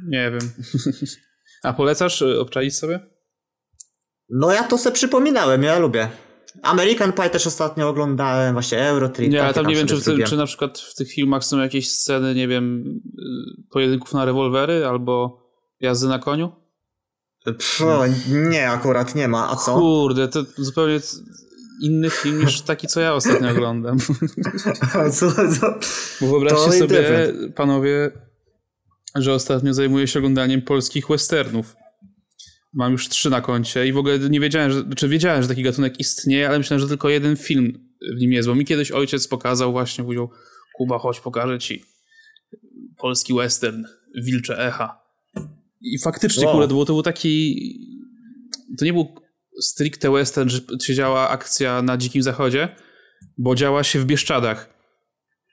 Nie 0.07 0.31
wiem. 0.31 0.51
A 1.63 1.73
polecasz 1.73 2.21
y, 2.21 2.39
obczaić 2.39 2.75
sobie? 2.75 2.99
No 4.29 4.51
ja 4.53 4.63
to 4.63 4.77
sobie 4.77 4.93
przypominałem, 4.93 5.63
ja 5.63 5.79
lubię. 5.79 6.09
American 6.61 7.13
Pie 7.13 7.29
też 7.29 7.47
ostatnio 7.47 7.89
oglądałem, 7.89 8.53
właśnie 8.53 8.79
Eurotrip. 8.79 9.31
Nie, 9.31 9.53
tam 9.53 9.67
nie 9.67 9.75
wiem, 9.75 9.87
czy, 9.87 10.23
czy 10.25 10.37
na 10.37 10.45
przykład 10.45 10.79
w 10.79 10.95
tych 10.95 11.11
filmach 11.11 11.43
są 11.43 11.59
jakieś 11.59 11.91
sceny, 11.91 12.35
nie 12.35 12.47
wiem, 12.47 12.83
y, 13.19 13.63
pojedynków 13.71 14.13
na 14.13 14.25
rewolwery 14.25 14.85
albo 14.85 15.43
jazdy 15.79 16.07
na 16.07 16.19
koniu? 16.19 16.51
Pff, 17.45 17.81
nie, 18.49 18.69
akurat 18.69 19.15
nie 19.15 19.27
ma, 19.27 19.49
a 19.49 19.55
co? 19.55 19.75
Kurde, 19.75 20.27
to 20.27 20.43
zupełnie 20.57 20.99
inny 21.81 22.09
film 22.09 22.45
niż 22.45 22.61
taki, 22.61 22.87
co 22.87 22.99
ja 22.99 23.13
ostatnio 23.13 23.49
oglądam. 23.51 23.97
co, 25.17 25.31
co? 25.31 25.79
Bo 26.21 26.27
wyobraźcie 26.27 26.71
sobie, 26.71 26.87
different. 26.87 27.55
panowie, 27.55 28.11
że 29.15 29.33
ostatnio 29.33 29.73
zajmuję 29.73 30.07
się 30.07 30.19
oglądaniem 30.19 30.61
polskich 30.61 31.07
westernów. 31.07 31.75
Mam 32.77 32.91
już 32.91 33.09
trzy 33.09 33.29
na 33.29 33.41
koncie 33.41 33.87
i 33.87 33.93
w 33.93 33.97
ogóle 33.97 34.19
nie 34.19 34.39
wiedziałem, 34.39 34.71
że, 34.71 34.83
czy 34.95 35.07
wiedziałem, 35.07 35.41
że 35.41 35.47
taki 35.47 35.63
gatunek 35.63 35.99
istnieje, 35.99 36.49
ale 36.49 36.57
myślałem, 36.57 36.81
że 36.81 36.87
tylko 36.87 37.09
jeden 37.09 37.35
film 37.37 37.89
w 38.17 38.19
nim 38.19 38.31
jest, 38.31 38.47
bo 38.47 38.55
mi 38.55 38.65
kiedyś 38.65 38.91
ojciec 38.91 39.27
pokazał 39.27 39.71
właśnie, 39.71 40.03
mówił, 40.03 40.29
Kuba, 40.73 40.99
chodź, 40.99 41.19
pokażę 41.19 41.59
ci 41.59 41.83
polski 42.97 43.33
western, 43.33 43.83
Wilcze 44.15 44.67
Echa. 44.67 45.01
I 45.81 45.99
faktycznie, 45.99 46.45
Wow. 46.45 46.53
kurde, 46.53 46.67
to 46.67 46.85
to 46.85 46.93
był 46.93 47.03
taki, 47.03 47.55
to 48.79 48.85
nie 48.85 48.93
był 48.93 49.15
stricte 49.61 50.11
western, 50.11 50.49
że 50.49 50.59
się 50.81 50.95
działa 50.95 51.29
akcja 51.29 51.81
na 51.81 51.97
Dzikim 51.97 52.23
Zachodzie, 52.23 52.75
bo 53.37 53.55
działa 53.55 53.83
się 53.83 53.99
w 53.99 54.05
Bieszczadach. 54.05 54.76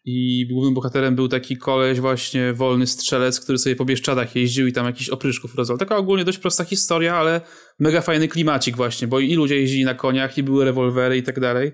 I 0.07 0.47
głównym 0.53 0.75
bohaterem 0.75 1.15
był 1.15 1.29
taki 1.29 1.57
koleś 1.57 2.01
właśnie, 2.01 2.53
wolny 2.53 2.87
strzelec, 2.87 3.41
który 3.41 3.59
sobie 3.59 3.77
po 3.77 3.85
Bieszczadach 3.85 4.37
jeździł 4.37 4.67
i 4.67 4.73
tam 4.73 4.87
jakiś 4.87 5.09
opryszków 5.09 5.55
rozwał. 5.55 5.79
Taka 5.79 5.97
ogólnie 5.97 6.25
dość 6.25 6.39
prosta 6.39 6.65
historia, 6.65 7.17
ale 7.17 7.41
mega 7.79 8.01
fajny 8.01 8.29
klimacik 8.29 8.77
właśnie, 8.77 9.09
bo 9.09 9.21
i 9.21 9.35
ludzie 9.35 9.61
jeździli 9.61 9.85
na 9.85 9.95
koniach, 9.95 10.39
i 10.39 10.43
były 10.43 10.65
rewolwery 10.65 11.17
i 11.17 11.23
tak 11.23 11.41
dalej. 11.41 11.73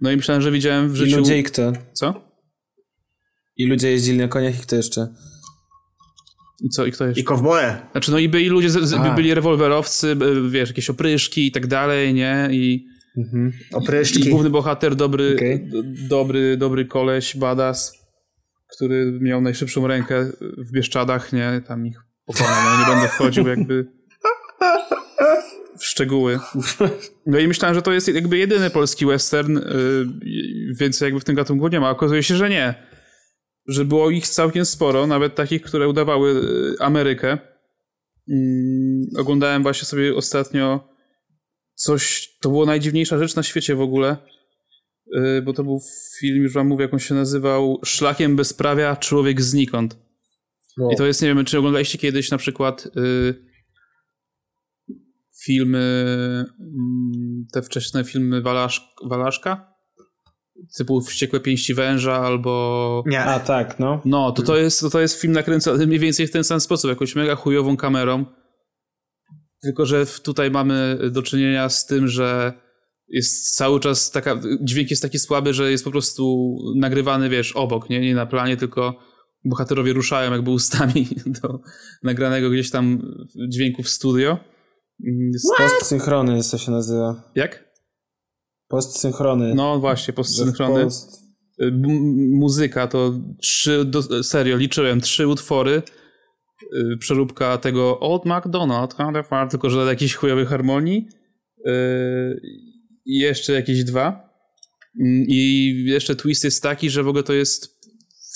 No 0.00 0.10
i 0.12 0.16
myślałem, 0.16 0.42
że 0.42 0.50
widziałem 0.50 0.88
w 0.88 0.94
I 0.94 0.96
życiu... 0.96 1.16
ludzie 1.18 1.38
i 1.38 1.42
kto? 1.42 1.72
Co? 1.92 2.32
I 3.56 3.66
ludzie 3.66 3.90
jeździli 3.90 4.18
na 4.18 4.28
koniach 4.28 4.58
i 4.58 4.62
kto 4.62 4.76
jeszcze? 4.76 5.08
I 6.64 6.68
co? 6.68 6.86
I 6.86 6.92
kto 6.92 7.06
jeszcze? 7.06 7.20
I 7.20 7.24
kowboje. 7.24 7.76
Znaczy, 7.92 8.10
no 8.10 8.18
i 8.18 8.28
byli 8.28 8.48
ludzie, 8.48 8.70
z, 8.70 8.88
z, 8.88 9.14
byli 9.16 9.34
rewolwerowcy, 9.34 10.16
b- 10.16 10.50
wiesz, 10.50 10.68
jakieś 10.68 10.90
opryszki 10.90 11.46
i 11.46 11.52
tak 11.52 11.66
dalej, 11.66 12.14
nie? 12.14 12.48
I, 12.52 12.86
Mhm. 13.18 13.52
i 14.16 14.30
główny 14.30 14.50
bohater, 14.50 14.96
dobry, 14.96 15.36
d- 15.70 15.82
dobry, 16.08 16.56
dobry 16.56 16.84
koleś, 16.84 17.36
badass, 17.36 17.92
który 18.76 19.18
miał 19.20 19.40
najszybszą 19.40 19.86
rękę 19.86 20.32
w 20.40 20.72
Bieszczadach, 20.72 21.32
nie? 21.32 21.62
Tam 21.68 21.86
ich 21.86 21.96
pokonał, 22.26 22.54
no 22.64 22.80
nie 22.80 22.92
będę 22.94 23.08
wchodził 23.08 23.48
jakby 23.48 23.86
w 25.78 25.84
szczegóły. 25.86 26.38
No 27.26 27.38
i 27.38 27.48
myślałem, 27.48 27.74
że 27.74 27.82
to 27.82 27.92
jest 27.92 28.08
jakby 28.08 28.38
jedyny 28.38 28.70
polski 28.70 29.06
western, 29.06 29.56
y, 29.58 29.62
więcej 30.80 31.06
jakby 31.06 31.20
w 31.20 31.24
tym 31.24 31.34
gatunku 31.36 31.68
nie 31.68 31.80
ma. 31.80 31.90
Okazuje 31.90 32.22
się, 32.22 32.36
że 32.36 32.50
nie. 32.50 32.74
Że 33.68 33.84
było 33.84 34.10
ich 34.10 34.28
całkiem 34.28 34.64
sporo, 34.64 35.06
nawet 35.06 35.34
takich, 35.34 35.62
które 35.62 35.88
udawały 35.88 36.30
y, 36.30 36.82
Amerykę. 36.82 37.38
Mm, 38.28 39.02
Oglądałem 39.18 39.62
właśnie 39.62 39.86
sobie 39.86 40.16
ostatnio 40.16 40.91
coś, 41.82 42.36
to 42.40 42.48
było 42.48 42.66
najdziwniejsza 42.66 43.18
rzecz 43.18 43.36
na 43.36 43.42
świecie 43.42 43.74
w 43.74 43.80
ogóle, 43.80 44.16
y, 45.16 45.42
bo 45.42 45.52
to 45.52 45.64
był 45.64 45.80
film, 46.18 46.42
już 46.42 46.52
wam 46.52 46.66
mówię, 46.66 46.82
jak 46.82 46.92
on 46.92 46.98
się 46.98 47.14
nazywał, 47.14 47.80
Szlakiem 47.84 48.36
Bezprawia, 48.36 48.96
Człowiek 48.96 49.42
Znikąd. 49.42 49.96
I 50.92 50.96
to 50.96 51.06
jest, 51.06 51.22
nie 51.22 51.28
wiem, 51.28 51.44
czy 51.44 51.58
oglądaliście 51.58 51.98
kiedyś 51.98 52.30
na 52.30 52.38
przykład 52.38 52.86
y, 52.96 53.34
filmy, 55.44 55.78
mm, 56.60 57.46
te 57.52 57.62
wczesne 57.62 58.04
filmy 58.04 58.42
Walasz, 58.42 58.94
Walaszka? 59.04 59.72
Typu 60.76 61.00
Wściekłe 61.00 61.40
Pięści 61.40 61.74
Węża 61.74 62.16
albo... 62.16 63.02
Nie. 63.06 63.20
A, 63.20 63.40
tak, 63.40 63.78
no. 63.78 64.00
No, 64.04 64.32
to 64.32 64.42
to 64.42 64.56
jest, 64.56 64.80
to 64.80 64.90
to 64.90 65.00
jest 65.00 65.20
film 65.20 65.32
nakręcony 65.32 65.86
mniej 65.86 65.98
więcej 65.98 66.26
w 66.26 66.30
ten 66.30 66.44
sam 66.44 66.60
sposób, 66.60 66.88
jakąś 66.88 67.14
mega 67.14 67.34
chujową 67.36 67.76
kamerą. 67.76 68.24
Tylko, 69.62 69.86
że 69.86 70.06
tutaj 70.22 70.50
mamy 70.50 70.98
do 71.10 71.22
czynienia 71.22 71.68
z 71.68 71.86
tym, 71.86 72.08
że 72.08 72.52
jest 73.08 73.56
cały 73.56 73.80
czas 73.80 74.10
taka, 74.10 74.40
dźwięk 74.60 74.90
jest 74.90 75.02
taki 75.02 75.18
słaby, 75.18 75.54
że 75.54 75.70
jest 75.70 75.84
po 75.84 75.90
prostu 75.90 76.56
nagrywany, 76.76 77.28
wiesz, 77.28 77.52
obok, 77.52 77.90
nie, 77.90 78.00
nie 78.00 78.14
na 78.14 78.26
planie, 78.26 78.56
tylko 78.56 78.98
bohaterowie 79.44 79.92
ruszają 79.92 80.32
jakby 80.32 80.50
ustami 80.50 81.08
do 81.42 81.60
nagranego 82.02 82.50
gdzieś 82.50 82.70
tam 82.70 83.14
dźwięku 83.48 83.82
w 83.82 83.88
studio. 83.88 84.38
Postsynchrony 85.58 86.40
to 86.50 86.58
się 86.58 86.70
nazywa. 86.70 87.30
Jak? 87.34 87.72
Postsynchrony. 88.68 89.54
No 89.54 89.80
właśnie, 89.80 90.14
postsynchrony. 90.14 90.84
Post... 90.84 91.22
Muzyka 92.30 92.86
to 92.86 93.12
trzy, 93.40 93.84
do, 93.84 94.22
serio, 94.22 94.56
liczyłem, 94.56 95.00
trzy 95.00 95.26
utwory. 95.26 95.82
Y, 96.62 96.96
Przeróbka 96.98 97.58
tego 97.58 98.00
Old 98.00 98.24
MacDonald, 98.24 98.94
far, 99.28 99.48
tylko 99.48 99.70
że 99.70 99.78
jakiejś 99.80 100.14
chujowej 100.14 100.46
harmonii. 100.46 101.08
Y, 101.66 102.40
I 103.04 103.18
jeszcze 103.18 103.52
jakieś 103.52 103.84
dwa. 103.84 104.32
Mm, 105.00 105.24
I 105.28 105.72
jeszcze 105.86 106.16
twist 106.16 106.44
jest 106.44 106.62
taki, 106.62 106.90
że 106.90 107.02
w 107.02 107.08
ogóle 107.08 107.22
to 107.22 107.32
jest 107.32 107.82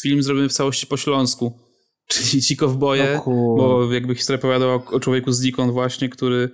film 0.02 0.22
zrobiony 0.22 0.48
w 0.48 0.52
całości 0.52 0.86
po 0.86 0.96
śląsku. 0.96 1.58
Czyli 2.08 2.42
ci 2.42 2.56
kowboje, 2.56 3.12
No 3.14 3.20
kur- 3.20 3.56
bo 3.58 3.92
jakby 3.92 4.14
historia 4.14 4.38
opowiadała 4.38 4.74
o, 4.74 5.00
człowieku 5.00 5.32
z 5.32 5.42
Nikon 5.42 5.70
właśnie, 5.72 6.08
który 6.08 6.50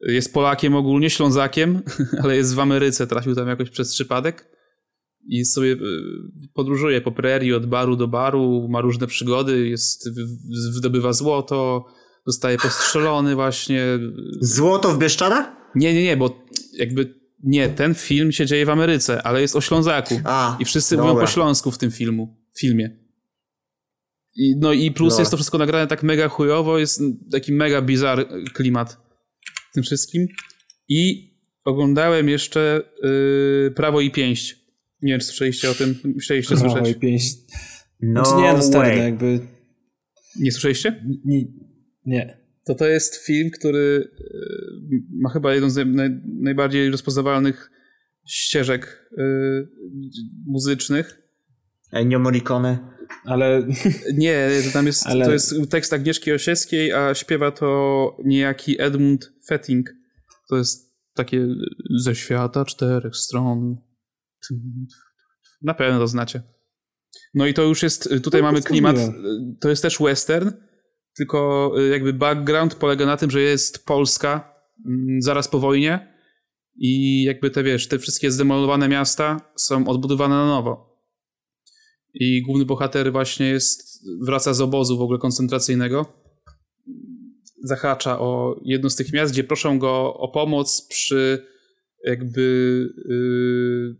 jest 0.00 0.34
Polakiem 0.34 0.74
ogólnie, 0.74 1.10
Ślązakiem, 1.10 1.82
ale 2.22 2.36
jest 2.36 2.54
w 2.54 2.60
Ameryce, 2.60 3.06
trafił 3.06 3.34
tam 3.34 3.48
jakoś 3.48 3.70
przez 3.70 3.92
przypadek 3.92 4.59
i 5.26 5.44
sobie 5.44 5.72
y, 5.72 5.78
podróżuje 6.54 7.00
po 7.00 7.12
prerii 7.12 7.54
od 7.54 7.66
baru 7.66 7.96
do 7.96 8.08
baru, 8.08 8.68
ma 8.70 8.80
różne 8.80 9.06
przygody, 9.06 9.68
jest, 9.68 10.10
wydobywa 10.74 11.12
złoto, 11.12 11.84
zostaje 12.26 12.58
postrzelony 12.58 13.34
właśnie. 13.34 13.84
Złoto 14.40 14.94
w 14.94 14.98
Bieszczadach? 14.98 15.52
Nie, 15.74 15.94
nie, 15.94 16.02
nie, 16.02 16.16
bo 16.16 16.46
jakby 16.78 17.20
nie, 17.42 17.68
ten 17.68 17.94
film 17.94 18.32
się 18.32 18.46
dzieje 18.46 18.66
w 18.66 18.70
Ameryce, 18.70 19.22
ale 19.22 19.40
jest 19.40 19.56
o 19.56 19.60
Ślązaku. 19.60 20.20
A, 20.24 20.56
I 20.60 20.64
wszyscy 20.64 20.96
dobra. 20.96 21.12
mówią 21.12 21.26
po 21.26 21.30
śląsku 21.30 21.70
w 21.70 21.78
tym 21.78 21.90
filmu, 21.90 22.36
filmie. 22.58 23.00
I, 24.36 24.56
no 24.56 24.72
i 24.72 24.90
plus 24.90 25.12
Dobra. 25.12 25.22
jest 25.22 25.30
to 25.30 25.36
wszystko 25.36 25.58
nagrane 25.58 25.86
tak 25.86 26.02
mega 26.02 26.28
chujowo, 26.28 26.78
jest 26.78 27.02
taki 27.32 27.52
mega 27.52 27.82
bizar 27.82 28.28
klimat 28.54 28.98
w 29.70 29.74
tym 29.74 29.82
wszystkim. 29.82 30.26
I 30.88 31.30
oglądałem 31.64 32.28
jeszcze 32.28 32.82
y, 33.04 33.70
Prawo 33.76 34.00
i 34.00 34.10
Pięść. 34.10 34.59
Nie 35.02 35.12
wiem, 35.12 35.20
czy 35.20 35.26
słyszeliście 35.26 35.70
o 35.70 35.74
tym, 35.74 35.94
musieliście 36.14 36.54
Prawo 36.56 36.76
słyszeć. 36.76 36.98
pięść. 36.98 37.38
No 38.02 38.24
Znaczy 38.24 38.42
nie, 38.42 38.52
no 38.52 38.62
stary, 38.62 38.88
way. 38.88 38.98
no 38.98 39.04
jakby... 39.04 39.40
Nie 40.40 40.52
słyszeliście? 40.52 41.04
Nie. 41.24 41.44
nie. 42.06 42.40
To 42.64 42.74
to 42.74 42.86
jest 42.86 43.16
film, 43.16 43.50
który 43.50 43.78
y, 44.20 45.02
ma 45.10 45.30
chyba 45.30 45.54
jedną 45.54 45.70
z 45.70 45.76
naj, 45.86 46.10
najbardziej 46.40 46.90
rozpoznawalnych 46.90 47.70
ścieżek 48.26 49.10
y, 49.18 49.22
muzycznych. 50.46 51.22
Ennio 51.92 52.18
Morricone. 52.18 52.78
Ale 53.24 53.66
Nie, 54.14 54.48
to 54.66 54.70
tam 54.72 54.86
jest, 54.86 55.06
Ale- 55.06 55.24
to 55.24 55.32
jest 55.32 55.54
tekst 55.70 55.92
Agnieszki 55.92 56.32
Osieckiej, 56.32 56.92
a 56.92 57.14
śpiewa 57.14 57.50
to 57.50 58.16
niejaki 58.24 58.82
Edmund 58.82 59.32
Fetting. 59.48 59.90
To 60.48 60.56
jest 60.56 60.90
takie 61.14 61.46
ze 61.98 62.14
świata 62.14 62.64
czterech 62.64 63.16
stron. 63.16 63.76
Na 65.62 65.74
pewno 65.74 65.98
to 65.98 66.06
znacie. 66.06 66.42
No 67.34 67.46
i 67.46 67.54
to 67.54 67.62
już 67.62 67.82
jest, 67.82 68.08
tutaj 68.22 68.40
No, 68.40 68.46
mamy 68.48 68.62
to 68.62 68.68
klimat, 68.68 68.98
zrobiłem. 68.98 69.56
to 69.60 69.70
jest 69.70 69.82
też 69.82 69.98
western, 69.98 70.50
tylko 71.16 71.72
jakby 71.90 72.12
background 72.12 72.74
polega 72.74 73.06
na 73.06 73.16
tym, 73.16 73.30
że 73.30 73.40
jest 73.40 73.86
Polska 73.86 74.54
mm, 74.86 75.22
zaraz 75.22 75.48
po 75.48 75.58
wojnie 75.58 76.14
i 76.76 77.22
jakby 77.22 77.50
te, 77.50 77.62
wiesz, 77.62 77.88
te 77.88 77.98
wszystkie 77.98 78.30
zdemolowane 78.30 78.88
miasta 78.88 79.52
są 79.56 79.88
odbudowane 79.88 80.34
na 80.34 80.46
nowo. 80.46 80.90
I 82.14 82.42
główny 82.42 82.64
bohater 82.64 83.12
właśnie 83.12 83.46
jest, 83.46 84.04
wraca 84.26 84.54
z 84.54 84.60
obozu 84.60 84.98
w 84.98 85.02
ogóle 85.02 85.18
koncentracyjnego. 85.18 86.12
Zahacza 87.64 88.20
o 88.20 88.60
jedno 88.64 88.90
z 88.90 88.96
tych 88.96 89.12
miast, 89.12 89.32
gdzie 89.32 89.44
proszą 89.44 89.78
go 89.78 90.14
o 90.14 90.28
pomoc 90.28 90.86
przy 90.88 91.46
jakby 92.04 92.40
yy, 93.08 93.96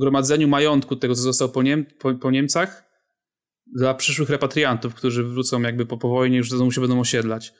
gromadzeniu 0.00 0.48
majątku 0.48 0.96
tego, 0.96 1.14
co 1.14 1.22
został 1.22 1.48
po, 1.48 1.62
Niem 1.62 1.86
po, 1.98 2.14
po 2.14 2.30
Niemcach 2.30 2.84
dla 3.76 3.94
przyszłych 3.94 4.30
repatriantów, 4.30 4.94
którzy 4.94 5.24
wrócą 5.24 5.62
jakby 5.62 5.86
po, 5.86 5.98
po 5.98 6.08
wojnie, 6.08 6.36
już 6.36 6.50
znowu 6.50 6.72
się 6.72 6.80
będą 6.80 7.00
osiedlać. 7.00 7.52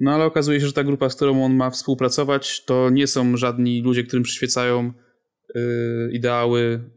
No 0.00 0.14
ale 0.14 0.24
okazuje 0.24 0.60
się, 0.60 0.66
że 0.66 0.72
ta 0.72 0.84
grupa, 0.84 1.10
z 1.10 1.16
którą 1.16 1.44
on 1.44 1.54
ma 1.54 1.70
współpracować, 1.70 2.64
to 2.64 2.90
nie 2.90 3.06
są 3.06 3.36
żadni 3.36 3.82
ludzie, 3.82 4.04
którym 4.04 4.22
przyświecają 4.22 4.92
yy, 5.54 6.10
ideały 6.12 6.90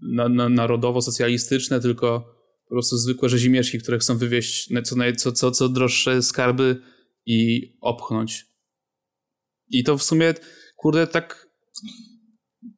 na, 0.00 0.28
na, 0.28 0.48
narodowo-socjalistyczne, 0.48 1.80
tylko 1.80 2.20
po 2.68 2.74
prostu 2.74 2.96
zwykłe 2.96 3.28
rzezimieszki, 3.28 3.78
które 3.78 3.98
chcą 3.98 4.18
wywieźć 4.18 4.70
co, 4.84 4.96
naj, 4.96 5.16
co, 5.16 5.32
co, 5.32 5.50
co 5.50 5.68
droższe 5.68 6.22
skarby 6.22 6.76
i 7.26 7.68
opchnąć. 7.80 8.46
I 9.68 9.84
to 9.84 9.98
w 9.98 10.02
sumie, 10.02 10.34
kurde, 10.76 11.06
tak 11.06 11.48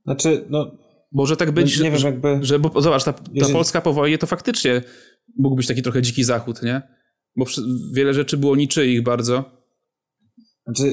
znaczy, 0.04 0.46
no... 0.50 0.83
może 1.14 1.36
tak 1.36 1.50
być, 1.50 1.80
nie 1.80 1.90
wiem, 1.90 2.00
że, 2.00 2.08
jakby... 2.08 2.38
że 2.42 2.58
bo, 2.58 2.80
zobacz, 2.80 3.04
ta, 3.04 3.12
ta 3.12 3.22
Jeżeli- 3.32 3.52
Polska 3.52 3.80
po 3.80 3.92
wojnie 3.92 4.18
to 4.18 4.26
faktycznie 4.26 4.82
mógł 5.38 5.56
być 5.56 5.66
taki 5.66 5.82
trochę 5.82 6.02
dziki 6.02 6.24
zachód, 6.24 6.62
nie? 6.62 6.82
Bo 7.36 7.44
wiele 7.92 8.14
rzeczy 8.14 8.36
było 8.36 8.56
niczyich 8.56 9.02
bardzo. 9.02 9.64
Znaczy, 10.64 10.92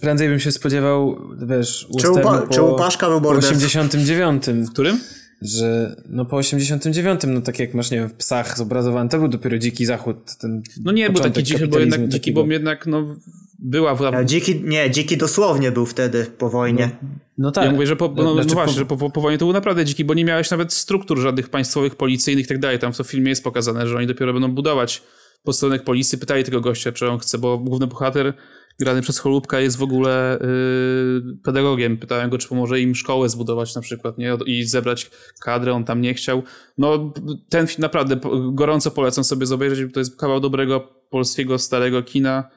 prędzej 0.00 0.28
bym 0.28 0.40
się 0.40 0.52
spodziewał, 0.52 1.18
wiesz, 1.48 1.88
Czy, 2.00 2.06
upa- 2.06 2.22
po, 2.42 2.54
czy 2.54 2.62
Łupaszka 2.62 3.08
był 3.08 3.20
po 3.20 3.24
mordercą? 3.24 3.66
89, 3.66 4.44
W 4.46 4.70
którym? 4.72 5.00
że 5.42 5.96
no 6.08 6.24
po 6.24 6.36
89, 6.36 7.20
no 7.26 7.40
tak 7.40 7.58
jak 7.58 7.74
masz, 7.74 7.90
nie 7.90 7.98
wiem, 7.98 8.08
w 8.08 8.14
Psach 8.14 8.58
zobrazowany, 8.58 9.10
to 9.10 9.18
był 9.18 9.28
dopiero 9.28 9.58
dziki 9.58 9.86
zachód, 9.86 10.36
ten 10.36 10.62
No 10.84 10.92
nie 10.92 11.10
był 11.10 11.22
taki 11.22 11.42
dziki, 11.42 11.66
bo 11.66 11.78
jednak, 11.78 12.08
dziki, 12.08 12.32
bo 12.32 12.46
jednak 12.46 12.86
no, 12.86 13.16
była 13.58 13.94
w, 13.94 14.02
E, 14.02 14.26
Dziki, 14.26 14.60
nie, 14.64 14.90
dziki 14.90 15.16
dosłownie 15.16 15.72
był 15.72 15.86
wtedy 15.86 16.26
po 16.38 16.50
wojnie. 16.50 16.90
No 17.38 17.50
tak. 17.50 17.64
Ja 17.64 17.72
mówię, 17.72 17.86
że 17.86 17.96
po, 17.96 18.08
no, 18.16 18.34
Znaczy, 18.34 18.48
no 18.48 18.54
właśnie, 18.54 18.72
po- 18.74 18.78
że 18.78 18.86
po, 18.86 18.96
po, 18.96 19.10
po 19.10 19.20
wojnie 19.20 19.38
to 19.38 19.44
był 19.44 19.52
naprawdę 19.52 19.84
dziki, 19.84 20.04
bo 20.04 20.14
nie 20.14 20.24
miałeś 20.24 20.50
nawet 20.50 20.72
struktur 20.72 21.18
żadnych 21.18 21.48
państwowych, 21.48 21.96
policyjnych 21.96 22.44
i 22.44 22.48
tak 22.48 22.58
dalej. 22.58 22.78
Tam 22.78 22.92
w 22.92 22.96
filmie 23.06 23.28
jest 23.28 23.44
pokazane, 23.44 23.86
że 23.86 23.96
oni 23.96 24.06
dopiero 24.06 24.32
będą 24.32 24.52
budować 24.52 25.02
posterunek 25.42 25.84
policji. 25.84 26.18
Pytali 26.18 26.44
tego 26.44 26.60
gościa, 26.60 26.92
czy 26.92 27.08
on 27.10 27.18
chce, 27.18 27.38
bo 27.38 27.58
główny 27.58 27.86
bohater 27.86 28.34
grany 28.78 29.02
przez 29.02 29.18
Cholubka 29.18 29.60
jest 29.60 29.76
w 29.76 29.82
ogóle 29.82 30.38
yy, 30.40 31.36
pedagogiem. 31.44 31.96
Pytałem 31.96 32.30
go, 32.30 32.38
czy 32.38 32.48
pomoże 32.48 32.80
im 32.80 32.94
szkołę 32.94 33.28
zbudować 33.28 33.74
na 33.74 33.80
przykład 33.80 34.18
nie? 34.18 34.36
i 34.46 34.64
zebrać 34.64 35.10
kadrę, 35.40 35.72
on 35.72 35.84
tam 35.84 36.00
nie 36.00 36.14
chciał. 36.14 36.42
No 36.78 37.12
ten 37.48 37.66
film 37.66 37.80
naprawdę 37.80 38.16
gorąco 38.52 38.90
polecam 38.90 39.24
sobie 39.24 39.46
zobaczyć, 39.46 39.84
bo 39.84 39.92
to 39.92 40.00
jest 40.00 40.16
kawał 40.16 40.40
dobrego 40.40 40.80
polskiego, 41.10 41.58
starego 41.58 42.02
kina. 42.02 42.50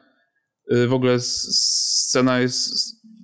Yy, 0.70 0.88
w 0.88 0.94
ogóle 0.94 1.20
scena 1.20 2.40
jest, 2.40 2.70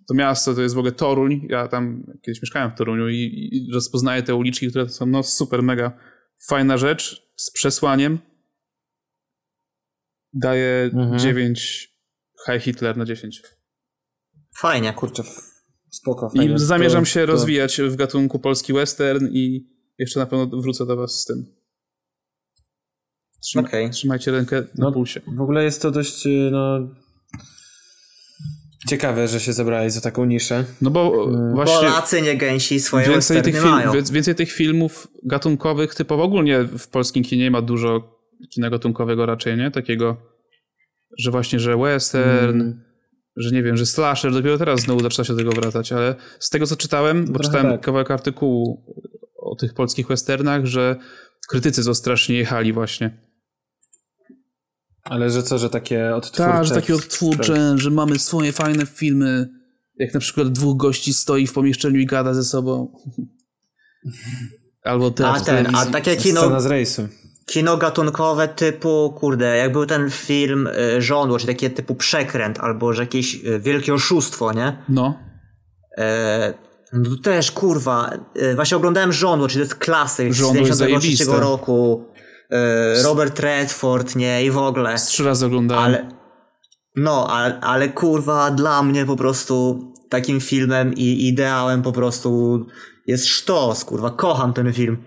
to 0.08 0.14
miasto 0.14 0.54
to 0.54 0.62
jest 0.62 0.76
w 0.76 0.78
ogóle 0.78 0.92
Toruń. 0.92 1.48
Ja 1.50 1.68
tam 1.68 2.04
kiedyś 2.22 2.42
mieszkałem 2.42 2.72
w 2.72 2.76
Toruniu 2.76 3.10
i, 3.10 3.50
i 3.52 3.74
rozpoznaję 3.74 4.24
te 4.24 4.36
uliczki, 4.36 4.68
które 4.70 4.90
są 4.90 5.06
no 5.06 5.24
super, 5.24 5.64
mega 5.64 5.98
fajna 6.48 6.78
rzecz 6.78 7.28
z 7.36 7.52
przesłaniem. 7.52 8.20
Daję 10.34 10.90
Mhm. 10.94 11.20
9 11.20 11.90
High 12.46 12.64
Hitler 12.64 12.98
na 12.98 13.06
10. 13.06 13.42
Fajnie. 14.58 14.94
Kurczę, 14.94 15.24
spoko. 15.92 16.32
I 16.34 16.38
fajnie. 16.38 16.60
zamierzam 16.60 17.04
To- 17.04 17.10
się 17.10 17.20
to- 17.20 17.26
rozwijać 17.26 17.82
w 17.82 17.96
gatunku 17.96 18.40
polski 18.40 18.74
western 18.74 19.28
i 19.32 19.68
jeszcze 19.98 20.20
na 20.20 20.26
pewno 20.26 20.62
wrócę 20.62 20.86
do 20.86 20.96
was 20.96 21.12
z 21.20 21.26
tym. 21.26 21.46
Trzyma, 23.44 23.68
Okej. 23.68 23.90
Trzymajcie 23.90 24.32
rękę 24.32 24.62
na 24.62 24.68
No, 24.76 24.92
pulsie. 24.92 25.22
W 25.38 25.42
ogóle 25.42 25.64
jest 25.64 25.82
to 25.82 25.92
dość, 25.92 26.28
y, 26.28 26.50
no... 26.52 26.80
Ciekawe, 28.88 29.28
że 29.28 29.40
się 29.40 29.54
zebrałeś 29.54 29.94
za 29.94 30.02
taką 30.02 30.26
niszę. 30.26 30.66
No 30.82 30.90
bo 30.90 31.28
właśnie 31.54 31.76
Polacy 31.76 32.22
nie 32.22 32.38
gęsi 32.38 32.80
swoje 32.80 33.10
więcej 33.10 33.42
tych, 33.42 33.54
westerny 33.54 33.76
mają. 33.78 33.92
film, 33.92 34.06
więcej 34.14 34.36
tych 34.36 34.52
filmów 34.52 35.08
gatunkowych 35.24 35.96
typowo 35.96 36.24
ogólnie 36.24 36.64
w 36.64 36.88
polskim 36.88 37.24
kinie 37.24 37.44
nie 37.44 37.52
ma 37.52 37.62
dużo 37.62 38.20
kina 38.54 38.70
gatunkowego 38.70 39.26
raczej, 39.26 39.58
nie? 39.58 39.72
Takiego, 39.72 40.18
że 41.20 41.32
właśnie, 41.32 41.60
że 41.60 41.78
western, 41.78 42.62
Mm. 42.62 42.82
że 43.38 43.52
nie 43.56 43.64
wiem, 43.64 43.78
że 43.78 43.86
slasher, 43.86 44.32
dopiero 44.34 44.58
teraz 44.58 44.80
znowu 44.82 45.00
zaczyna 45.04 45.26
się 45.26 45.34
do 45.34 45.40
tego 45.40 45.52
wracać, 45.52 45.92
ale 45.92 46.16
z 46.40 46.50
tego 46.50 46.68
co 46.68 46.76
czytałem, 46.76 47.26
bo 47.26 47.34
Trochę 47.34 47.44
czytałem 47.44 47.72
tak. 47.72 47.82
kawałek 47.82 48.12
artykułu 48.12 48.86
o 49.38 49.56
tych 49.56 49.74
polskich 49.74 50.08
westernach, 50.08 50.66
że 50.66 50.96
krytycy 51.50 51.84
to 51.86 51.96
strasznie 51.96 52.36
jechali 52.38 52.74
właśnie. 52.74 53.18
Ale 55.04 55.30
że 55.30 55.44
co, 55.44 55.58
że 55.58 55.70
takie 55.70 56.16
odtwórcze... 56.16 56.44
Tak, 56.44 56.66
że 56.66 56.76
takie 56.76 56.96
odtwórcze, 56.96 57.74
że 57.78 57.90
mamy 57.90 58.20
swoje 58.20 58.52
fajne 58.52 58.86
filmy, 58.86 59.50
jak 60.00 60.14
na 60.14 60.20
przykład 60.20 60.48
dwóch 60.50 60.78
gości 60.78 61.14
stoi 61.14 61.48
w 61.48 61.54
pomieszczeniu 61.54 62.00
i 62.00 62.06
gada 62.06 62.34
ze 62.34 62.44
sobą. 62.44 62.88
Albo 64.84 65.08
A 65.08 65.12
teatr 65.12 65.46
ten, 65.46 65.76
a 65.76 65.86
takie 65.86 66.20
Scena 66.20 66.42
kino, 66.42 66.62
z 66.62 66.66
rejsu. 66.66 67.08
kino 67.46 67.78
gatunkowe 67.78 68.48
typu, 68.48 69.14
kurde, 69.20 69.58
jak 69.58 69.72
był 69.72 69.86
ten 69.86 70.10
film 70.10 70.68
y, 70.68 71.02
Żądło, 71.02 71.40
czy 71.40 71.48
takie 71.48 71.70
typu 71.70 71.96
Przekręt, 71.96 72.60
albo 72.60 72.94
że 72.94 73.02
jakieś 73.02 73.36
y, 73.46 73.60
wielkie 73.60 73.94
oszustwo, 73.94 74.54
nie? 74.54 74.78
No. 74.90 75.20
E, 75.98 76.54
no 76.94 77.10
to 77.16 77.22
też, 77.22 77.52
kurwa, 77.52 78.12
e, 78.36 78.56
właśnie 78.56 78.78
oglądałem 78.78 79.14
Żądło, 79.14 79.48
czyli 79.48 79.60
to 79.60 79.64
jest 79.64 79.76
klasyk 79.76 80.34
z 80.34 80.38
Żądło 80.38 80.68
jest 80.68 80.80
93 80.80 81.18
zajebiste. 81.18 81.40
roku. 81.50 82.06
E, 82.54 83.04
Robert 83.04 83.40
Redford, 83.40 84.16
nie, 84.16 84.46
i 84.46 84.52
w 84.52 84.58
ogóle. 84.58 84.98
Z 84.98 85.06
trzy 85.06 85.24
razy 85.24 85.46
oglądałem. 85.46 85.86
Ale, 85.86 86.10
no, 86.96 87.28
ale, 87.30 87.60
ale 87.60 87.90
kurwa, 87.90 88.52
dla 88.52 88.84
mnie 88.84 89.06
po 89.06 89.16
prostu 89.16 89.80
takim 90.10 90.42
filmem 90.42 90.94
i 90.94 91.28
ideałem 91.28 91.82
po 91.82 91.92
prostu 91.92 92.60
jest 93.08 93.26
sztos, 93.26 93.86
kurwa, 93.86 94.12
kocham 94.12 94.54
ten 94.54 94.74
film. 94.74 94.98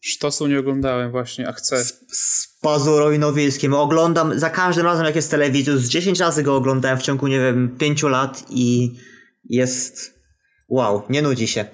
Sztosu 0.00 0.46
nie 0.46 0.58
oglądałem 0.58 1.10
właśnie, 1.10 1.48
a 1.48 1.52
chcę. 1.52 1.84
Z 2.08 2.58
Pazurą 2.62 3.10
i 3.10 3.18
Nowickim. 3.18 3.74
Oglądam 3.74 4.38
za 4.38 4.50
każdym 4.50 4.86
razem, 4.86 5.06
jak 5.06 5.16
jest 5.16 5.30
telewizor, 5.30 5.78
z 5.78 5.88
10 5.88 6.20
razy 6.20 6.42
go 6.42 6.56
oglądałem 6.56 6.98
w 6.98 7.02
ciągu, 7.02 7.26
nie 7.26 7.40
wiem, 7.40 7.76
5 7.78 8.02
lat 8.02 8.44
i 8.50 8.96
jest 9.44 10.20
wow, 10.68 11.02
nie 11.08 11.22
nudzi 11.22 11.48
się. 11.48 11.64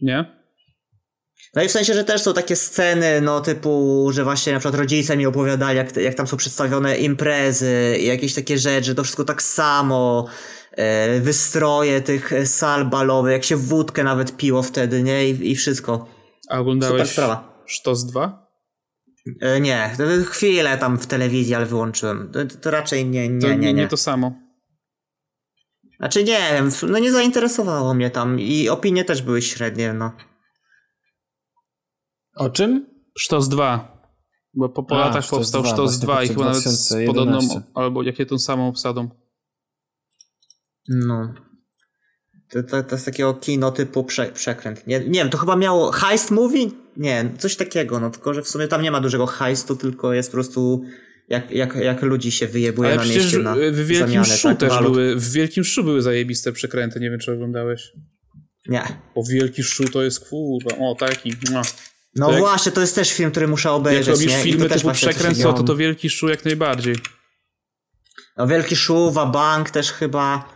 Nie? 0.00 0.39
No 1.54 1.62
i 1.62 1.68
w 1.68 1.70
sensie, 1.70 1.94
że 1.94 2.04
też 2.04 2.22
są 2.22 2.32
takie 2.34 2.56
sceny, 2.56 3.20
no 3.20 3.40
typu, 3.40 4.06
że 4.12 4.24
właśnie 4.24 4.52
na 4.52 4.58
przykład 4.58 4.80
rodzice 4.80 5.16
mi 5.16 5.26
opowiadali, 5.26 5.76
jak, 5.76 5.96
jak 5.96 6.14
tam 6.14 6.26
są 6.26 6.36
przedstawione 6.36 6.98
imprezy 6.98 7.96
i 8.00 8.06
jakieś 8.06 8.34
takie 8.34 8.58
rzeczy, 8.58 8.94
to 8.94 9.04
wszystko 9.04 9.24
tak 9.24 9.42
samo, 9.42 10.26
e, 10.72 11.20
wystroje 11.20 12.00
tych 12.00 12.32
sal 12.44 12.84
balowych, 12.86 13.32
jak 13.32 13.44
się 13.44 13.56
wódkę 13.56 14.04
nawet 14.04 14.36
piło 14.36 14.62
wtedy, 14.62 15.02
nie? 15.02 15.30
I, 15.30 15.50
i 15.50 15.56
wszystko. 15.56 16.08
A 16.48 16.60
oglądałeś 16.60 16.92
Super 16.92 17.08
sprawa. 17.08 17.62
Sztos 17.66 18.04
2? 18.04 18.46
E, 19.40 19.60
nie, 19.60 19.96
chwilę 20.30 20.78
tam 20.78 20.98
w 20.98 21.06
telewizji, 21.06 21.54
ale 21.54 21.66
wyłączyłem. 21.66 22.32
To, 22.32 22.56
to 22.60 22.70
raczej 22.70 23.06
nie, 23.06 23.40
To 23.40 23.48
nie, 23.48 23.56
nie, 23.56 23.74
nie. 23.74 23.88
to 23.88 23.96
samo. 23.96 24.32
Znaczy 25.98 26.24
nie 26.24 26.38
wiem, 26.52 26.70
no 26.88 26.98
nie 26.98 27.12
zainteresowało 27.12 27.94
mnie 27.94 28.10
tam 28.10 28.40
i 28.40 28.68
opinie 28.68 29.04
też 29.04 29.22
były 29.22 29.42
średnie, 29.42 29.92
no. 29.92 30.12
O 32.40 32.50
czym? 32.50 32.86
Sztos 33.18 33.48
2. 33.48 34.00
Bo 34.54 34.68
po, 34.68 34.82
po 34.82 34.94
A, 34.96 34.98
latach 35.06 35.24
Sztos 35.24 35.38
powstał 35.38 35.62
2, 35.62 35.70
Sztos 35.70 36.04
właśnie 36.04 36.06
2 36.06 36.22
i 36.22 36.28
chyba 36.28 36.44
nawet 36.44 36.62
z 36.62 36.88
2011. 36.88 37.06
podobną, 37.06 37.62
albo 37.74 38.02
jakie 38.02 38.26
tą 38.26 38.38
samą 38.38 38.68
obsadą. 38.68 39.08
No. 40.88 41.34
To, 42.50 42.62
to, 42.62 42.82
to 42.82 42.94
jest 42.94 43.04
takiego 43.04 43.34
kino 43.34 43.70
typu 43.70 44.04
prze, 44.04 44.26
przekręt. 44.26 44.86
Nie, 44.86 45.00
nie 45.00 45.20
wiem, 45.20 45.30
to 45.30 45.38
chyba 45.38 45.56
miało 45.56 45.92
heist 45.92 46.30
movie? 46.30 46.70
Nie, 46.96 47.30
coś 47.38 47.56
takiego, 47.56 48.00
no 48.00 48.10
tylko, 48.10 48.34
że 48.34 48.42
w 48.42 48.48
sumie 48.48 48.68
tam 48.68 48.82
nie 48.82 48.90
ma 48.90 49.00
dużego 49.00 49.26
heistu, 49.26 49.76
tylko 49.76 50.12
jest 50.12 50.28
po 50.30 50.34
prostu 50.34 50.82
jak, 51.28 51.50
jak, 51.50 51.74
jak 51.74 52.02
ludzi 52.02 52.32
się 52.32 52.46
wyjebuje 52.46 52.88
Ale 52.88 52.98
na 52.98 53.04
mieście 53.04 53.38
na 53.38 53.54
w 53.54 53.74
Wielkim 53.76 53.98
zamianę, 53.98 54.24
Szu 54.36 54.48
tak? 54.48 54.58
też 54.58 54.68
Walut. 54.68 54.92
były, 54.92 55.16
w 55.16 55.32
Wielkim 55.32 55.64
Szu 55.64 55.84
były 55.84 56.02
zajebiste 56.02 56.52
przekręty, 56.52 57.00
nie 57.00 57.10
wiem 57.10 57.20
czy 57.20 57.32
oglądałeś. 57.32 57.92
Nie. 58.68 58.82
Bo 59.14 59.22
Wielki 59.30 59.62
Szu 59.62 59.84
to 59.84 60.02
jest 60.02 60.28
kurwa, 60.28 60.78
o 60.78 60.94
taki. 60.94 61.34
No. 61.52 61.62
No 62.16 62.26
To 62.26 62.32
jak- 62.32 62.40
właśnie, 62.40 62.72
to 62.72 62.80
jest 62.80 62.94
też 62.94 63.12
film, 63.12 63.30
który 63.30 63.48
muszę 63.48 63.68
Jak 63.68 63.76
obejrzeć, 63.76 64.06
robisz 64.08 64.30
nie? 64.30 64.36
To 64.38 64.44
filmy 64.44 64.68
też 64.68 64.82
typu 64.82 64.94
przekręt, 64.94 65.36
takiego. 65.36 65.52
to, 65.52 65.62
to 65.62 65.76
Wielki 65.76 66.10
Szu 66.10 66.28
jak 66.28 66.44
najbardziej. 66.44 66.96
No 68.36 68.46
Wielki 68.46 68.76
Szu, 68.76 69.10
Wabank 69.10 69.70
też 69.70 69.92
chyba, 69.92 70.48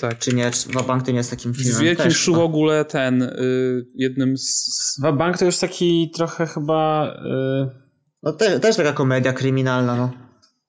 Tak. 0.00 0.18
czy 0.18 0.34
nie, 0.34 0.50
Wabank 0.72 1.04
to 1.04 1.10
nie 1.10 1.16
jest 1.16 1.30
takim 1.30 1.54
filmem. 1.54 1.74
W 1.74 1.80
Wielkim 1.80 2.04
też, 2.04 2.16
Szu 2.16 2.32
w 2.34 2.36
no. 2.36 2.42
ogóle 2.44 2.84
ten, 2.84 3.22
y, 3.22 3.86
jednym 3.94 4.38
z... 4.38 4.42
z- 4.42 5.00
Bank 5.16 5.38
to 5.38 5.44
już 5.44 5.56
taki 5.56 6.10
trochę 6.14 6.46
chyba... 6.46 7.14
Y... 7.24 7.88
No 8.22 8.32
te, 8.32 8.60
też 8.60 8.76
taka 8.76 8.92
komedia 8.92 9.32
kryminalna, 9.32 9.96
no. 9.96 10.10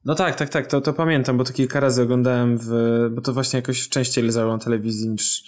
No 0.05 0.15
tak, 0.15 0.35
tak, 0.35 0.49
tak, 0.49 0.67
to, 0.67 0.81
to 0.81 0.93
pamiętam, 0.93 1.37
bo 1.37 1.43
to 1.43 1.53
kilka 1.53 1.79
razy 1.79 2.01
oglądałem 2.01 2.57
w... 2.57 2.69
Bo 3.11 3.21
to 3.21 3.33
właśnie 3.33 3.57
jakoś 3.57 3.89
częściej 3.89 4.23
leżało 4.23 4.53
na 4.57 4.59
telewizji 4.63 5.09
niż 5.09 5.43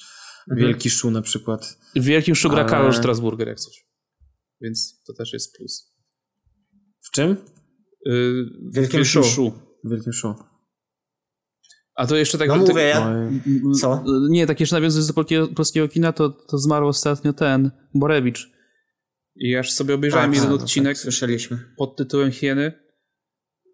Mhm. 0.49 0.67
Wielki 0.67 0.89
Szu 0.89 1.11
na 1.11 1.21
przykład. 1.21 1.77
W 1.95 2.03
Wielkim 2.03 2.35
Szu 2.35 2.49
gra 2.49 2.59
Ale- 2.61 2.69
Karol 2.69 2.93
Strasburger 2.93 3.47
jak 3.47 3.59
coś. 3.59 3.85
Więc 4.61 5.01
to 5.07 5.13
też 5.13 5.33
jest 5.33 5.57
plus. 5.57 5.95
W 7.07 7.11
czym? 7.11 7.31
Y, 7.31 7.37
w 8.71 8.75
Wielkim 8.75 9.05
Szu. 9.05 9.51
W 9.83 9.89
Wielkim 9.91 10.13
Szu. 10.13 10.35
A 11.95 12.07
to 12.07 12.15
jeszcze 12.15 12.37
tak... 12.37 12.47
No 12.47 12.59
tak- 12.59 12.67
mówię, 12.67 12.81
ja... 12.83 13.07
Oj. 13.07 13.41
Co? 13.81 14.03
Nie, 14.29 14.47
tak 14.47 14.59
jeszcze 14.59 14.75
nawiązując 14.75 15.07
do 15.07 15.13
polskiego, 15.13 15.47
polskiego 15.47 15.87
kina, 15.87 16.13
to, 16.13 16.29
to 16.29 16.57
zmarł 16.57 16.87
ostatnio 16.87 17.33
ten, 17.33 17.71
Borewicz. 17.93 18.51
I 19.35 19.55
aż 19.55 19.71
sobie 19.71 19.93
obejrzałem 19.95 20.29
Tak, 20.31 20.35
jeden 20.35 20.49
tak, 20.49 20.57
no 20.57 20.63
odcinek 20.63 20.97
tak, 20.97 21.03
słyszeliśmy. 21.03 21.59
pod 21.77 21.97
tytułem 21.97 22.31
Hieny. 22.31 22.71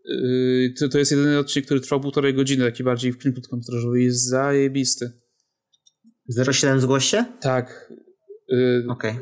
Yy, 0.06 0.74
to, 0.80 0.90
to 0.90 1.00
jest 1.00 1.12
jedyny 1.12 1.40
odcinek, 1.40 1.66
który 1.66 1.80
trwał 1.82 2.02
półtorej 2.02 2.34
godziny, 2.34 2.66
taki 2.66 2.84
bardziej 2.84 3.14
film 3.14 3.34
krótkometrażowy 3.34 4.02
i 4.02 4.06
jest 4.06 4.28
zajebisty. 4.30 5.12
07 6.54 6.82
zgłoś 6.82 7.06
się? 7.06 7.26
Tak. 7.42 7.94
Yy, 8.50 8.86
Okej. 8.90 9.12
s- 9.12 9.18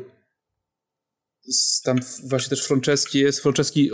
tam 1.84 1.98
właśnie 2.28 2.50
też 2.50 2.66
Franceski 2.66 3.18
jest, 3.18 3.40
Franceski, 3.40 3.90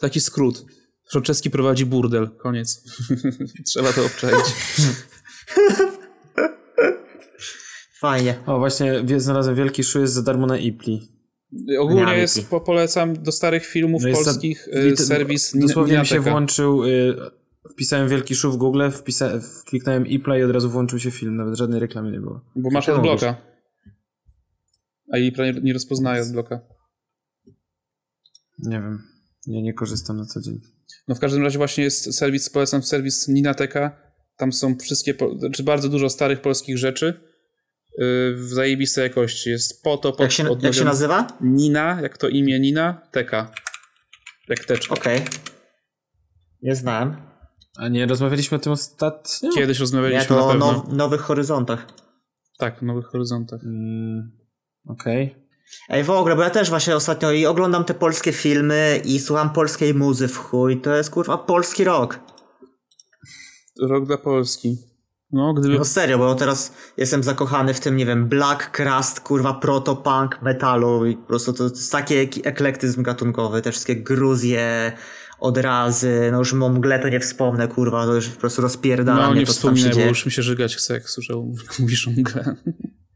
taki 0.00 0.20
skrót. 0.20 0.64
Franceski 1.10 1.50
prowadzi 1.50 1.86
burdel, 1.86 2.30
koniec. 2.30 2.82
Trzeba 3.66 3.92
to 3.92 4.04
obczaić. 4.06 4.44
Fajnie. 8.00 8.38
O, 8.46 8.58
właśnie 8.58 9.04
znalazłem 9.16 9.56
Wielki 9.56 9.84
Szu 9.84 10.00
jest 10.00 10.14
za 10.14 10.22
darmo 10.22 10.46
na 10.46 10.58
Ipli. 10.58 11.08
Ogólnie 11.78 12.04
Nie, 12.06 12.16
jest, 12.18 12.48
po, 12.48 12.60
polecam 12.60 13.22
do 13.22 13.32
starych 13.32 13.66
filmów 13.66 14.02
No 14.04 14.08
za- 14.16 14.24
polskich 14.24 14.68
yy, 14.72 14.92
to- 14.96 15.02
serwis 15.02 15.52
Dosłownie 15.58 15.98
mi 15.98 16.06
się 16.06 16.20
włączył, 16.20 16.84
y, 16.84 17.16
wpisałem 17.72 18.08
Wielki 18.08 18.34
Szu 18.34 18.52
w 18.52 18.56
Google, 18.56 18.90
wpisa, 18.90 19.30
kliknąłem 19.66 20.06
Ipla 20.06 20.38
i 20.38 20.42
od 20.42 20.50
razu 20.50 20.70
włączył 20.70 20.98
się 20.98 21.10
film, 21.10 21.36
nawet 21.36 21.58
żadnej 21.58 21.80
reklamy 21.80 22.12
nie 22.12 22.20
było. 22.20 22.40
Bo 22.56 22.70
masz 22.70 22.86
to 22.86 22.92
od 22.92 22.98
mówisz? 23.04 23.20
bloka. 23.20 23.36
A 25.12 25.18
jej 25.18 25.32
nie- 25.38 25.60
nie 25.62 25.72
rozpoznaje 25.72 26.22
od 26.22 26.32
bloka. 26.32 26.60
Nie 28.62 28.80
wiem, 28.80 29.02
ja 29.46 29.60
nie 29.60 29.74
korzystam 29.74 30.16
na 30.16 30.24
co 30.26 30.40
dzień. 30.40 30.60
No 31.08 31.14
w 31.14 31.18
każdym 31.18 31.42
razie 31.42 31.58
właśnie 31.58 31.84
jest 31.84 32.14
serwis, 32.14 32.50
polecam 32.50 32.82
serwis 32.82 33.28
Ninateka. 33.28 34.02
Tam 34.36 34.52
są 34.52 34.76
wszystkie, 34.78 35.14
po- 35.14 35.38
znaczy 35.38 35.62
bardzo 35.62 35.88
dużo 35.88 36.10
starych 36.10 36.40
polskich 36.40 36.78
rzeczy 36.78 37.06
yy, 37.98 38.34
w 38.36 38.48
zajebistej 38.48 39.02
jakości. 39.02 39.50
Jest 39.50 39.82
po 39.82 39.96
to, 39.96 40.12
pod, 40.12 40.20
Jak 40.20 40.32
się, 40.32 40.44
jak 40.60 40.74
się 40.74 40.84
nazywa? 40.84 41.26
Nina, 41.40 42.00
jak 42.02 42.18
to 42.18 42.28
imię 42.28 42.60
Nina, 42.60 43.02
Teka. 43.12 43.52
Jak 44.48 44.64
teczka. 44.64 44.94
Okej. 44.94 45.20
Nie 46.62 46.76
znałem. 46.76 47.16
A 47.76 47.88
nie 47.88 48.06
rozmawialiśmy 48.06 48.56
o 48.56 48.60
tym 48.60 48.72
ostatnio? 48.72 49.50
Kiedyś 49.54 49.78
Nie, 49.78 49.80
rozmawialiśmy 49.80 50.28
to 50.28 50.36
na 50.36 50.44
o 50.44 50.50
pewno. 50.50 50.72
now, 50.72 50.88
Nowych 50.92 51.20
Horyzontach. 51.20 51.86
Tak, 52.58 52.82
Nowych 52.82 53.06
Horyzontach. 53.06 53.60
Mm, 53.64 54.38
Okej. 54.86 55.41
Ej, 55.88 56.04
w 56.04 56.10
ogóle, 56.10 56.36
bo 56.36 56.42
ja 56.42 56.50
też 56.50 56.70
właśnie 56.70 56.96
ostatnio 56.96 57.30
i 57.32 57.46
oglądam 57.46 57.84
te 57.84 57.94
polskie 57.94 58.32
filmy 58.32 59.00
i 59.04 59.20
słucham 59.20 59.50
polskiej 59.50 59.94
muzy 59.94 60.28
w 60.28 60.36
chuj. 60.38 60.80
To 60.80 60.96
jest 60.96 61.10
kurwa 61.10 61.38
polski 61.38 61.84
rok. 61.84 62.18
Rok 63.88 64.06
dla 64.06 64.16
Polski. 64.18 64.76
No, 65.30 65.54
gdyby... 65.54 65.78
No 65.78 65.84
serio, 65.84 66.18
bo 66.18 66.34
teraz 66.34 66.72
jestem 66.96 67.22
zakochany 67.22 67.74
w 67.74 67.80
tym, 67.80 67.96
nie 67.96 68.06
wiem, 68.06 68.28
black, 68.28 68.70
crust, 68.76 69.20
kurwa, 69.20 69.52
proto-punk, 69.54 70.42
metalu 70.42 71.06
i 71.06 71.16
po 71.16 71.26
prostu 71.26 71.52
to 71.52 71.64
jest 71.64 71.92
taki 71.92 72.14
ek- 72.14 72.46
eklektyzm 72.46 73.02
gatunkowy, 73.02 73.62
te 73.62 73.70
wszystkie 73.70 73.96
gruzje, 73.96 74.92
odrazy, 75.40 76.28
no 76.32 76.38
już 76.38 76.54
o 76.54 76.68
mgle 76.68 76.98
to 76.98 77.08
nie 77.08 77.20
wspomnę, 77.20 77.68
kurwa, 77.68 78.06
to 78.06 78.14
już 78.14 78.28
po 78.28 78.40
prostu 78.40 78.62
rozpierdala 78.62 79.22
No, 79.26 79.30
mnie 79.30 79.40
nie 79.40 79.46
to, 79.46 79.70
bo 79.70 79.74
dzieje. 79.94 80.08
już 80.08 80.26
mi 80.26 80.32
się 80.32 80.42
żygać 80.42 80.76
chce, 80.76 80.94
jak 80.94 81.10
słyszę, 81.10 81.34
mówisz 81.78 82.06
mgle. 82.06 82.56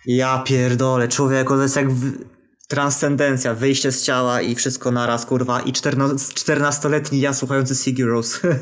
Ja 0.07 0.39
pierdolę, 0.47 1.09
człowieku, 1.09 1.55
to 1.55 1.63
jest 1.63 1.77
jak 1.77 1.91
w... 1.93 2.36
transcendencja, 2.67 3.55
wyjście 3.55 3.93
z 3.93 4.03
ciała 4.03 4.41
i 4.41 4.55
wszystko 4.55 4.91
naraz, 4.91 5.27
kurwa, 5.27 5.61
i 5.61 5.73
14-letni 5.73 7.21
ja 7.21 7.35
słuchający 7.35 7.75
Siggy 7.75 8.05
Rose. 8.05 8.39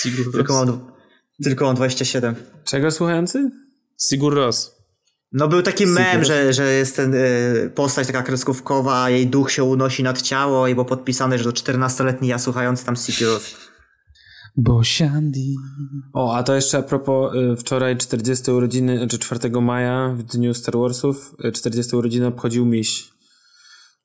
Sigur 0.00 0.32
tylko, 0.32 0.54
mam, 0.54 0.92
tylko 1.44 1.64
mam 1.64 1.76
27. 1.76 2.34
Czego 2.64 2.90
słuchający? 2.90 3.50
Sigur 4.08 4.34
Ros. 4.34 4.76
No 5.32 5.48
był 5.48 5.62
taki 5.62 5.86
mem, 5.86 6.24
że, 6.24 6.52
że 6.52 6.72
jest 6.72 6.96
ten 6.96 7.14
y, 7.14 7.70
postać 7.74 8.06
taka 8.06 8.22
kreskówkowa, 8.22 9.02
a 9.02 9.10
jej 9.10 9.26
duch 9.26 9.50
się 9.50 9.64
unosi 9.64 10.02
nad 10.02 10.22
ciało 10.22 10.68
i 10.68 10.74
było 10.74 10.84
podpisane, 10.84 11.38
że 11.38 11.44
to 11.44 11.50
14-letni 11.50 12.28
ja 12.28 12.38
słuchający 12.38 12.84
tam 12.84 12.96
Siggy 12.96 13.26
Rose. 14.56 14.62
Bosiandi. 14.78 15.54
O, 16.12 16.34
a 16.36 16.42
to 16.42 16.54
jeszcze 16.54 16.78
a 16.78 16.82
propos 16.82 17.34
y, 17.34 17.56
wczoraj 17.56 17.96
40 17.96 18.50
urodziny, 18.50 18.98
znaczy 18.98 19.18
4 19.18 19.60
maja 19.60 20.14
w 20.16 20.22
dniu 20.22 20.54
Star 20.54 20.76
Warsów, 20.76 21.34
y, 21.44 21.52
40 21.52 21.96
urodziny 21.96 22.26
obchodził 22.26 22.66
Miś. 22.66 23.08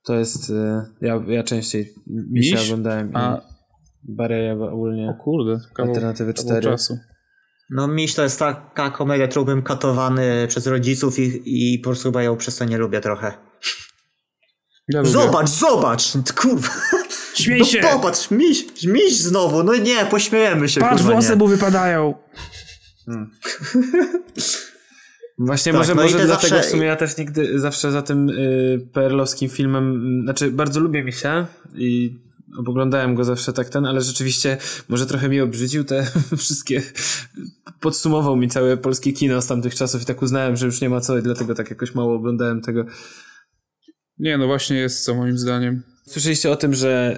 To 0.06 0.16
jest, 0.16 0.50
y, 0.50 0.54
ja, 1.02 1.24
ja 1.28 1.44
częściej 1.44 1.94
Misia 2.08 2.56
Miś? 2.56 2.66
oglądałem 2.66 3.12
A- 3.16 3.38
i 3.38 4.16
Bareja 4.16 4.54
O 4.54 4.72
ogólnie. 4.72 5.14
kurde, 5.24 5.60
kawał, 5.74 5.90
Alternatywy 5.94 6.34
kawał 6.34 6.46
4. 6.46 6.62
czasu. 6.72 6.98
No 7.70 7.88
Miś 7.88 8.14
to 8.16 8.24
jest 8.24 8.40
taka 8.40 8.90
komedia, 8.92 9.28
którą 9.28 9.46
bym 9.46 9.62
katowany 9.62 10.46
przez 10.48 10.68
rodziców 10.68 11.20
i, 11.20 11.42
i 11.76 11.80
po 11.80 11.90
prostu 11.90 12.04
chyba 12.10 12.24
ją 12.24 12.38
przez 12.38 12.58
to 12.58 12.66
nie 12.66 12.78
lubię 12.78 13.02
trochę. 13.02 13.34
Ja 14.88 15.00
lubię. 15.00 15.12
Zobacz, 15.12 15.50
zobacz! 15.50 16.12
Kurwa! 16.42 16.70
Śmiej 17.44 17.60
No 17.60 17.66
się! 17.66 17.80
popatrz, 17.82 18.32
miś, 18.32 18.66
miś 18.84 19.18
znowu, 19.20 19.64
no 19.64 19.76
nie, 19.76 20.06
pośmiejemy 20.06 20.70
się, 20.70 20.82
Patrz, 20.82 20.98
kurwa, 21.02 21.12
włosy 21.14 21.30
nie. 21.30 21.36
mu 21.36 21.48
wypadają! 21.48 22.14
Właśnie 25.38 25.72
Tak, 25.72 25.80
może, 25.80 25.96
no 25.96 26.02
może 26.02 26.18
te 26.18 26.26
dlatego 26.26 26.56
zawsze- 26.56 26.68
w 26.68 26.72
sumie 26.72 26.86
ja 26.86 26.96
też 26.96 27.18
nigdy 27.18 27.60
zawsze 27.60 27.92
za 27.92 28.02
tym 28.02 28.30
y, 28.30 28.88
PRL-owskim 28.94 29.50
filmem, 29.50 29.84
mm, 29.90 30.22
znaczy 30.24 30.52
bardzo 30.52 30.80
lubię 30.80 31.04
Misia 31.04 31.48
i 31.76 32.18
oglądałem 32.68 33.16
go 33.16 33.24
zawsze 33.24 33.54
tak 33.54 33.70
ten, 33.70 33.86
ale 33.86 34.02
rzeczywiście 34.02 34.58
może 34.90 35.06
trochę 35.06 35.30
mi 35.30 35.42
obrzydził 35.42 35.84
te 35.84 36.08
wszystkie, 36.38 36.82
podsumował 37.80 38.36
mi 38.36 38.48
całe 38.50 38.78
polskie 38.78 39.14
kino 39.14 39.42
z 39.42 39.48
tamtych 39.48 39.76
czasów 39.76 40.02
i 40.02 40.06
tak 40.06 40.22
uznałem, 40.22 40.56
że 40.58 40.66
już 40.66 40.82
nie 40.82 40.90
ma 40.90 41.02
co 41.02 41.18
i 41.18 41.22
dlatego 41.22 41.56
tak 41.56 41.70
jakoś 41.70 41.96
mało 41.96 42.16
oglądałem 42.16 42.62
tego. 42.62 42.86
Nie, 44.20 44.38
no 44.38 44.48
właśnie 44.48 44.78
jest 44.78 45.04
co 45.04 45.16
moim 45.16 45.38
zdaniem. 45.38 45.84
Słyszeliście 46.08 46.52
o 46.52 46.56
tym, 46.56 46.74
że 46.74 47.18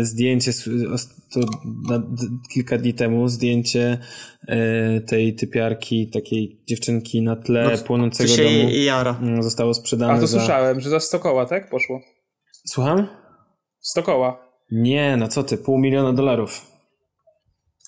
y, 0.00 0.04
zdjęcie, 0.04 0.52
to 1.32 1.40
na, 1.88 2.02
kilka 2.54 2.78
dni 2.78 2.94
temu, 2.94 3.28
zdjęcie 3.28 3.98
y, 4.42 5.00
tej 5.00 5.34
typiarki, 5.34 6.10
takiej 6.10 6.62
dziewczynki 6.68 7.22
na 7.22 7.36
tle 7.36 7.70
no, 7.72 7.78
płonącego 7.78 8.36
domu 8.36 8.70
jara. 8.70 9.18
Mm, 9.22 9.42
zostało 9.42 9.74
sprzedane 9.74 10.12
A 10.12 10.20
to 10.20 10.26
za... 10.26 10.38
słyszałem, 10.38 10.80
że 10.80 10.90
za 10.90 11.00
100 11.00 11.18
koła, 11.18 11.46
tak? 11.46 11.70
Poszło. 11.70 12.00
Słucham? 12.66 13.08
100 13.80 14.02
koła. 14.02 14.50
Nie, 14.70 15.16
no 15.16 15.28
co 15.28 15.42
ty, 15.42 15.58
pół 15.58 15.78
miliona 15.78 16.12
dolarów. 16.12 16.66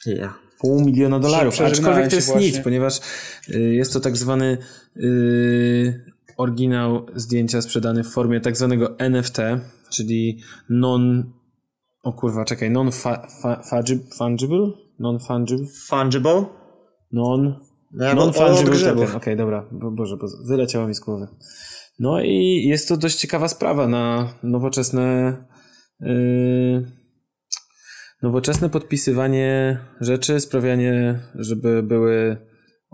Ja. 0.06 0.34
Pół 0.60 0.80
miliona 0.80 1.18
dolarów, 1.18 1.60
aczkolwiek 1.60 2.08
to 2.08 2.16
jest 2.16 2.28
właśnie. 2.28 2.46
nic, 2.46 2.58
ponieważ 2.60 3.00
y, 3.48 3.60
jest 3.74 3.92
to 3.92 4.00
tak 4.00 4.16
zwany 4.16 4.58
y, 4.96 6.12
oryginał 6.36 7.06
zdjęcia 7.14 7.62
sprzedany 7.62 8.04
w 8.04 8.08
formie 8.08 8.40
tak 8.40 8.56
zwanego 8.56 8.98
NFT, 8.98 9.38
czyli 9.92 10.38
non... 10.70 11.32
O 12.02 12.12
kurwa, 12.12 12.44
czekaj, 12.44 12.70
non-fungible? 12.70 14.70
Non-fungible? 14.98 15.66
Fungible? 15.86 16.44
Non... 17.12 17.60
No, 17.92 18.14
non-fungible 18.14 18.92
Okej, 18.92 19.16
okay, 19.16 19.36
dobra, 19.36 19.68
Bo, 19.72 19.90
Boże, 19.90 20.16
Boże, 20.16 20.36
wyleciało 20.48 20.88
mi 20.88 20.94
z 20.94 21.00
głowy. 21.00 21.28
No 21.98 22.20
i 22.20 22.64
jest 22.66 22.88
to 22.88 22.96
dość 22.96 23.16
ciekawa 23.16 23.48
sprawa 23.48 23.88
na 23.88 24.34
nowoczesne 24.42 25.36
yy, 26.00 26.86
nowoczesne 28.22 28.70
podpisywanie 28.70 29.78
rzeczy, 30.00 30.40
sprawianie, 30.40 31.20
żeby 31.34 31.82
były 31.82 32.36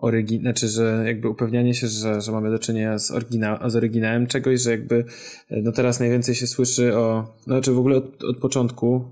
orygi, 0.00 0.38
znaczy, 0.38 0.68
że 0.68 1.02
jakby 1.06 1.28
upewnianie 1.28 1.74
się, 1.74 1.86
że, 1.86 2.20
że 2.20 2.32
mamy 2.32 2.50
do 2.50 2.58
czynienia 2.58 2.98
z, 2.98 3.10
oryginał, 3.10 3.70
z 3.70 3.76
oryginałem 3.76 4.26
czegoś, 4.26 4.60
że 4.60 4.70
jakby 4.70 5.04
no 5.50 5.72
teraz 5.72 6.00
najwięcej 6.00 6.34
się 6.34 6.46
słyszy 6.46 6.96
o, 6.96 7.34
znaczy 7.44 7.72
w 7.72 7.78
ogóle 7.78 7.96
od, 7.96 8.24
od 8.24 8.38
początku, 8.40 9.04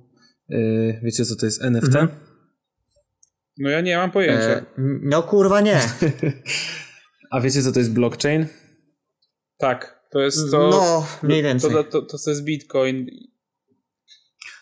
yy, 0.48 1.00
wiecie 1.02 1.24
co 1.24 1.36
to 1.36 1.46
jest 1.46 1.62
NFT? 1.62 1.86
Mhm. 1.86 2.08
No 3.58 3.70
ja 3.70 3.80
nie 3.80 3.96
mam 3.96 4.10
pojęcia. 4.10 4.50
E, 4.50 4.64
no 5.02 5.22
kurwa 5.22 5.60
nie. 5.60 5.80
A 7.30 7.40
wiecie 7.40 7.62
co 7.62 7.72
to 7.72 7.78
jest 7.78 7.92
blockchain? 7.92 8.46
Tak, 9.58 10.00
to 10.10 10.20
jest 10.20 10.50
to. 10.50 10.70
No, 10.70 11.06
mniej 11.22 11.42
więcej. 11.42 11.70
To, 11.70 11.84
to, 11.84 12.02
to, 12.02 12.18
to 12.24 12.30
jest 12.30 12.44
Bitcoin. 12.44 13.06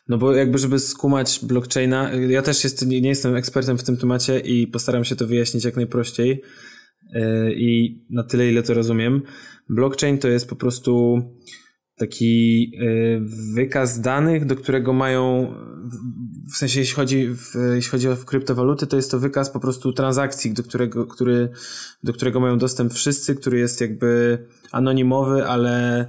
No 0.08 0.18
bo 0.18 0.34
jakby, 0.34 0.58
żeby 0.58 0.78
skumać 0.78 1.40
blockchaina, 1.42 2.10
ja 2.12 2.42
też 2.42 2.64
jest, 2.64 2.86
nie 2.86 3.08
jestem 3.08 3.36
ekspertem 3.36 3.78
w 3.78 3.82
tym 3.82 3.96
temacie 3.96 4.40
i 4.40 4.66
postaram 4.66 5.04
się 5.04 5.16
to 5.16 5.26
wyjaśnić 5.26 5.64
jak 5.64 5.76
najprościej 5.76 6.42
yy, 7.14 7.54
i 7.54 8.02
na 8.10 8.22
tyle, 8.22 8.50
ile 8.50 8.62
to 8.62 8.74
rozumiem. 8.74 9.22
Blockchain 9.68 10.18
to 10.18 10.28
jest 10.28 10.48
po 10.48 10.56
prostu 10.56 11.22
taki 11.96 12.70
yy, 12.70 13.20
wykaz 13.54 14.00
danych, 14.00 14.46
do 14.46 14.56
którego 14.56 14.92
mają, 14.92 15.54
w 16.52 16.56
sensie 16.56 16.80
jeśli 16.80 16.94
chodzi, 16.94 17.28
w, 17.28 17.54
jeśli 17.74 17.90
chodzi 17.90 18.08
o 18.08 18.16
kryptowaluty, 18.16 18.86
to 18.86 18.96
jest 18.96 19.10
to 19.10 19.18
wykaz 19.18 19.50
po 19.50 19.60
prostu 19.60 19.92
transakcji, 19.92 20.54
do 20.54 20.62
którego, 20.62 21.06
który, 21.06 21.48
do 22.02 22.12
którego 22.12 22.40
mają 22.40 22.58
dostęp 22.58 22.94
wszyscy, 22.94 23.34
który 23.34 23.58
jest 23.58 23.80
jakby 23.80 24.38
anonimowy, 24.72 25.46
ale 25.46 26.06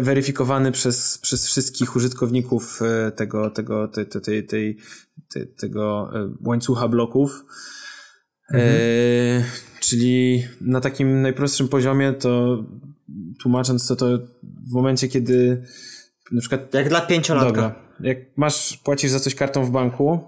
weryfikowany 0.00 0.72
przez, 0.72 1.18
przez 1.18 1.46
wszystkich 1.46 1.96
użytkowników 1.96 2.80
e, 2.82 3.12
tego, 3.12 3.50
tego, 3.50 3.88
tej, 3.88 4.46
tej, 4.46 4.78
tego 5.58 6.10
e, 6.14 6.34
łańcucha 6.44 6.88
bloków. 6.88 7.44
Mhm. 8.54 8.74
E, 8.74 9.44
czyli 9.80 10.44
na 10.60 10.80
takim 10.80 11.22
najprostszym 11.22 11.68
poziomie 11.68 12.12
to 12.12 12.64
tłumacząc 13.42 13.86
to, 13.86 13.96
to 13.96 14.18
w 14.70 14.72
momencie, 14.72 15.08
kiedy 15.08 15.62
na 16.32 16.40
przykład... 16.40 16.74
Jak 16.74 16.88
dla 16.88 17.00
pięciolatka. 17.00 17.52
Dobra, 17.52 17.74
jak 18.00 18.18
masz, 18.36 18.76
płacisz 18.76 19.10
za 19.10 19.20
coś 19.20 19.34
kartą 19.34 19.64
w 19.64 19.70
banku, 19.70 20.20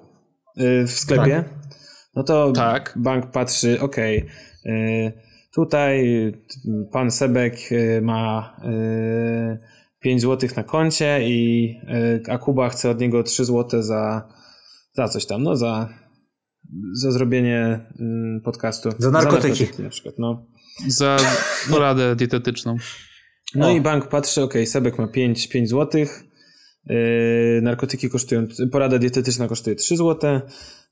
w 0.86 0.90
sklepie, 0.90 1.44
tak. 1.44 1.68
no 2.14 2.22
to 2.22 2.52
tak. 2.52 2.94
bank 2.96 3.30
patrzy, 3.30 3.80
okej, 3.80 4.18
okay, 4.62 5.27
Tutaj 5.54 6.04
pan 6.92 7.10
Sebek 7.10 7.72
y, 7.72 8.00
ma 8.02 8.56
5 10.00 10.18
y, 10.18 10.20
zł 10.20 10.50
na 10.56 10.62
koncie 10.62 11.20
i 11.22 11.70
y, 12.26 12.30
a 12.30 12.38
Kuba 12.38 12.68
chce 12.68 12.90
od 12.90 13.00
niego 13.00 13.22
3 13.22 13.44
zł 13.44 13.82
za, 13.82 14.28
za 14.92 15.08
coś 15.08 15.26
tam, 15.26 15.42
no 15.42 15.56
za, 15.56 15.88
za 16.92 17.12
zrobienie 17.12 17.86
mm, 18.00 18.40
podcastu. 18.44 18.90
Za 18.98 19.10
narkotyki. 19.10 19.42
Za 19.42 19.48
narkotyki 19.48 19.82
na 19.82 19.90
przykład, 19.90 20.14
no. 20.18 20.46
Za 20.86 21.16
poradę 21.70 22.16
dietetyczną. 22.16 22.76
No 23.54 23.66
o. 23.66 23.70
i 23.70 23.80
bank 23.80 24.08
patrzy, 24.08 24.42
ok, 24.42 24.54
Sebek 24.66 24.98
ma 24.98 25.08
5, 25.08 25.48
5 25.48 25.70
zł, 25.70 26.00
yy, 26.86 27.60
narkotyki 27.62 28.10
kosztują, 28.10 28.46
porada 28.72 28.98
dietetyczna 28.98 29.48
kosztuje 29.48 29.76
3 29.76 29.96
zł, 29.96 30.40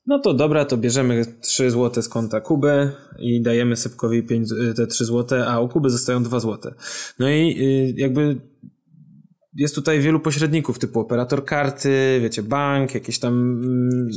no 0.07 0.19
to 0.19 0.35
dobra, 0.35 0.65
to 0.65 0.77
bierzemy 0.77 1.25
3 1.41 1.71
zł 1.71 2.03
z 2.03 2.09
konta 2.09 2.41
Kuby 2.41 2.91
i 3.19 3.43
dajemy 3.43 3.77
Sepkowi 3.77 4.23
5, 4.23 4.53
y, 4.53 4.75
te 4.75 4.87
3 4.87 5.05
zł, 5.05 5.45
a 5.47 5.61
u 5.61 5.69
Kuby 5.69 5.91
zostają 5.91 6.23
2 6.23 6.41
zł. 6.41 6.73
No 7.19 7.29
i 7.29 7.57
y, 7.61 7.95
jakby 7.97 8.41
jest 9.55 9.75
tutaj 9.75 10.01
wielu 10.01 10.21
pośredników, 10.21 10.79
typu 10.79 11.01
operator 11.01 11.45
karty, 11.45 12.19
wiecie, 12.23 12.43
bank, 12.43 12.95
jakiś 12.95 13.19
tam 13.19 13.35
mm, 13.35 14.11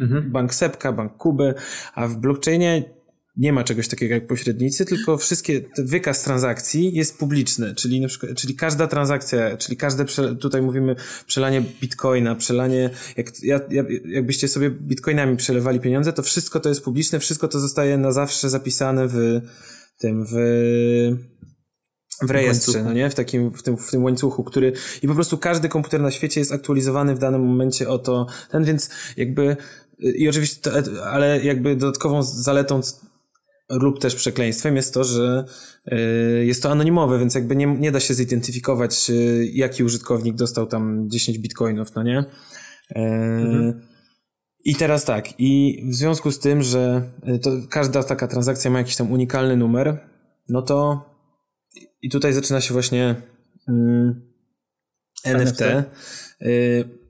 mhm. 0.00 0.32
bank 0.32 0.54
Sepka, 0.54 0.92
bank 0.92 1.16
Kuby, 1.16 1.54
a 1.94 2.08
w 2.08 2.16
blockchainie 2.16 2.93
nie 3.36 3.52
ma 3.52 3.64
czegoś 3.64 3.88
takiego 3.88 4.14
jak 4.14 4.26
pośrednicy, 4.26 4.84
tylko 4.84 5.18
wszystkie, 5.18 5.60
wykaz 5.78 6.22
transakcji 6.22 6.94
jest 6.94 7.18
publiczny, 7.18 7.74
czyli 7.74 8.00
na 8.00 8.08
przykład, 8.08 8.34
czyli 8.34 8.54
każda 8.54 8.86
transakcja, 8.86 9.56
czyli 9.56 9.76
każde, 9.76 10.04
tutaj 10.40 10.62
mówimy 10.62 10.96
przelanie 11.26 11.60
bitcoina, 11.80 12.34
przelanie, 12.34 12.90
jak, 13.16 13.42
jak, 13.42 13.62
jakbyście 14.04 14.48
sobie 14.48 14.70
bitcoinami 14.70 15.36
przelewali 15.36 15.80
pieniądze, 15.80 16.12
to 16.12 16.22
wszystko 16.22 16.60
to 16.60 16.68
jest 16.68 16.84
publiczne, 16.84 17.18
wszystko 17.18 17.48
to 17.48 17.60
zostaje 17.60 17.98
na 17.98 18.12
zawsze 18.12 18.50
zapisane 18.50 19.08
w 19.08 19.40
tym, 19.98 20.26
w, 20.26 20.34
w 22.22 22.30
rejestrze, 22.30 22.84
no 22.84 22.92
nie? 22.92 23.10
W 23.10 23.14
takim, 23.14 23.50
w 23.50 23.62
tym, 23.62 23.76
w 23.76 23.90
tym 23.90 24.04
łańcuchu, 24.04 24.44
który, 24.44 24.72
i 25.02 25.08
po 25.08 25.14
prostu 25.14 25.38
każdy 25.38 25.68
komputer 25.68 26.00
na 26.00 26.10
świecie 26.10 26.40
jest 26.40 26.52
aktualizowany 26.52 27.14
w 27.14 27.18
danym 27.18 27.46
momencie 27.46 27.88
o 27.88 27.98
to, 27.98 28.26
ten, 28.50 28.64
więc 28.64 28.90
jakby, 29.16 29.56
i 29.98 30.28
oczywiście, 30.28 30.60
to, 30.60 30.70
ale 31.06 31.44
jakby 31.44 31.76
dodatkową 31.76 32.22
zaletą 32.22 32.80
lub 33.70 34.00
też 34.00 34.14
przekleństwem 34.14 34.76
jest 34.76 34.94
to, 34.94 35.04
że 35.04 35.44
y, 35.92 36.44
jest 36.46 36.62
to 36.62 36.70
anonimowe, 36.70 37.18
więc 37.18 37.34
jakby 37.34 37.56
nie, 37.56 37.66
nie 37.66 37.92
da 37.92 38.00
się 38.00 38.14
zidentyfikować, 38.14 39.10
y, 39.10 39.50
jaki 39.52 39.84
użytkownik 39.84 40.34
dostał 40.34 40.66
tam 40.66 41.10
10 41.10 41.38
bitcoinów, 41.38 41.94
no 41.94 42.02
nie? 42.02 42.18
Y, 42.18 42.24
mhm. 42.96 43.80
I 44.64 44.74
teraz 44.74 45.04
tak, 45.04 45.40
i 45.40 45.82
w 45.90 45.94
związku 45.94 46.30
z 46.30 46.38
tym, 46.38 46.62
że 46.62 47.10
to 47.42 47.50
każda 47.70 48.02
taka 48.02 48.28
transakcja 48.28 48.70
ma 48.70 48.78
jakiś 48.78 48.96
tam 48.96 49.12
unikalny 49.12 49.56
numer, 49.56 50.08
no 50.48 50.62
to 50.62 51.04
i 52.02 52.10
tutaj 52.10 52.32
zaczyna 52.32 52.60
się 52.60 52.72
właśnie 52.72 53.14
mm, 53.68 54.22
NFT. 55.24 55.62
NFT. 55.62 55.94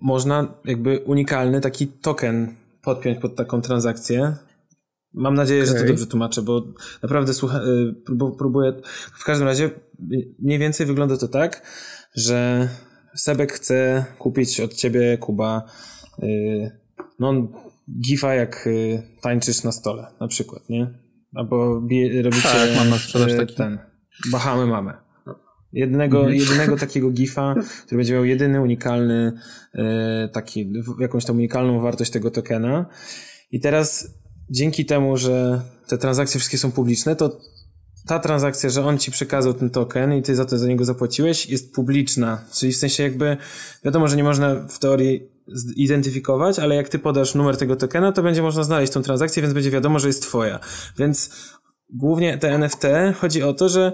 można 0.01 0.55
jakby 0.65 0.99
unikalny 0.99 1.61
taki 1.61 1.89
token 1.89 2.55
podpiąć 2.83 3.19
pod 3.19 3.37
taką 3.37 3.61
transakcję, 3.61 4.37
Mam 5.15 5.35
nadzieję, 5.35 5.63
okay. 5.63 5.75
że 5.75 5.83
to 5.83 5.89
dobrze 5.89 6.07
tłumaczę, 6.07 6.43
bo 6.43 6.63
naprawdę 7.03 7.35
słucha, 7.35 7.61
y, 7.61 7.95
próbuję. 8.39 8.73
W 9.15 9.25
każdym 9.25 9.47
razie 9.47 9.71
mniej 10.39 10.59
więcej 10.59 10.87
wygląda 10.87 11.17
to 11.17 11.29
tak, 11.29 11.63
że 12.15 12.69
Sebek 13.17 13.53
chce 13.53 14.05
kupić 14.19 14.61
od 14.61 14.75
ciebie, 14.75 15.19
Kuba, 15.19 15.63
y, 16.23 16.71
no, 17.19 17.33
gifa 18.01 18.35
jak 18.35 18.67
y, 18.67 19.03
tańczysz 19.21 19.65
na 19.65 19.73
stole, 19.73 20.07
na 20.21 20.29
przykład, 20.29 20.69
nie? 20.69 20.99
Albo 21.35 21.75
robicie 22.23 22.49
tak, 22.49 22.89
mam 22.91 22.99
sprzedaż 22.99 23.37
taki. 23.37 23.55
ten. 23.55 23.79
Bahamy 24.33 24.67
mamy. 24.67 24.93
Jednego, 25.73 26.19
mhm. 26.19 26.37
jedynego 26.37 26.77
takiego 26.87 27.11
gifa, 27.11 27.55
który 27.87 27.99
będzie 27.99 28.15
miał 28.15 28.25
jedyny, 28.25 28.61
unikalny, 28.61 29.33
taki, 30.33 30.73
jakąś 31.01 31.25
tam 31.25 31.37
unikalną 31.37 31.81
wartość 31.81 32.11
tego 32.11 32.31
tokena. 32.31 32.87
I 33.51 33.61
teraz 33.61 34.15
dzięki 34.51 34.87
temu, 34.87 35.17
że 35.17 35.63
te 35.89 35.99
transakcje 35.99 36.41
wszystkie 36.41 36.59
są 36.59 36.73
publiczne, 36.73 37.17
to 37.17 37.41
ta 38.07 38.19
transakcja, 38.19 38.71
że 38.71 38.85
on 38.85 38.99
ci 38.99 39.11
przekazał 39.11 39.55
ten 39.55 39.71
token 39.71 40.13
i 40.13 40.23
ty 40.23 40.37
za 40.37 40.45
to 40.45 40.59
za 40.59 40.69
niego 40.69 40.85
zapłaciłeś, 40.85 41.47
jest 41.47 41.75
publiczna. 41.75 42.45
Czyli 42.55 42.73
w 42.73 42.77
sensie 42.77 43.03
jakby, 43.03 43.37
wiadomo, 43.85 44.09
że 44.09 44.17
nie 44.17 44.25
można 44.25 44.55
w 44.55 44.79
teorii 44.79 45.29
zidentyfikować, 45.77 46.59
ale 46.59 46.75
jak 46.75 46.89
ty 46.89 46.99
podasz 46.99 47.35
numer 47.35 47.57
tego 47.57 47.77
tokena, 47.77 48.13
to 48.13 48.23
będzie 48.23 48.43
można 48.43 48.65
znaleźć 48.65 48.93
tą 48.93 49.03
transakcję, 49.03 49.43
więc 49.43 49.55
będzie 49.55 49.71
wiadomo, 49.71 49.99
że 49.99 50.07
jest 50.07 50.23
twoja. 50.23 50.61
Więc 50.99 51.31
głównie 51.91 52.39
te 52.39 52.55
NFT 52.55 52.83
chodzi 53.21 53.43
o 53.43 53.53
to, 53.53 53.69
że 53.69 53.93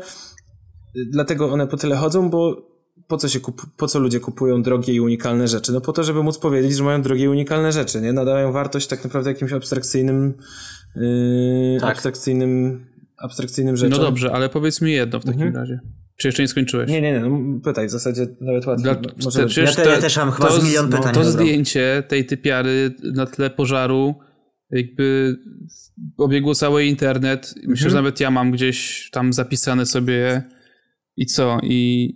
dlatego 0.94 1.52
one 1.52 1.66
po 1.66 1.76
tyle 1.76 1.96
chodzą, 1.96 2.30
bo 2.30 2.70
po 3.10 3.16
co, 3.16 3.28
się 3.28 3.40
kup, 3.40 3.62
po 3.76 3.86
co 3.86 3.98
ludzie 3.98 4.20
kupują 4.20 4.62
drogie 4.62 4.94
i 4.94 5.00
unikalne 5.00 5.48
rzeczy? 5.48 5.72
No 5.72 5.80
po 5.80 5.92
to, 5.92 6.04
żeby 6.04 6.22
móc 6.22 6.38
powiedzieć, 6.38 6.76
że 6.76 6.84
mają 6.84 7.02
drogie 7.02 7.24
i 7.24 7.28
unikalne 7.28 7.72
rzeczy, 7.72 8.00
nie? 8.00 8.12
Nadają 8.12 8.52
wartość 8.52 8.86
tak 8.86 9.04
naprawdę 9.04 9.30
jakimś 9.30 9.52
abstrakcyjnym, 9.52 10.34
yy, 10.96 11.80
tak. 11.80 11.90
abstrakcyjnym, 11.90 12.84
abstrakcyjnym 13.18 13.76
rzeczom. 13.76 13.98
No 13.98 14.04
dobrze, 14.04 14.32
ale 14.32 14.48
powiedz 14.48 14.80
mi 14.80 14.92
jedno 14.92 15.20
w 15.20 15.24
takim 15.24 15.42
mhm. 15.42 15.56
razie. 15.56 15.80
Czy 16.16 16.28
jeszcze 16.28 16.42
nie 16.42 16.48
skończyłeś? 16.48 16.90
Nie, 16.90 17.00
nie, 17.00 17.12
nie, 17.12 17.20
no, 17.20 17.60
pytaj, 17.64 17.86
w 17.88 17.90
zasadzie 17.90 18.26
nawet 18.40 18.66
łatwiej. 18.66 18.84
Dla, 18.84 19.12
Może- 19.24 19.46
te, 19.46 19.62
Ja, 19.62 19.72
te, 19.72 19.90
ja 19.90 20.00
też 20.00 20.16
mam 20.16 20.30
chyba 20.30 20.48
to, 20.48 20.60
z 20.60 20.64
milion 20.64 20.90
no, 20.90 20.96
pytań. 20.96 21.14
to 21.14 21.24
dobra. 21.24 21.42
zdjęcie 21.42 22.02
tej 22.08 22.26
typiary 22.26 22.94
na 23.14 23.26
tle 23.26 23.50
pożaru 23.50 24.14
jakby 24.70 25.36
obiegło 26.18 26.54
cały 26.54 26.84
internet. 26.84 27.54
Myślę, 27.56 27.70
Mhm. 27.70 27.90
że 27.90 27.96
nawet 27.96 28.20
ja 28.20 28.30
mam 28.30 28.50
gdzieś 28.50 29.08
tam 29.12 29.32
zapisane 29.32 29.86
sobie 29.86 30.42
i 31.16 31.26
co? 31.26 31.58
I 31.62 32.14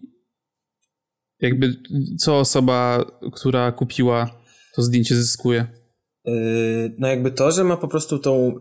jakby 1.45 1.75
co 2.19 2.39
osoba, 2.39 3.05
która 3.33 3.73
kupiła 3.73 4.41
to 4.75 4.83
zdjęcie 4.83 5.17
zyskuje? 5.17 5.67
Yy, 6.25 6.35
no 6.99 7.09
jakby 7.09 7.31
to, 7.31 7.53
że 7.53 7.65
ma 7.65 7.77
po 7.77 7.89
prostu 7.89 8.19
tą 8.19 8.55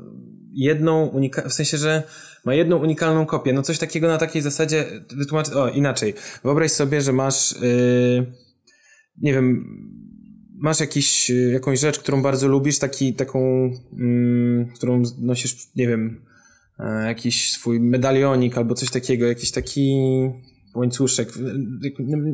jedną 0.51 1.05
unikalną, 1.05 1.49
w 1.49 1.53
sensie, 1.53 1.77
że 1.77 2.03
ma 2.45 2.53
jedną 2.53 2.77
unikalną 2.77 3.25
kopię, 3.25 3.53
no 3.53 3.61
coś 3.61 3.79
takiego 3.79 4.07
na 4.07 4.17
takiej 4.17 4.41
zasadzie, 4.41 4.85
wytłumacz, 5.15 5.49
o 5.49 5.69
inaczej, 5.69 6.13
wyobraź 6.43 6.71
sobie, 6.71 7.01
że 7.01 7.13
masz, 7.13 7.55
yy, 7.61 8.25
nie 9.21 9.33
wiem, 9.33 9.65
masz 10.55 10.79
jakiś, 10.79 11.29
yy, 11.29 11.51
jakąś 11.51 11.79
rzecz, 11.79 11.99
którą 11.99 12.21
bardzo 12.21 12.47
lubisz, 12.47 12.79
taki, 12.79 13.13
taką, 13.13 13.71
mm, 13.99 14.67
którą 14.75 15.03
nosisz, 15.19 15.55
nie 15.75 15.87
wiem, 15.87 16.25
e, 16.79 17.07
jakiś 17.07 17.51
swój 17.51 17.79
medalionik 17.79 18.57
albo 18.57 18.75
coś 18.75 18.89
takiego, 18.89 19.25
jakiś 19.25 19.51
taki 19.51 19.95
łańcuszek. 20.75 21.29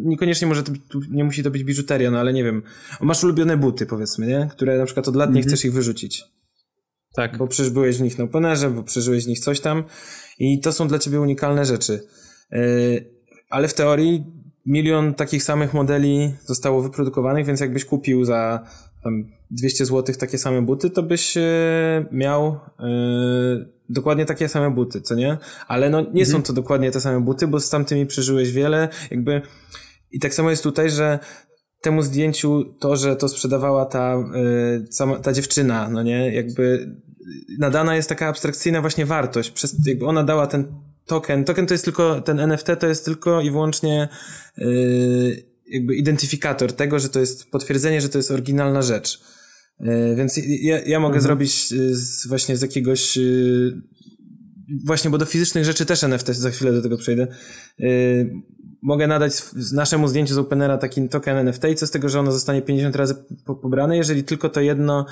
Niekoniecznie 0.04 0.48
może 0.48 0.64
to 0.64 0.72
być, 0.72 0.82
nie 1.10 1.24
musi 1.24 1.44
to 1.44 1.52
być 1.52 1.64
biżuteria, 1.64 2.12
no 2.12 2.20
ale 2.20 2.34
nie 2.34 2.44
wiem. 2.44 2.64
Masz 3.02 3.24
ulubione 3.24 3.58
buty, 3.58 3.86
powiedzmy, 3.86 4.28
nie? 4.28 4.50
Które 4.52 4.78
na 4.78 4.86
przykład 4.86 5.08
od 5.08 5.16
lat 5.16 5.34
nie 5.34 5.42
chcesz 5.42 5.66
ich 5.66 5.74
wyrzucić. 5.74 6.24
Tak. 7.14 7.38
Bo 7.38 7.48
przecież 7.48 7.72
byłeś 7.72 7.98
w 7.98 8.02
nich 8.02 8.18
na 8.18 8.24
openerze, 8.24 8.70
bo 8.70 8.84
przeżyłeś 8.84 9.26
w 9.26 9.28
nich 9.28 9.40
coś 9.40 9.60
tam 9.60 9.84
i 10.40 10.60
to 10.60 10.74
są 10.74 10.88
dla 10.88 11.00
ciebie 11.00 11.22
unikalne 11.22 11.66
rzeczy. 11.66 12.04
Yy, 12.52 12.60
ale 13.50 13.68
w 13.68 13.74
teorii 13.74 14.26
milion 14.66 15.14
takich 15.14 15.44
samych 15.44 15.74
modeli 15.74 16.34
zostało 16.46 16.82
wyprodukowanych, 16.82 17.46
więc 17.46 17.60
jakbyś 17.60 17.86
kupił 17.86 18.26
za 18.26 18.66
tam 19.04 19.32
200 19.52 19.86
zł 19.86 20.16
takie 20.20 20.38
same 20.38 20.62
buty, 20.62 20.90
to 20.90 21.04
byś 21.04 21.36
yy, 21.36 21.42
miał 22.12 22.60
yy, 22.80 23.79
dokładnie 23.90 24.26
takie 24.26 24.50
same 24.50 24.72
buty, 24.72 25.02
co 25.02 25.16
nie? 25.16 25.38
Ale 25.68 25.90
no 25.90 26.06
nie 26.14 26.26
są 26.26 26.44
to 26.44 26.54
dokładnie 26.54 26.92
te 26.92 27.02
same 27.02 27.22
buty, 27.22 27.48
bo 27.48 27.60
z 27.60 27.70
tamtymi 27.70 28.06
przeżyłeś 28.06 28.52
wiele, 28.52 28.90
jakby 29.12 29.42
i 30.12 30.20
tak 30.20 30.34
samo 30.34 30.50
jest 30.50 30.64
tutaj, 30.64 30.90
że 30.90 31.20
temu 31.82 32.02
zdjęciu 32.02 32.76
to, 32.80 32.96
że 32.96 33.16
to 33.16 33.30
sprzedawała 33.30 33.86
ta, 33.86 34.18
y, 34.18 34.88
sama, 34.92 35.20
ta 35.20 35.34
dziewczyna, 35.34 35.90
no 35.90 36.04
nie, 36.04 36.34
jakby 36.34 36.96
nadana 37.60 37.96
jest 37.96 38.10
taka 38.10 38.28
abstrakcyjna 38.28 38.82
właśnie 38.82 39.06
wartość, 39.06 39.52
przez, 39.52 39.76
jakby 39.86 40.06
ona 40.06 40.24
dała 40.24 40.48
ten 40.48 40.66
token, 41.06 41.44
token 41.46 41.68
to 41.68 41.74
jest 41.74 41.86
tylko, 41.86 42.22
ten 42.22 42.40
NFT 42.40 42.68
to 42.80 42.88
jest 42.88 43.06
tylko 43.06 43.42
i 43.42 43.52
wyłącznie 43.52 44.10
y, 44.58 45.50
jakby 45.68 45.96
identyfikator 45.96 46.74
tego, 46.74 47.00
że 47.00 47.10
to 47.10 47.20
jest 47.20 47.52
potwierdzenie, 47.52 48.02
że 48.02 48.10
to 48.10 48.18
jest 48.18 48.32
oryginalna 48.32 48.82
rzecz. 48.82 49.22
Y, 49.82 50.16
więc 50.16 50.40
ja, 50.48 50.80
ja 50.80 51.00
mogę 51.00 51.22
zrobić 51.22 51.72
y, 51.72 51.96
z, 51.96 52.28
właśnie 52.28 52.58
z 52.58 52.62
jakiegoś 52.62 53.18
y, 53.18 53.82
właśnie, 54.86 55.10
bo 55.12 55.18
do 55.18 55.26
fizycznych 55.26 55.66
rzeczy 55.66 55.86
też 55.86 56.04
NFT, 56.04 56.28
za 56.28 56.50
chwilę 56.50 56.72
do 56.72 56.82
tego 56.82 56.98
przejdę, 56.98 57.28
mogę 58.82 59.08
nadać 59.08 59.34
naszemu 59.74 60.08
zdjęciu 60.08 60.34
z 60.34 60.38
Openera 60.38 60.78
taki 60.78 61.10
token 61.10 61.38
NFT 61.38 61.64
co 61.76 61.88
z 61.88 61.92
tego, 61.92 62.10
że 62.10 62.20
ono 62.20 62.32
zostanie 62.32 62.62
50 62.62 62.96
razy 62.96 63.16
po 63.46 63.56
pobrane, 63.56 63.98
jeżeli 63.98 64.24
tylko 64.24 64.50
to 64.50 64.62
jedno, 64.62 65.06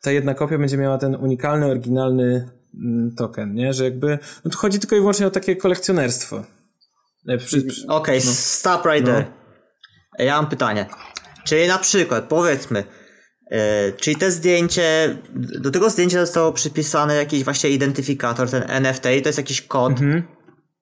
ta 0.00 0.12
jedna 0.12 0.34
kopia 0.34 0.58
będzie 0.58 0.76
miała 0.76 0.98
ten 0.98 1.14
unikalny, 1.14 1.66
oryginalny 1.66 2.48
mm, 2.74 3.14
token, 3.14 3.54
nie? 3.54 3.72
Że 3.72 3.84
jakby, 3.84 4.18
no 4.44 4.50
tu 4.50 4.58
chodzi 4.58 4.78
tylko 4.78 4.96
i 4.96 4.98
wyłącznie 4.98 5.26
o 5.26 5.30
takie 5.30 5.56
kolekcjonerstwo. 5.56 6.44
E, 7.28 7.38
Przy, 7.38 7.62
przy, 7.62 7.86
Okej, 7.88 8.20
stop 8.20 8.86
right 8.86 9.06
there. 9.06 9.24
Ja 10.18 10.36
mam 10.36 10.50
pytanie. 10.50 10.86
Czyli 11.44 11.68
na 11.68 11.78
przykład, 11.78 12.24
powiedzmy, 12.24 12.78
e, 12.78 12.84
czyli 14.00 14.16
te 14.16 14.30
zdjęcie, 14.30 15.18
do 15.34 15.70
tego 15.70 15.90
zdjęcia 15.90 16.20
zostało 16.26 16.52
przypisany 16.52 17.16
jakiś 17.16 17.44
właśnie 17.44 17.70
identyfikator, 17.70 18.50
ten 18.50 18.64
NFT, 18.70 19.02
to 19.02 19.08
jest 19.28 19.38
jakiś 19.38 19.62
kod. 19.62 19.92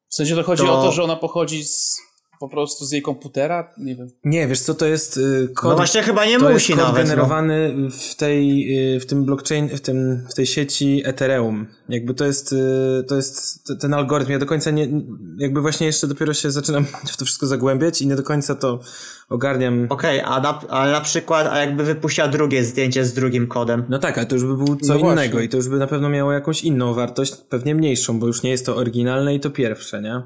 W 0.08 0.14
sensie 0.14 0.34
to 0.36 0.42
chodzi 0.42 0.62
To- 0.62 0.78
o 0.78 0.82
to, 0.82 0.92
że 0.92 1.02
ona 1.02 1.16
pochodzi 1.16 1.64
z, 1.64 1.98
po 2.41 2.49
prostu 2.49 2.84
z 2.84 2.93
jej 2.93 3.03
komputera? 3.03 3.72
Nie 3.78 3.97
wiem. 3.97 4.09
nie, 4.24 4.49
wiesz 4.49 4.61
co, 4.61 4.74
to 4.74 4.86
jest 4.86 5.16
y, 5.16 5.49
kod... 5.55 5.70
No 5.70 5.76
właśnie 5.76 6.03
chyba 6.03 6.24
nie 6.26 6.38
to 6.38 6.51
musi 6.51 6.72
jest 6.72 6.82
kod 6.84 6.88
nawet. 6.88 7.03
No. 7.05 7.09
generowany 7.11 7.74
w 7.91 8.14
tej, 8.14 8.97
y, 8.97 9.01
w 9.01 9.07
tym 9.07 9.24
blockchain, 9.24 9.68
w, 9.68 9.80
tym, 9.80 10.26
w 10.30 10.34
tej 10.34 10.47
sieci 10.47 11.03
Ethereum. 11.05 11.66
Jakby 11.88 12.14
to 12.14 12.24
jest, 12.24 12.53
y, 12.53 13.05
to 13.09 13.16
jest 13.16 13.64
t- 13.66 13.76
ten 13.76 13.95
algorytm. 13.95 14.32
Ja 14.32 14.38
do 14.38 14.47
końca 14.47 14.70
nie, 14.70 14.88
jakby 15.38 15.61
właśnie 15.61 15.86
jeszcze 15.86 16.07
dopiero 16.07 16.34
się 16.34 16.51
zaczynam 16.51 16.84
w 17.12 17.16
to 17.16 17.24
wszystko 17.24 17.47
zagłębiać 17.47 18.03
i 18.03 18.07
nie 18.07 18.16
do 18.16 18.22
końca 18.22 18.55
to 18.55 18.80
ogarniam. 19.28 19.86
Okej, 19.88 20.20
a, 20.20 20.41
na, 20.41 20.61
a 20.68 20.91
na 20.91 21.01
przykład, 21.01 21.47
a 21.47 21.59
jakby 21.59 21.84
wypuściła 21.84 22.28
drugie 22.28 22.64
zdjęcie 22.64 23.05
z 23.05 23.12
drugim 23.12 23.47
kodem. 23.47 23.84
No 23.88 23.99
tak, 23.99 24.18
ale 24.18 24.26
to 24.26 24.34
już 24.34 24.45
by 24.45 24.57
było 24.57 24.76
co 24.76 24.93
No 24.95 24.99
właśnie. 24.99 25.24
innego 25.24 25.41
i 25.41 25.49
to 25.49 25.57
już 25.57 25.68
by 25.68 25.76
na 25.78 25.86
pewno 25.86 26.09
miało 26.09 26.32
jakąś 26.32 26.64
inną 26.64 26.95
wartość, 26.95 27.36
pewnie 27.49 27.74
mniejszą, 27.74 28.20
bo 28.20 28.26
już 28.26 28.43
nie 28.43 28.51
jest 28.51 28.66
to 28.66 28.76
oryginalne 28.76 29.34
i 29.34 29.41
to 29.41 29.51
pierwsze, 29.51 30.03
nie? 30.03 30.22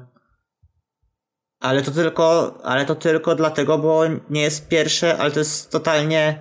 Ale 1.65 1.81
to 1.81 1.91
tylko, 1.91 2.57
ale 2.63 2.85
to 2.85 2.95
tylko 2.95 3.35
dlatego, 3.35 3.77
bo 3.77 4.01
nie 4.29 4.41
jest 4.41 4.67
pierwsze, 4.67 5.17
ale 5.17 5.31
to 5.31 5.39
jest 5.39 5.71
totalnie, 5.71 6.39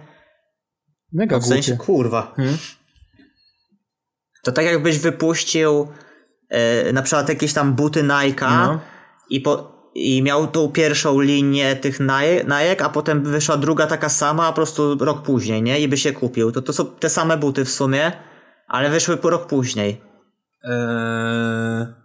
Mega 1.12 1.39
w 1.39 1.45
sensie, 1.47 1.72
głupie. 1.72 1.87
kurwa. 1.87 2.33
Hmm? 2.37 2.59
To 4.45 4.53
tak 4.53 4.64
jakbyś 4.64 4.99
wypuścił 4.99 5.89
e, 6.51 6.93
na 6.93 7.03
przykład 7.03 7.29
jakieś 7.29 7.53
tam 7.53 7.72
buty 7.75 8.03
Nike'a 8.03 8.51
No. 8.66 8.81
i, 9.31 9.41
po, 9.41 9.72
i 9.95 10.22
miał 10.22 10.47
tą 10.47 10.68
pierwszą 10.68 11.20
linię 11.20 11.77
tych 11.77 12.01
Nike, 12.01 12.45
Nike, 12.45 12.85
a 12.85 12.89
potem 12.89 13.22
wyszła 13.25 13.57
druga 13.57 13.87
taka 13.87 14.09
sama, 14.09 14.47
a 14.47 14.49
po 14.49 14.57
prostu 14.57 15.05
rok 15.05 15.22
później, 15.22 15.62
nie? 15.62 15.81
I 15.81 15.89
by 15.89 15.97
się 15.97 16.12
kupił. 16.12 16.53
To, 16.53 16.62
to 16.62 16.72
są 16.72 16.87
te 16.87 17.11
same 17.11 17.37
buty 17.37 17.64
w 17.64 17.70
sumie, 17.70 18.12
ale 18.68 18.91
wyszły 18.91 19.16
po 19.16 19.31
rok 19.31 19.47
później. 19.47 20.01
Eee... 20.64 22.03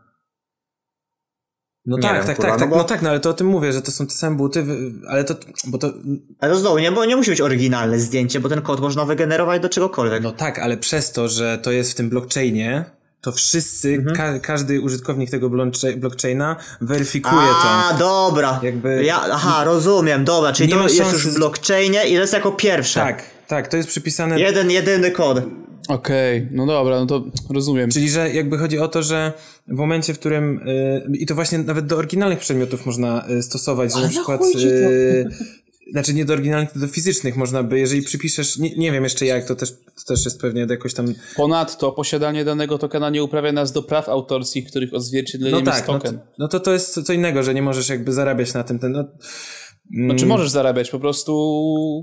No 1.89 1.97
Nie 1.97 2.03
tak, 2.03 2.17
wiem, 2.17 2.25
tak, 2.25 2.35
kurwa, 2.35 2.51
tak, 2.51 2.59
no 2.59 2.65
tak, 2.65 2.69
bo- 2.69 2.77
no 2.77 2.83
tak, 2.83 3.01
no 3.01 3.09
ale 3.09 3.19
to 3.19 3.29
o 3.29 3.33
tym 3.33 3.47
mówię, 3.47 3.73
że 3.73 3.81
to 3.81 3.91
są 3.91 4.07
te 4.07 4.13
same 4.13 4.35
buty, 4.37 4.65
ale 5.07 5.23
to, 5.23 5.35
bo 5.67 5.77
to, 5.77 5.93
Ale 6.39 6.53
to 6.53 6.59
znowu, 6.59 6.79
nie, 6.79 6.91
bo 6.91 7.05
nie 7.05 7.15
musi 7.15 7.29
być 7.31 7.41
oryginalne 7.41 7.99
zdjęcie, 7.99 8.39
bo 8.39 8.49
ten 8.49 8.61
kod 8.61 8.79
można 8.79 9.05
wygenerować 9.05 9.61
do 9.61 9.69
czegokolwiek. 9.69 10.23
no 10.23 10.31
tak, 10.31 10.59
ale 10.59 10.77
przez 10.77 11.11
to, 11.11 11.27
że 11.29 11.57
to 11.57 11.71
jest 11.71 11.91
w 11.91 11.95
tym 11.95 12.09
blockchainie, 12.09 12.85
to 13.21 13.31
wszyscy, 13.31 13.93
Mhm. 13.93 14.15
ka- 14.15 14.39
każdy 14.39 14.81
użytkownik 14.81 15.29
tego 15.29 15.49
blockcha- 15.49 15.97
blockchaina 15.97 16.55
weryfikuje 16.81 17.41
A, 17.63 17.89
to. 17.91 17.97
dobra. 17.99 18.59
Jakby- 18.63 19.03
Ja, 19.03 19.21
aha, 19.31 19.63
rozumiem, 19.63 20.25
dobra, 20.25 20.53
czyli 20.53 20.69
Nie 20.69 20.75
to 20.79 20.83
jest 20.83 21.13
już 21.13 21.27
w 21.27 21.35
blockchainie 21.35 22.03
i 22.09 22.13
to 22.15 22.21
jest 22.21 22.33
jako 22.33 22.51
pierwsze. 22.51 22.99
Tak, 22.99 23.23
tak, 23.47 23.67
to 23.67 23.77
jest 23.77 23.89
przypisane 23.89 24.39
Jeden, 24.39 24.71
jedyny 24.71 25.11
kod. 25.11 25.41
Okej, 25.87 26.47
no 26.51 26.65
dobra, 26.65 26.99
no 26.99 27.05
to 27.05 27.23
rozumiem. 27.49 27.89
Czyli, 27.91 28.09
że 28.09 28.29
jakby 28.29 28.57
chodzi 28.57 28.79
o 28.79 28.87
to, 28.87 29.03
że 29.03 29.33
w 29.71 29.77
momencie, 29.77 30.13
w 30.13 30.19
którym 30.19 30.67
y, 30.67 31.03
i 31.13 31.25
to 31.25 31.35
właśnie 31.35 31.57
nawet 31.57 31.85
do 31.85 31.97
oryginalnych 31.97 32.39
przedmiotów 32.39 32.85
można 32.85 33.25
y, 33.29 33.43
stosować, 33.43 33.93
że 33.93 34.01
na 34.01 34.09
przykład 34.09 34.41
y, 34.55 35.27
znaczy 35.91 36.13
nie 36.13 36.25
do 36.25 36.33
oryginalnych, 36.33 36.71
tylko 36.71 36.87
do 36.87 36.93
fizycznych 36.93 37.35
można 37.35 37.63
by, 37.63 37.79
jeżeli 37.79 38.01
przypiszesz, 38.01 38.57
nie, 38.57 38.75
nie 38.75 38.91
wiem 38.91 39.03
jeszcze 39.03 39.25
jak, 39.25 39.45
to 39.45 39.55
też, 39.55 39.71
to 39.71 40.03
też 40.07 40.25
jest 40.25 40.41
pewnie 40.41 40.67
jakoś 40.69 40.93
tam 40.93 41.13
Ponadto 41.35 41.91
posiadanie 41.91 42.45
danego 42.45 42.77
tokena 42.77 43.09
nie 43.09 43.23
uprawia 43.23 43.51
nas 43.51 43.71
do 43.71 43.83
praw 43.83 44.09
autorskich, 44.09 44.67
których 44.67 44.93
odzwierciedleniem 44.93 45.63
no 45.65 45.71
jest 45.71 45.85
tak, 45.85 45.87
no 45.87 45.93
token. 45.93 46.17
to, 46.17 46.25
no 46.39 46.47
to 46.47 46.59
to 46.59 46.73
jest 46.73 47.03
co 47.03 47.13
innego, 47.13 47.43
że 47.43 47.53
nie 47.53 47.61
możesz 47.61 47.89
jakby 47.89 48.13
zarabiać 48.13 48.53
na 48.53 48.63
tym, 48.63 48.79
ten, 48.79 48.91
no, 48.91 48.99
mm, 48.99 50.09
Znaczy 50.09 50.25
możesz 50.25 50.49
zarabiać, 50.49 50.89
po 50.89 50.99
prostu 50.99 51.33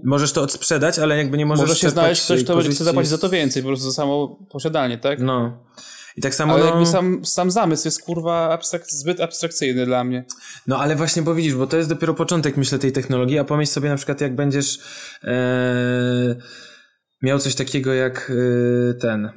możesz 0.05 0.33
to 0.33 0.43
odsprzedać, 0.43 0.99
ale 0.99 1.17
jakby 1.17 1.39
nie 1.39 1.47
możesz 1.47 1.69
może 1.69 1.81
się 1.81 1.91
znaleźć 1.91 2.25
ktoś, 2.25 2.45
kto 2.45 2.57
będzie 2.57 2.71
chce 2.71 2.85
zapłacić 2.85 3.11
za 3.11 3.19
to 3.19 3.29
więcej, 3.29 3.63
po 3.63 3.69
prostu 3.69 3.87
za 3.87 3.93
samo 3.93 4.39
posiadanie, 4.51 4.99
tak? 4.99 5.21
No. 5.21 5.67
I 6.17 6.21
tak 6.21 6.35
samo 6.35 6.55
Ale 6.55 6.65
no, 6.65 6.71
jakby 6.71 6.87
sam, 6.87 7.25
sam 7.25 7.51
zamysł 7.51 7.87
jest 7.87 8.03
kurwa 8.03 8.59
abstrak- 8.59 8.91
zbyt 8.91 9.21
abstrakcyjny 9.21 9.87
dla 9.87 10.05
mnie. 10.05 10.25
No 10.67 10.79
ale 10.79 10.97
właśnie, 10.97 11.23
bo 11.23 11.35
widzisz, 11.35 11.55
bo 11.55 11.67
to 11.67 11.77
jest 11.77 11.89
dopiero 11.89 12.15
początek, 12.15 12.57
myślę, 12.57 12.79
tej 12.79 12.93
technologii, 12.93 13.39
a 13.39 13.45
pomyśl 13.45 13.73
sobie 13.73 13.89
na 13.89 13.97
przykład, 13.97 14.21
jak 14.21 14.35
będziesz 14.35 14.79
e, 15.25 16.37
miał 17.23 17.39
coś 17.39 17.55
takiego 17.55 17.95
jak 17.95 18.33
e, 18.91 18.95
ten... 18.95 19.31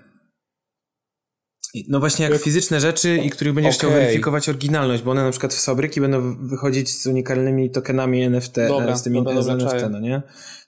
No 1.89 1.99
właśnie 1.99 2.29
jak 2.29 2.41
fizyczne 2.41 2.79
rzeczy 2.79 3.17
i 3.17 3.29
których 3.29 3.53
będziesz 3.53 3.75
chciał 3.75 3.89
Okej. 3.89 4.01
weryfikować 4.01 4.49
oryginalność, 4.49 5.03
bo 5.03 5.11
one 5.11 5.23
na 5.23 5.31
przykład 5.31 5.53
w 5.53 5.63
fabryki 5.63 6.01
będą 6.01 6.47
wychodzić 6.47 7.01
z 7.01 7.07
unikalnymi 7.07 7.71
tokenami 7.71 8.23
NFT, 8.23 8.55
Dobra, 8.67 8.93
e, 8.93 8.97
z 8.97 9.03
tymi 9.03 9.15
dobra, 9.15 9.33
dobra, 9.33 9.43
z 9.43 9.73
NFT, 9.73 9.87
no 9.91 9.99
nie? 9.99 10.21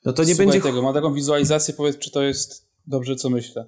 No 0.06 0.14
to 0.14 0.24
nie 0.24 0.28
Słuchaj 0.28 0.46
będzie... 0.46 0.62
tego, 0.62 0.82
mam 0.82 0.94
taką 0.94 1.14
wizualizację, 1.14 1.74
powiedz, 1.74 1.98
czy 1.98 2.12
to 2.12 2.24
jest 2.24 2.68
dobrze, 2.88 3.16
co 3.16 3.30
myślę. 3.30 3.66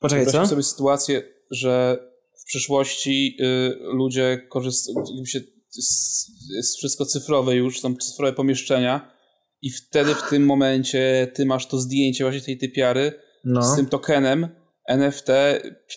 Poczekaj, 0.00 0.26
co? 0.26 0.32
Wyobraźmy 0.32 0.50
sobie 0.50 0.62
sytuację, 0.62 1.37
że 1.50 1.98
w 2.42 2.44
przyszłości 2.44 3.36
y, 3.40 3.44
ludzie 3.80 4.46
korzystają, 4.48 5.04
się 5.24 5.40
jest, 6.56 6.76
wszystko 6.78 7.04
cyfrowe 7.06 7.56
już, 7.56 7.80
są 7.80 7.96
cyfrowe 7.96 8.32
pomieszczenia 8.32 9.10
i 9.62 9.70
wtedy 9.70 10.14
w 10.14 10.30
tym 10.30 10.46
momencie 10.46 11.32
ty 11.34 11.46
masz 11.46 11.66
to 11.66 11.78
zdjęcie 11.78 12.24
właśnie 12.24 12.40
tej 12.40 12.58
typiary 12.58 13.12
No. 13.44 13.62
z 13.62 13.76
tym 13.76 13.86
tokenem 13.86 14.48
NFT 14.88 15.28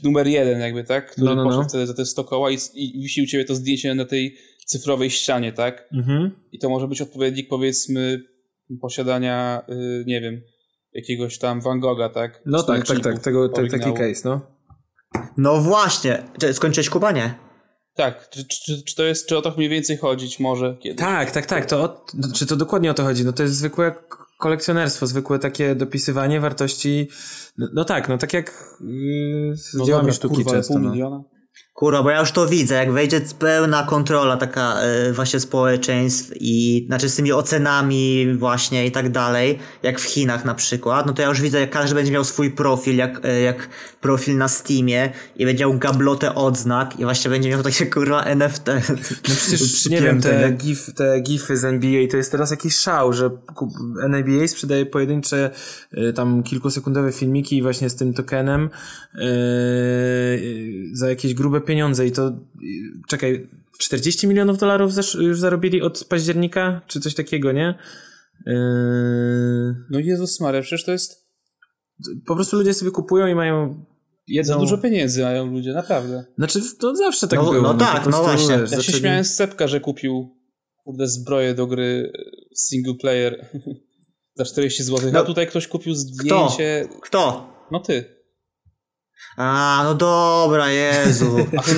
numer 0.04 0.28
jeden 0.28 0.62
jakby, 0.62 0.84
tak? 0.84 1.12
Który 1.12 1.26
No, 1.26 1.36
no, 1.36 1.44
no. 1.44 1.50
poszedł 1.50 1.70
wtedy 1.70 1.88
za 1.88 1.94
te 1.94 2.06
100 2.06 2.24
koła 2.24 2.52
i, 2.52 2.58
i 2.74 3.02
wisi 3.02 3.22
u 3.22 3.26
ciebie 3.26 3.46
to 3.46 3.56
zdjęcie 3.56 3.96
na 3.96 4.06
tej 4.06 4.38
cyfrowej 4.66 5.10
ścianie, 5.10 5.54
tak? 5.54 5.88
Mhm. 5.94 6.32
I 6.52 6.60
to 6.60 6.70
może 6.70 6.88
być 6.88 7.02
odpowiednik, 7.02 7.50
powiedzmy, 7.50 8.22
posiadania, 8.82 9.66
y, 9.70 10.04
nie 10.08 10.22
wiem, 10.22 10.42
jakiegoś 10.94 11.38
tam 11.38 11.62
Van 11.62 11.80
Gogha, 11.80 12.10
tak? 12.10 12.42
No 12.46 12.64
tak, 12.64 12.88
tak, 12.88 13.00
tak, 13.00 13.20
tego, 13.20 13.50
te, 13.50 13.68
taki 13.68 13.94
case, 13.94 14.22
no. 14.30 14.42
No 15.38 15.62
właśnie. 15.62 16.24
Czy 16.40 16.54
skończyłeś 16.54 16.90
Kuba? 16.90 17.12
Nie. 17.12 17.36
Tak, 17.96 18.30
czy, 18.30 18.48
czy, 18.48 18.84
czy 18.84 18.96
to 18.96 19.04
jest, 19.04 19.28
czy 19.28 19.38
o 19.38 19.42
to 19.42 19.54
mniej 19.58 19.70
więcej 19.70 19.98
chodzić 19.98 20.40
może 20.40 20.78
kiedyś? 20.80 21.00
Tak, 21.00 21.32
tak, 21.32 21.46
tak. 21.46 21.66
To 21.66 21.84
o, 21.84 22.06
czy 22.34 22.46
to 22.46 22.56
dokładnie 22.56 22.92
o 22.92 22.94
to 22.94 23.04
chodzi? 23.04 23.26
No 23.26 23.34
to 23.34 23.44
jest 23.44 23.56
zwykłe 23.56 23.96
kolekcjonerstwo, 24.40 25.08
zwykłe 25.08 25.40
takie 25.40 25.76
dopisywanie 25.76 26.40
wartości. 26.40 27.08
No, 27.58 27.68
no 27.74 27.86
tak, 27.86 28.10
no 28.10 28.18
tak 28.18 28.34
jak 28.34 28.78
yy, 28.82 29.58
z 29.58 29.74
no 29.74 29.86
dziełami 29.86 30.02
dobra, 30.02 30.14
sztuki 30.14 30.36
kurwa, 30.36 30.52
często. 30.52 30.74
pół 30.74 30.84
No. 30.84 31.24
Kurwa, 31.82 32.04
bo 32.04 32.10
ja 32.10 32.20
już 32.20 32.32
to 32.32 32.48
widzę, 32.48 32.76
jak 32.76 32.92
wejdzie 32.92 33.22
pełna 33.40 33.84
kontrola 33.84 34.38
taka 34.38 34.82
e, 34.82 35.14
właśnie 35.14 35.40
społeczeństw 35.40 36.32
i 36.36 36.84
znaczy 36.88 37.10
z 37.10 37.16
tymi 37.16 37.32
ocenami 37.32 38.34
właśnie 38.38 38.86
i 38.86 38.92
tak 38.92 39.10
dalej, 39.10 39.60
jak 39.84 40.00
w 40.00 40.04
Chinach 40.04 40.46
na 40.46 40.56
przykład, 40.56 41.06
no 41.06 41.14
to 41.14 41.22
ja 41.22 41.28
już 41.28 41.42
widzę, 41.42 41.60
jak 41.60 41.70
każdy 41.70 41.96
będzie 41.96 42.12
miał 42.12 42.24
swój 42.24 42.52
profil, 42.52 42.96
jak, 42.96 43.26
e, 43.26 43.42
jak 43.42 43.70
profil 44.02 44.38
na 44.38 44.48
Steamie 44.48 45.10
i 45.36 45.46
będzie 45.46 45.66
miał 45.66 45.78
gablotę 45.78 46.36
odznak 46.36 47.00
i 47.00 47.04
właśnie 47.04 47.32
będzie 47.32 47.50
miał 47.50 47.64
takie 47.64 47.86
kurwa 47.86 48.24
NFT. 48.24 48.68
No 49.30 49.36
przecież 49.36 49.86
nie 49.90 50.02
wiem, 50.02 50.22
te, 50.22 50.52
gif, 50.52 50.94
te 50.94 51.22
gify 51.22 51.58
z 51.58 51.66
NBA 51.66 52.08
to 52.12 52.18
jest 52.18 52.32
teraz 52.32 52.52
jakiś 52.52 52.76
szał, 52.76 53.14
że 53.14 53.30
NBA 54.04 54.48
sprzedaje 54.48 54.86
pojedyncze 54.86 55.50
y, 55.94 56.14
tam 56.14 56.44
kilkusekundowe 56.44 57.12
filmiki 57.12 57.62
właśnie 57.62 57.90
z 57.90 57.96
tym 57.96 58.14
tokenem 58.14 58.70
za 60.94 61.10
jakieś 61.10 61.34
grube 61.34 61.62
pieniądze 61.72 62.08
i 62.08 62.12
to 62.12 62.32
czekaj, 63.10 63.50
40 63.80 64.28
milionów 64.28 64.58
dolarów 64.58 64.92
już 65.20 65.40
zarobili 65.40 65.82
od 65.82 66.04
października, 66.04 66.82
czy 66.88 67.00
coś 67.00 67.16
takiego, 67.16 67.52
nie? 67.52 67.76
Yy, 68.48 68.54
No 69.90 70.00
Jezus 70.00 70.40
Maria, 70.40 70.62
przecież 70.62 70.86
to 70.86 70.92
jest 70.92 71.26
po 72.28 72.36
prostu 72.36 72.58
ludzie 72.58 72.74
sobie 72.74 72.92
kupują 72.92 73.28
i 73.28 73.36
mają 73.36 73.86
jedzą... 74.28 74.54
za 74.54 74.60
dużo 74.60 74.78
pieniędzy 74.78 75.22
mają 75.24 75.52
ludzie, 75.52 75.74
naprawdę. 75.74 76.26
Znaczy, 76.38 76.60
to 76.80 76.96
zawsze 76.96 77.28
tak 77.28 77.40
No- 77.40 77.52
było. 77.52 77.62
no 77.64 77.74
po 77.74 77.80
tak, 77.80 78.08
no 78.08 78.24
właśnie. 78.24 78.58
wiesz, 78.60 78.72
Ja 78.72 78.78
się 78.78 78.92
zaczęli- 78.92 79.00
śmiałem 79.00 79.24
z 79.24 79.36
Sepka, 79.36 79.68
że 79.68 79.80
kupił 79.80 80.36
kurde 80.84 81.08
zbroję 81.08 81.54
do 81.56 81.68
gry 81.68 82.12
e, 82.16 82.22
single 82.56 82.94
player 83.02 83.46
za 84.38 84.46
40 84.46 84.84
zł. 84.84 85.10
No. 85.14 85.20
A 85.20 85.24
tutaj 85.24 85.48
ktoś 85.48 85.68
kupił 85.68 85.96
zdjęcie. 85.96 86.88
Kto? 87.02 87.50
No 87.72 87.80
ty. 87.80 88.21
A, 89.38 89.82
no 89.84 89.94
dobra, 89.96 90.70
Jezu. 90.70 91.38
A, 91.58 91.62
tu, 91.62 91.72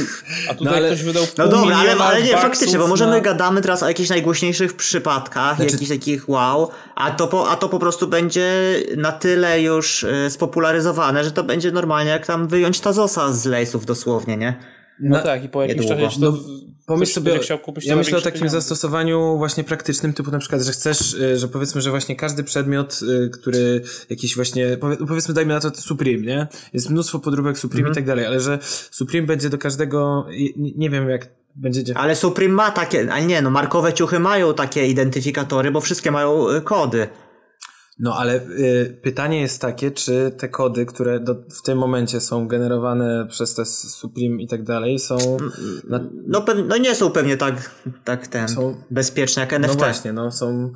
a 0.49 0.53
tutaj 0.53 0.65
No 0.65 0.71
ale- 0.71 0.87
ktoś 0.87 1.03
wydał 1.03 1.23
No 1.37 1.47
dobra, 1.47 1.77
ale, 1.77 1.95
ale 1.95 2.21
nie, 2.21 2.37
faktycznie, 2.37 2.79
bo 2.79 2.87
może 2.87 3.05
na... 3.05 3.11
my 3.11 3.21
gadamy 3.21 3.61
teraz 3.61 3.83
o 3.83 3.87
jakichś 3.87 4.09
najgłośniejszych 4.09 4.73
przypadkach, 4.73 5.55
Znaczy- 5.55 5.71
jakichś 5.71 5.91
takich 5.91 6.29
wow, 6.29 6.71
a 6.95 7.11
to, 7.11 7.27
po, 7.27 7.49
a 7.49 7.55
to 7.55 7.69
po 7.69 7.79
prostu 7.79 8.07
będzie 8.07 8.51
na 8.97 9.11
tyle 9.11 9.61
już 9.61 10.03
y, 10.03 10.29
spopularyzowane, 10.29 11.23
że 11.23 11.31
to 11.31 11.43
będzie 11.43 11.71
normalnie 11.71 12.11
jak 12.11 12.25
tam 12.25 12.47
wyjąć 12.47 12.79
Tazosa 12.79 13.33
z 13.33 13.45
lejsów 13.45 13.85
dosłownie, 13.85 14.37
nie? 14.37 14.72
No 14.99 15.17
Na- 15.17 15.23
tak, 15.23 15.43
i 15.43 15.49
po 15.49 15.61
jakimś 15.61 15.81
niedługo. 15.81 16.05
czasie 16.09 16.21
to 16.21 16.31
No, 16.31 16.37
Pomyśl 16.85 17.13
sobie, 17.13 17.39
chciał 17.39 17.59
kupić 17.59 17.85
ja 17.85 17.95
myślę 17.95 18.17
o 18.17 18.21
takim 18.21 18.39
pieniądze. 18.39 18.57
zastosowaniu 18.61 19.37
właśnie 19.37 19.63
praktycznym, 19.63 20.13
typu 20.13 20.31
na 20.31 20.39
przykład, 20.39 20.61
że 20.61 20.71
chcesz, 20.71 21.13
y, 21.13 21.37
że 21.37 21.47
powiedzmy, 21.47 21.81
że 21.81 21.89
właśnie 21.89 22.15
każdy 22.15 22.43
przedmiot, 22.43 22.99
y, 23.25 23.29
który 23.29 23.81
jakiś 24.09 24.35
właśnie, 24.35 24.77
powie- 24.77 24.97
powiedzmy 25.07 25.33
dajmy 25.33 25.53
na 25.53 25.59
to 25.59 25.71
Supreme, 25.75 26.17
nie? 26.25 26.47
Jest 26.73 26.89
mnóstwo 26.89 27.19
podróbek 27.19 27.57
Supreme 27.59 27.89
i 27.89 27.93
tak 27.93 28.05
dalej, 28.05 28.25
ale 28.25 28.39
że 28.39 28.59
Supreme 28.91 29.27
będzie 29.27 29.49
do 29.49 29.57
każdego, 29.57 30.25
i- 30.31 30.73
nie, 30.77 30.89
wiem 30.89 31.09
jak 31.09 31.29
będzie 31.55 31.83
dzia- 31.83 31.93
Ale 31.95 32.15
Supreme 32.15 32.53
ma 32.53 32.71
takie, 32.71 33.07
ale 33.13 33.25
nie, 33.25 33.41
no 33.41 33.49
markowe 33.49 33.93
ciuchy 33.93 34.19
mają 34.19 34.53
takie 34.53 34.87
identyfikatory, 34.87 35.71
bo 35.71 35.81
wszystkie 35.81 36.11
mają 36.11 36.49
y, 36.49 36.61
kody. 36.61 37.07
No 37.99 38.15
ale 38.17 38.35
y, 38.35 38.99
pytanie 39.03 39.41
jest 39.41 39.61
takie, 39.61 39.91
czy 39.91 40.31
te 40.37 40.49
kody, 40.49 40.85
które 40.85 41.19
do, 41.19 41.35
w 41.35 41.61
tym 41.61 41.77
momencie 41.77 42.21
są 42.21 42.47
generowane 42.47 43.27
przez 43.29 43.55
te 43.55 43.65
Supreme 43.65 44.41
i 44.41 44.47
tak 44.47 44.63
dalej, 44.63 44.99
są... 44.99 45.17
Na, 45.89 45.99
No, 46.27 46.45
no 46.67 46.77
nie 46.77 46.95
są 46.95 47.11
pewnie 47.11 47.37
tak, 47.37 47.71
tak 48.03 48.27
ten, 48.27 48.47
Są- 48.47 48.75
bezpieczne 48.91 49.39
jak 49.39 49.51
no 49.51 49.57
NFT. 49.57 49.77
właśnie, 49.77 50.13
no 50.13 50.31
są... 50.31 50.73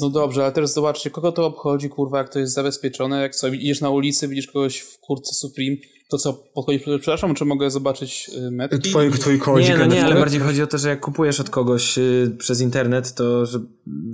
No 0.00 0.10
dobrze, 0.10 0.42
ale 0.42 0.52
teraz 0.52 0.72
zobaczcie, 0.74 1.10
kogo 1.10 1.32
to 1.32 1.46
obchodzi, 1.46 1.88
kurwa, 1.88 2.18
jak 2.18 2.32
to 2.32 2.38
jest 2.38 2.54
zabezpieczone, 2.54 3.22
jak 3.22 3.34
co, 3.34 3.48
idziesz 3.48 3.80
na 3.80 3.90
ulicy, 3.90 4.28
widzisz 4.28 4.46
kogoś 4.46 4.80
w 4.80 4.98
kurtce 5.00 5.34
Supreme, 5.34 5.76
to 6.12 6.18
co, 6.18 6.32
podchodzisz, 6.32 6.82
przepraszam, 6.82 7.34
czy 7.34 7.44
mogę 7.44 7.70
zobaczyć 7.70 8.30
y, 8.46 8.50
metki? 8.50 8.92
twój 9.20 9.38
kodzik 9.38 9.68
Nie, 9.68 9.76
no 9.76 9.86
nie, 9.86 10.04
ale 10.04 10.14
bardziej 10.14 10.40
chodzi 10.40 10.62
o 10.62 10.66
to, 10.66 10.78
że 10.78 10.88
jak 10.88 11.00
kupujesz 11.00 11.40
od 11.40 11.50
kogoś 11.50 11.98
y, 11.98 12.36
przez 12.38 12.60
internet, 12.60 13.14
to 13.14 13.46
żeby, 13.46 13.66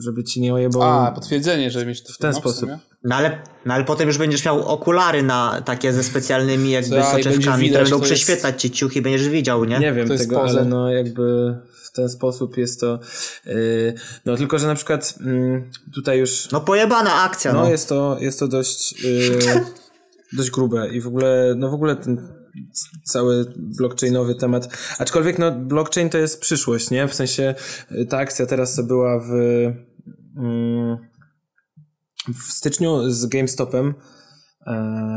żeby 0.02 0.24
ci 0.24 0.40
nie 0.40 0.54
ojebał... 0.54 0.82
A, 0.82 1.12
potwierdzenie, 1.12 1.70
żeby 1.70 1.86
mieć 1.86 2.02
to 2.02 2.12
w 2.12 2.18
ten 2.18 2.30
no, 2.30 2.38
sposób. 2.38 2.70
No 3.04 3.14
ale, 3.14 3.42
no 3.66 3.74
ale 3.74 3.84
potem 3.84 4.08
już 4.08 4.18
będziesz 4.18 4.44
miał 4.44 4.68
okulary 4.68 5.22
na 5.22 5.62
takie 5.64 5.92
ze 5.92 6.04
specjalnymi 6.04 6.70
jakby 6.70 6.90
będzie 6.90 7.10
soczewkami, 7.10 7.62
widać, 7.64 7.70
które 7.70 7.84
będą 7.84 7.98
to 7.98 8.04
jest- 8.04 8.12
prześwietlać 8.12 8.62
ci 8.62 8.70
ciuchy, 8.70 9.02
będziesz 9.02 9.28
widział, 9.28 9.64
nie? 9.64 9.78
Nie 9.78 9.92
wiem 9.92 10.08
To 10.08 10.16
tego, 10.16 10.42
ale 10.42 10.64
no 10.64 10.90
jakby 10.90 11.54
w 11.84 11.92
ten 11.92 12.08
sposób 12.08 12.56
jest 12.56 12.80
to... 12.80 12.98
Yy, 13.46 13.94
no 14.24 14.36
tylko, 14.36 14.58
że 14.58 14.66
na 14.66 14.74
przykład 14.74 15.14
mm, 15.20 15.70
tutaj 15.94 16.18
już... 16.18 16.50
No 16.50 16.60
pojebana 16.60 17.14
akcja, 17.14 17.52
No, 17.52 17.62
no. 17.62 17.70
jest 17.70 17.88
to, 17.88 18.16
jest 18.20 18.38
to 18.38 18.48
dość, 18.48 19.02
yy, 19.02 19.38
dość 20.32 20.50
grube 20.50 20.88
i 20.88 21.00
w 21.00 21.06
ogóle, 21.06 21.54
no 21.56 21.70
w 21.70 21.74
ogóle 21.74 21.96
ten 21.96 22.28
cały 23.04 23.44
blockchainowy 23.56 24.34
temat. 24.34 24.78
Aczkolwiek 24.98 25.38
no 25.38 25.52
blockchain 25.52 26.10
to 26.10 26.18
jest 26.18 26.40
przyszłość, 26.40 26.90
nie? 26.90 27.08
W 27.08 27.14
sensie 27.14 27.54
y, 27.92 28.06
ta 28.06 28.18
akcja 28.18 28.46
teraz 28.46 28.74
co 28.74 28.82
była 28.82 29.20
w, 29.20 29.30
mm, 30.36 30.96
w 32.34 32.42
styczniu 32.52 33.10
z 33.10 33.26
GameStopem. 33.26 33.94
E, 34.66 35.08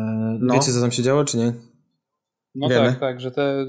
No. 0.41 0.53
Wiecie 0.53 0.71
co 0.71 0.81
tam 0.81 0.91
się 0.91 1.03
działo, 1.03 1.25
czy 1.25 1.37
nie? 1.37 1.53
No 2.55 2.69
Wiemy. 2.69 2.87
tak, 2.89 2.99
tak, 2.99 3.21
że 3.21 3.31
te 3.31 3.65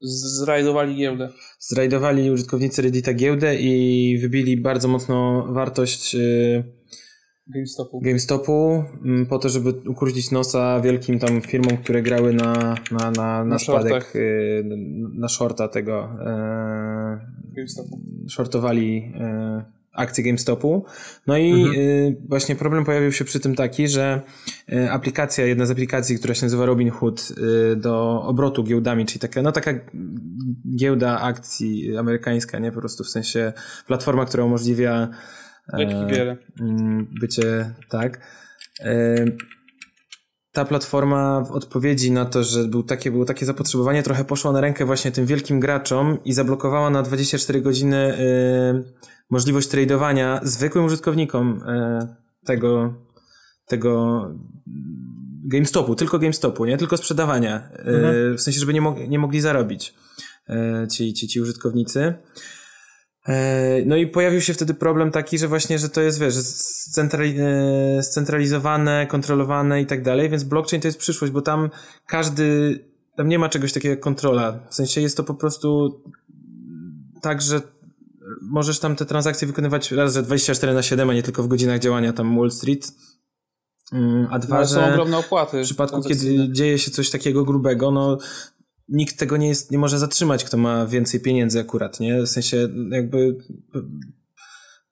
zrajdowali 0.00 0.96
giełdę. 0.96 1.28
Zrajdowali 1.58 2.30
użytkownicy 2.30 2.82
Reddita 2.82 3.14
giełdę 3.14 3.56
i 3.56 4.18
wybili 4.18 4.60
bardzo 4.60 4.88
mocno 4.88 5.46
wartość 5.52 6.14
y, 6.14 6.64
GameStopu. 7.54 8.00
GameStopu 8.00 8.84
mm, 9.04 9.26
po 9.26 9.38
to, 9.38 9.48
żeby 9.48 9.70
ukrócić 9.88 10.30
nosa 10.30 10.80
wielkim 10.80 11.18
tam 11.18 11.40
firmom, 11.40 11.76
które 11.76 12.02
grały 12.02 12.32
na, 12.32 12.74
na, 12.90 13.10
na, 13.10 13.44
na, 13.44 13.58
spadek, 13.58 14.16
y, 14.16 14.64
na 15.14 15.28
shorta 15.28 15.68
tego. 15.68 16.08
E, 16.26 17.20
GameStopu. 17.56 18.00
shortowali 18.28 19.12
e, 19.20 19.64
akcje 19.92 20.24
GameStopu. 20.24 20.84
No 21.26 21.36
i 21.36 21.52
Mhm. 21.52 21.76
y, 21.80 22.16
właśnie 22.28 22.56
problem 22.56 22.84
pojawił 22.84 23.12
się 23.12 23.24
przy 23.24 23.40
tym 23.40 23.54
taki, 23.54 23.88
że 23.88 24.20
y, 24.72 24.90
aplikacja, 24.90 25.46
jedna 25.46 25.66
z 25.66 25.70
aplikacji, 25.70 26.18
która 26.18 26.34
się 26.34 26.46
nazywa 26.46 26.66
Robinhood 26.66 27.32
y, 27.72 27.76
do 27.76 28.22
obrotu 28.22 28.64
giełdami, 28.64 29.06
czyli 29.06 29.20
taka, 29.20 29.42
no 29.42 29.52
taka 29.52 29.70
giełda 30.76 31.20
akcji 31.20 31.96
amerykańska, 31.96 32.58
nie? 32.58 32.72
Po 32.72 32.80
prostu 32.80 33.04
w 33.04 33.08
sensie 33.08 33.52
platforma, 33.86 34.26
która 34.26 34.44
umożliwia 34.44 35.08
Jak 35.78 35.88
wiele. 36.10 36.36
mm, 36.60 37.06
bycie 37.20 37.74
tak. 37.88 38.20
E, 38.80 39.24
Ta 40.52 40.64
platforma 40.64 41.44
w 41.44 41.50
odpowiedzi 41.50 42.12
na 42.12 42.24
to, 42.24 42.44
że 42.44 42.64
był 42.64 42.82
takie, 42.82 43.10
było 43.10 43.24
takie 43.24 43.46
zapotrzebowanie, 43.46 44.02
trochę 44.02 44.24
poszła 44.24 44.52
na 44.52 44.60
rękę 44.60 44.84
właśnie 44.84 45.12
tym 45.12 45.26
wielkim 45.26 45.60
graczom 45.60 46.18
i 46.24 46.32
zablokowała 46.32 46.90
na 46.90 47.02
24 47.02 47.60
godziny 47.60 47.96
e, 47.96 48.82
możliwość 49.30 49.68
tradowania 49.68 50.40
zwykłym 50.42 50.84
użytkownikom 50.84 51.62
e, 51.66 52.16
tego, 52.46 52.94
tego 53.66 54.22
GameStopu, 55.44 55.94
tylko 55.94 56.18
GameStopu, 56.18 56.64
nie 56.64 56.76
tylko 56.78 56.96
sprzedawania. 56.96 57.70
E, 57.72 58.34
W 58.34 58.40
sensie, 58.40 58.60
żeby 58.60 58.74
nie, 58.74 59.08
nie 59.08 59.18
mogli 59.18 59.40
zarobić 59.40 59.94
ci, 60.90 61.14
ci, 61.14 61.28
ci 61.28 61.40
użytkownicy. 61.40 62.14
E, 63.28 63.82
No 63.86 63.96
i 63.96 64.06
pojawił 64.06 64.40
się 64.40 64.54
wtedy 64.54 64.74
problem 64.74 65.10
taki, 65.10 65.38
że 65.38 65.48
właśnie, 65.48 65.78
że 65.78 65.88
to 65.88 66.00
jest, 66.00 66.20
wiesz, 66.20 66.34
scentrali- 66.34 67.40
e, 67.98 68.02
scentralizowane, 68.02 69.06
kontrolowane 69.06 69.82
i 69.82 69.86
tak 69.86 70.02
dalej, 70.02 70.28
więc 70.30 70.44
blockchain 70.44 70.82
to 70.82 70.88
jest 70.88 70.98
przyszłość, 70.98 71.32
bo 71.32 71.42
tam 71.42 71.70
każdy, 72.06 72.78
tam 73.16 73.28
nie 73.28 73.38
ma 73.38 73.48
czegoś 73.48 73.72
takiego 73.72 73.90
jak 73.90 74.00
kontrola. 74.00 74.58
W 74.70 74.74
sensie 74.74 75.00
jest 75.00 75.16
to 75.16 75.24
po 75.24 75.34
prostu 75.34 76.00
tak, 77.22 77.42
że 77.42 77.60
możesz 78.42 78.78
tam 78.80 78.96
te 78.96 79.06
transakcje 79.06 79.46
wykonywać 79.46 79.92
raz, 79.92 80.14
że 80.14 80.22
24 80.22 80.74
na 80.74 80.82
7, 80.82 81.10
a 81.10 81.14
nie 81.14 81.22
tylko 81.22 81.42
w 81.42 81.48
godzinach 81.48 81.78
działania 81.80 82.12
tam 82.12 82.36
Wall 82.38 82.50
Street. 82.50 82.92
Mm, 83.92 84.26
A 84.30 84.38
dwa, 84.38 84.56
Ale 84.56 84.66
są 84.66 84.86
ogromne 84.88 85.18
opłaty. 85.18 85.60
w 85.62 85.64
przypadku, 85.64 86.02
kiedy 86.02 86.48
dzieje 86.52 86.78
się 86.78 86.90
coś 86.90 87.10
takiego 87.10 87.44
grubego, 87.44 87.90
no 87.90 88.18
nikt 88.90 89.18
tego 89.18 89.36
nie, 89.36 89.48
jest, 89.48 89.70
nie 89.70 89.78
może 89.78 89.98
zatrzymać, 89.98 90.44
kto 90.44 90.56
ma 90.56 90.86
więcej 90.86 91.20
pieniędzy 91.20 91.60
akurat, 91.60 92.00
nie? 92.00 92.22
W 92.22 92.28
sensie 92.28 92.68
jakby 92.90 93.36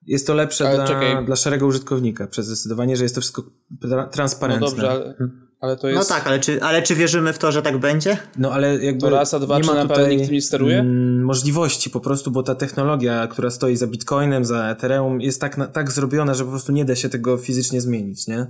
jest 0.07 0.27
to 0.27 0.33
lepsze 0.33 0.67
Ale 0.67 0.75
dla, 0.75 0.87
czekaj. 0.87 1.25
dla 1.25 1.35
szarego 1.35 1.67
użytkownika 1.67 2.27
przez 2.27 2.45
zdecydowanie, 2.45 2.95
że 2.97 3.03
jest 3.03 3.15
to 3.15 3.21
wszystko 3.21 3.41
tra- 3.83 3.89
No 3.89 4.07
transparentne. 4.07 4.67
dobrze, 4.67 4.89
ale 4.91 5.15
Ale 5.61 5.77
to 5.77 5.87
No 5.87 5.93
jest... 5.93 6.09
tak, 6.09 6.27
ale 6.27 6.39
czy, 6.39 6.63
ale 6.63 6.81
czy 6.81 6.95
wierzymy 6.95 7.33
w 7.33 7.37
to, 7.37 7.51
że 7.51 7.61
tak 7.61 7.77
będzie? 7.77 8.17
No 8.37 8.51
ale 8.51 8.83
jakby 8.85 9.01
To 9.01 9.09
raz, 9.09 9.33
a 9.33 9.39
dwa, 9.39 9.57
nie 9.57 9.61
czy 9.63 9.67
ma 9.67 9.73
naprawdę 9.75 10.03
tutaj 10.03 10.17
nikt 10.17 10.31
nie 10.31 10.41
steruje? 10.41 10.79
mm, 10.79 11.23
możliwości 11.23 11.89
po 11.89 11.99
prostu, 11.99 12.31
bo 12.31 12.43
ta 12.43 12.55
technologia, 12.55 13.27
która 13.27 13.49
stoi 13.49 13.75
za 13.75 13.87
Bitcoinem, 13.87 14.45
za 14.45 14.69
Ethereum 14.69 15.21
jest 15.21 15.41
tak, 15.41 15.71
tak 15.73 15.91
zrobiona, 15.91 16.33
że 16.33 16.43
po 16.45 16.49
prostu 16.49 16.71
nie 16.71 16.85
da 16.85 16.95
się 16.95 17.09
tego 17.09 17.37
fizycznie 17.37 17.81
zmienić, 17.81 18.27
nie? 18.27 18.47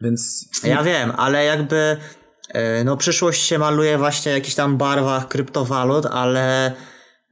Więc 0.00 0.48
Ja 0.64 0.82
wiem, 0.82 1.12
ale 1.16 1.44
jakby 1.44 1.96
no 2.84 2.96
przyszłość 2.96 3.42
się 3.42 3.58
maluje 3.58 3.98
właśnie 3.98 4.32
w 4.32 4.34
jakichś 4.34 4.54
tam 4.54 4.76
barwach 4.76 5.28
kryptowalut, 5.28 6.06
ale 6.06 6.72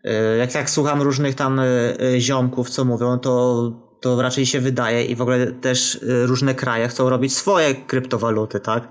e, 0.04 0.36
jak 0.36 0.52
tak 0.52 0.70
słucham 0.70 1.02
różnych 1.02 1.34
tam 1.34 1.60
e, 1.60 1.64
e, 2.00 2.20
ziomków, 2.20 2.70
co 2.70 2.84
mówią, 2.84 3.18
to, 3.18 3.72
to 4.00 4.22
raczej 4.22 4.46
się 4.46 4.60
wydaje 4.60 5.04
i 5.04 5.16
w 5.16 5.22
ogóle 5.22 5.52
też 5.52 5.96
e, 5.96 6.26
różne 6.26 6.54
kraje 6.54 6.88
chcą 6.88 7.08
robić 7.08 7.36
swoje 7.36 7.74
kryptowaluty, 7.74 8.60
tak? 8.60 8.88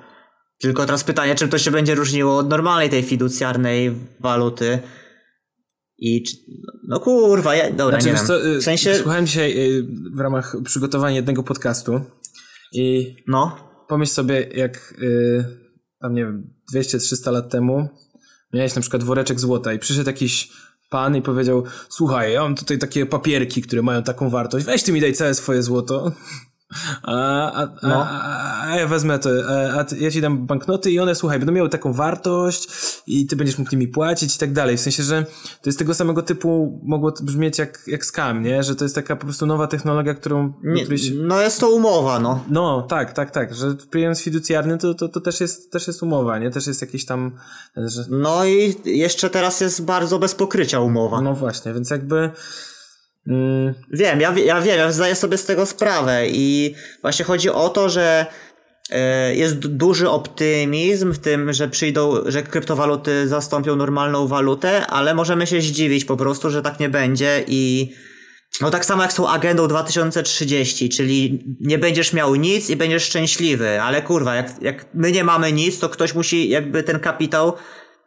Tylko 0.59 0.85
teraz 0.85 1.03
pytanie, 1.03 1.35
czym 1.35 1.49
to 1.49 1.57
się 1.57 1.71
będzie 1.71 1.95
różniło 1.95 2.37
od 2.37 2.49
normalnej 2.49 2.89
tej 2.89 3.03
fiducjarnej 3.03 3.95
waluty. 4.19 4.79
I 5.97 6.23
czy, 6.23 6.35
no 6.87 6.99
kurwa, 6.99 7.55
ja, 7.55 7.71
dobra, 7.71 8.01
Znaczy, 8.01 8.07
nie 8.07 8.13
wiem. 8.13 8.27
co, 8.27 8.45
y, 8.47 8.59
w 8.59 8.63
sensie, 8.63 8.95
słuchałem 8.95 9.25
dzisiaj 9.25 9.77
y, 9.77 9.87
w 10.13 10.19
ramach 10.19 10.55
przygotowania 10.63 11.15
jednego 11.15 11.43
podcastu 11.43 12.01
i 12.73 13.15
no, 13.27 13.57
pomyśl 13.87 14.11
sobie, 14.11 14.47
jak 14.55 14.93
y, 15.01 15.62
tam 16.03 16.13
nie 16.13 16.25
wiem, 16.25 16.53
200-300 16.73 17.31
lat 17.31 17.49
temu 17.49 17.89
miałeś 18.53 18.75
na 18.75 18.81
przykład 18.81 19.03
woreczek 19.03 19.39
złota 19.39 19.73
i 19.73 19.79
przyszedł 19.79 20.07
jakiś 20.07 20.51
pan 20.89 21.15
i 21.15 21.21
powiedział, 21.21 21.63
słuchaj, 21.89 22.33
ja 22.33 22.41
mam 22.41 22.55
tutaj 22.55 22.77
takie 22.77 23.05
papierki, 23.05 23.61
które 23.61 23.81
mają 23.81 24.03
taką 24.03 24.29
wartość, 24.29 24.65
weź 24.65 24.83
ty 24.83 24.91
mi 24.91 25.01
daj 25.01 25.13
całe 25.13 25.33
swoje 25.35 25.63
złoto. 25.63 26.11
A, 27.03 27.51
a, 27.63 27.67
No. 27.83 28.05
a, 28.09 28.63
a 28.67 28.75
ja 28.77 28.87
wezmę 28.87 29.19
to, 29.19 29.29
a, 29.79 29.85
ja 29.99 30.11
ci 30.11 30.21
dam 30.21 30.45
banknoty 30.45 30.91
i 30.91 30.99
one, 30.99 31.15
słuchaj, 31.15 31.39
będą 31.39 31.53
miały 31.53 31.69
taką 31.69 31.93
wartość 31.93 32.67
i 33.07 33.27
ty 33.27 33.35
będziesz 33.35 33.57
mógł 33.57 33.71
nimi 33.71 33.87
płacić 33.87 34.35
i 34.35 34.39
tak 34.39 34.53
dalej. 34.53 34.77
W 34.77 34.81
sensie, 34.81 35.03
że 35.03 35.23
to 35.61 35.69
jest 35.69 35.79
tego 35.79 35.93
samego 35.93 36.21
typu, 36.21 36.79
mogło 36.83 37.13
brzmieć 37.21 37.57
jak, 37.59 37.79
jak 37.87 38.05
scam, 38.05 38.41
nie? 38.43 38.63
Że 38.63 38.75
to 38.75 38.85
jest 38.85 38.95
taka 38.95 39.15
po 39.15 39.25
prostu 39.25 39.45
nowa 39.45 39.67
technologia, 39.67 40.13
którą... 40.13 40.53
nie, 40.63 40.97
się- 40.97 41.13
no 41.15 41.41
jest 41.41 41.59
to 41.59 41.69
umowa, 41.69 42.19
no. 42.19 42.43
no, 42.49 42.81
tak, 42.81 43.13
tak, 43.13 43.31
tak, 43.31 43.55
że 43.55 43.75
pieniądz 43.91 44.21
fiducjarny 44.21 44.77
to, 44.77 44.93
to, 44.93 45.09
to 45.09 45.21
też, 45.21 45.41
jest, 45.41 45.71
też 45.71 45.87
jest 45.87 46.03
umowa, 46.03 46.39
nie? 46.39 46.51
Też 46.51 46.67
jest 46.67 46.81
jakiś 46.81 47.05
tam, 47.05 47.31
że, 47.77 48.05
No 48.09 48.45
i 48.45 48.75
jeszcze 48.85 49.29
teraz 49.29 49.61
jest 49.61 49.85
bardzo 49.85 50.19
bez 50.19 50.35
pokrycia 50.35 50.79
umowa. 50.79 51.21
no 51.21 51.33
właśnie, 51.33 51.73
więc 51.73 51.89
jakby 51.89 52.29
mm, 53.27 53.73
Wiem, 53.91 54.21
ja, 54.21 54.33
ja 54.45 54.61
wiem, 54.61 54.77
ja 54.77 54.91
zdaję 54.91 55.15
sobie 55.15 55.37
z 55.37 55.45
tego 55.45 55.65
sprawę 55.65 56.27
i 56.27 56.75
właśnie 57.01 57.25
chodzi 57.25 57.49
o 57.49 57.69
to, 57.69 57.89
że 57.89 58.25
e, 58.89 59.35
jest 59.35 59.59
du- 59.59 59.69
duży 59.69 60.09
optymizm 60.09 61.13
w 61.13 61.19
tym, 61.19 61.53
że 61.53 61.67
przyjdą, 61.67 62.15
że 62.25 62.43
kryptowaluty 62.43 63.27
zastąpią 63.27 63.75
normalną 63.75 64.27
walutę, 64.27 64.87
ale 64.87 65.13
możemy 65.13 65.47
się 65.47 65.61
zdziwić 65.61 66.05
po 66.05 66.17
prostu, 66.17 66.49
że 66.49 66.61
tak 66.61 66.79
nie 66.79 66.89
będzie 66.89 67.43
i 67.47 67.93
no 68.61 68.69
tak 68.69 68.85
samo 68.85 69.01
jak 69.01 69.13
z 69.13 69.15
tą 69.15 69.29
agendą 69.29 69.67
2030, 69.67 70.89
czyli 70.89 71.43
nie 71.61 71.77
będziesz 71.77 72.13
miał 72.13 72.35
nic 72.35 72.69
i 72.69 72.75
będziesz 72.75 73.03
szczęśliwy, 73.03 73.81
ale 73.81 74.01
kurwa, 74.01 74.35
jak, 74.35 74.61
jak 74.61 74.85
my 74.93 75.11
nie 75.11 75.23
mamy 75.23 75.51
nic, 75.51 75.79
to 75.79 75.89
ktoś 75.89 76.13
musi 76.13 76.49
jakby 76.49 76.83
ten 76.83 76.99
kapitał 76.99 77.53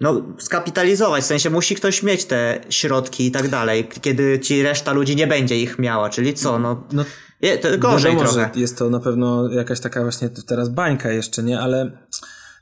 no, 0.01 0.23
skapitalizować, 0.39 1.25
w 1.25 1.27
sensie 1.27 1.51
musi 1.51 1.75
ktoś 1.75 2.03
mieć 2.03 2.25
te 2.25 2.61
środki 2.71 3.27
i 3.27 3.31
tak 3.31 3.49
dalej, 3.49 3.89
kiedy 4.01 4.41
ci 4.41 4.63
reszta 4.63 4.93
ludzi 4.93 5.17
nie 5.17 5.27
będzie 5.27 5.59
ich 5.59 5.79
miała, 5.79 6.11
czyli 6.11 6.35
co, 6.35 6.59
no, 6.59 6.85
no 6.93 7.05
je, 7.43 7.59
to 7.59 7.79
gorzej 7.79 8.13
wiadomo, 8.13 8.33
trochę. 8.33 8.51
że 8.55 8.61
jest 8.61 8.79
to 8.79 8.91
na 8.91 9.01
pewno 9.01 9.51
jakaś 9.51 9.81
taka 9.81 10.03
właśnie 10.03 10.29
teraz 10.47 10.69
bańka 10.69 11.11
jeszcze, 11.11 11.43
nie? 11.43 11.61
Ale 11.61 11.91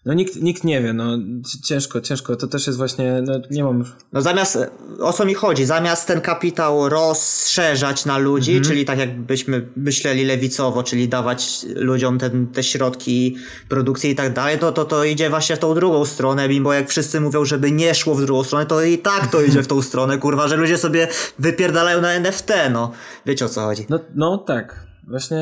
no 0.07 0.15
nikt, 0.15 0.37
nikt 0.43 0.65
nie 0.65 0.83
wie, 0.83 0.93
no 0.93 1.19
ciężko, 1.65 2.01
ciężko, 2.01 2.37
to 2.37 2.47
też 2.47 2.67
jest 2.67 2.79
właśnie, 2.79 3.23
no 3.23 3.33
nie 3.51 3.65
mam... 3.65 3.85
No 4.13 4.23
zamiast, 4.23 4.59
o 5.01 5.13
co 5.13 5.25
mi 5.25 5.35
chodzi, 5.35 5.65
zamiast 5.65 6.07
ten 6.07 6.21
kapitał 6.21 6.89
rozszerzać 6.89 8.05
na 8.05 8.19
ludzi, 8.19 8.51
Mhm. 8.51 8.65
czyli 8.65 8.85
tak 8.85 8.99
jakbyśmy 8.99 9.69
myśleli 9.77 10.25
lewicowo, 10.25 10.83
czyli 10.83 11.09
dawać 11.09 11.67
ludziom 11.75 12.19
ten, 12.19 12.47
te 12.47 12.63
środki 12.63 13.37
produkcji 13.69 14.11
i 14.11 14.15
tak 14.15 14.33
dalej, 14.33 14.59
to, 14.59 14.73
to 14.73 14.85
to 14.85 15.05
idzie 15.05 15.31
właśnie 15.31 15.57
w 15.57 15.59
tą 15.59 15.75
drugą 15.75 16.05
stronę, 16.05 16.49
mimo 16.49 16.73
jak 16.73 16.89
wszyscy 16.89 17.21
mówią, 17.21 17.45
żeby 17.45 17.71
nie 17.71 17.95
szło 17.95 18.15
w 18.15 18.25
drugą 18.25 18.45
stronę, 18.45 18.67
to 18.67 18.83
i 18.83 18.99
tak 18.99 19.27
to 19.31 19.43
idzie 19.43 19.63
w 19.63 19.67
tą 19.67 19.83
stronę, 19.83 20.19
kurwa, 20.19 20.49
że 20.49 20.57
ludzie 20.57 20.79
sobie 20.79 21.09
wypierdalają 21.39 22.01
na 22.01 22.13
NFT, 22.13 22.49
no. 22.73 22.93
Wiecie 23.27 23.45
o 23.45 23.49
co 23.49 23.61
chodzi. 23.61 23.87
No, 23.89 24.01
no 24.15 24.39
tak, 24.39 24.87
właśnie 25.09 25.39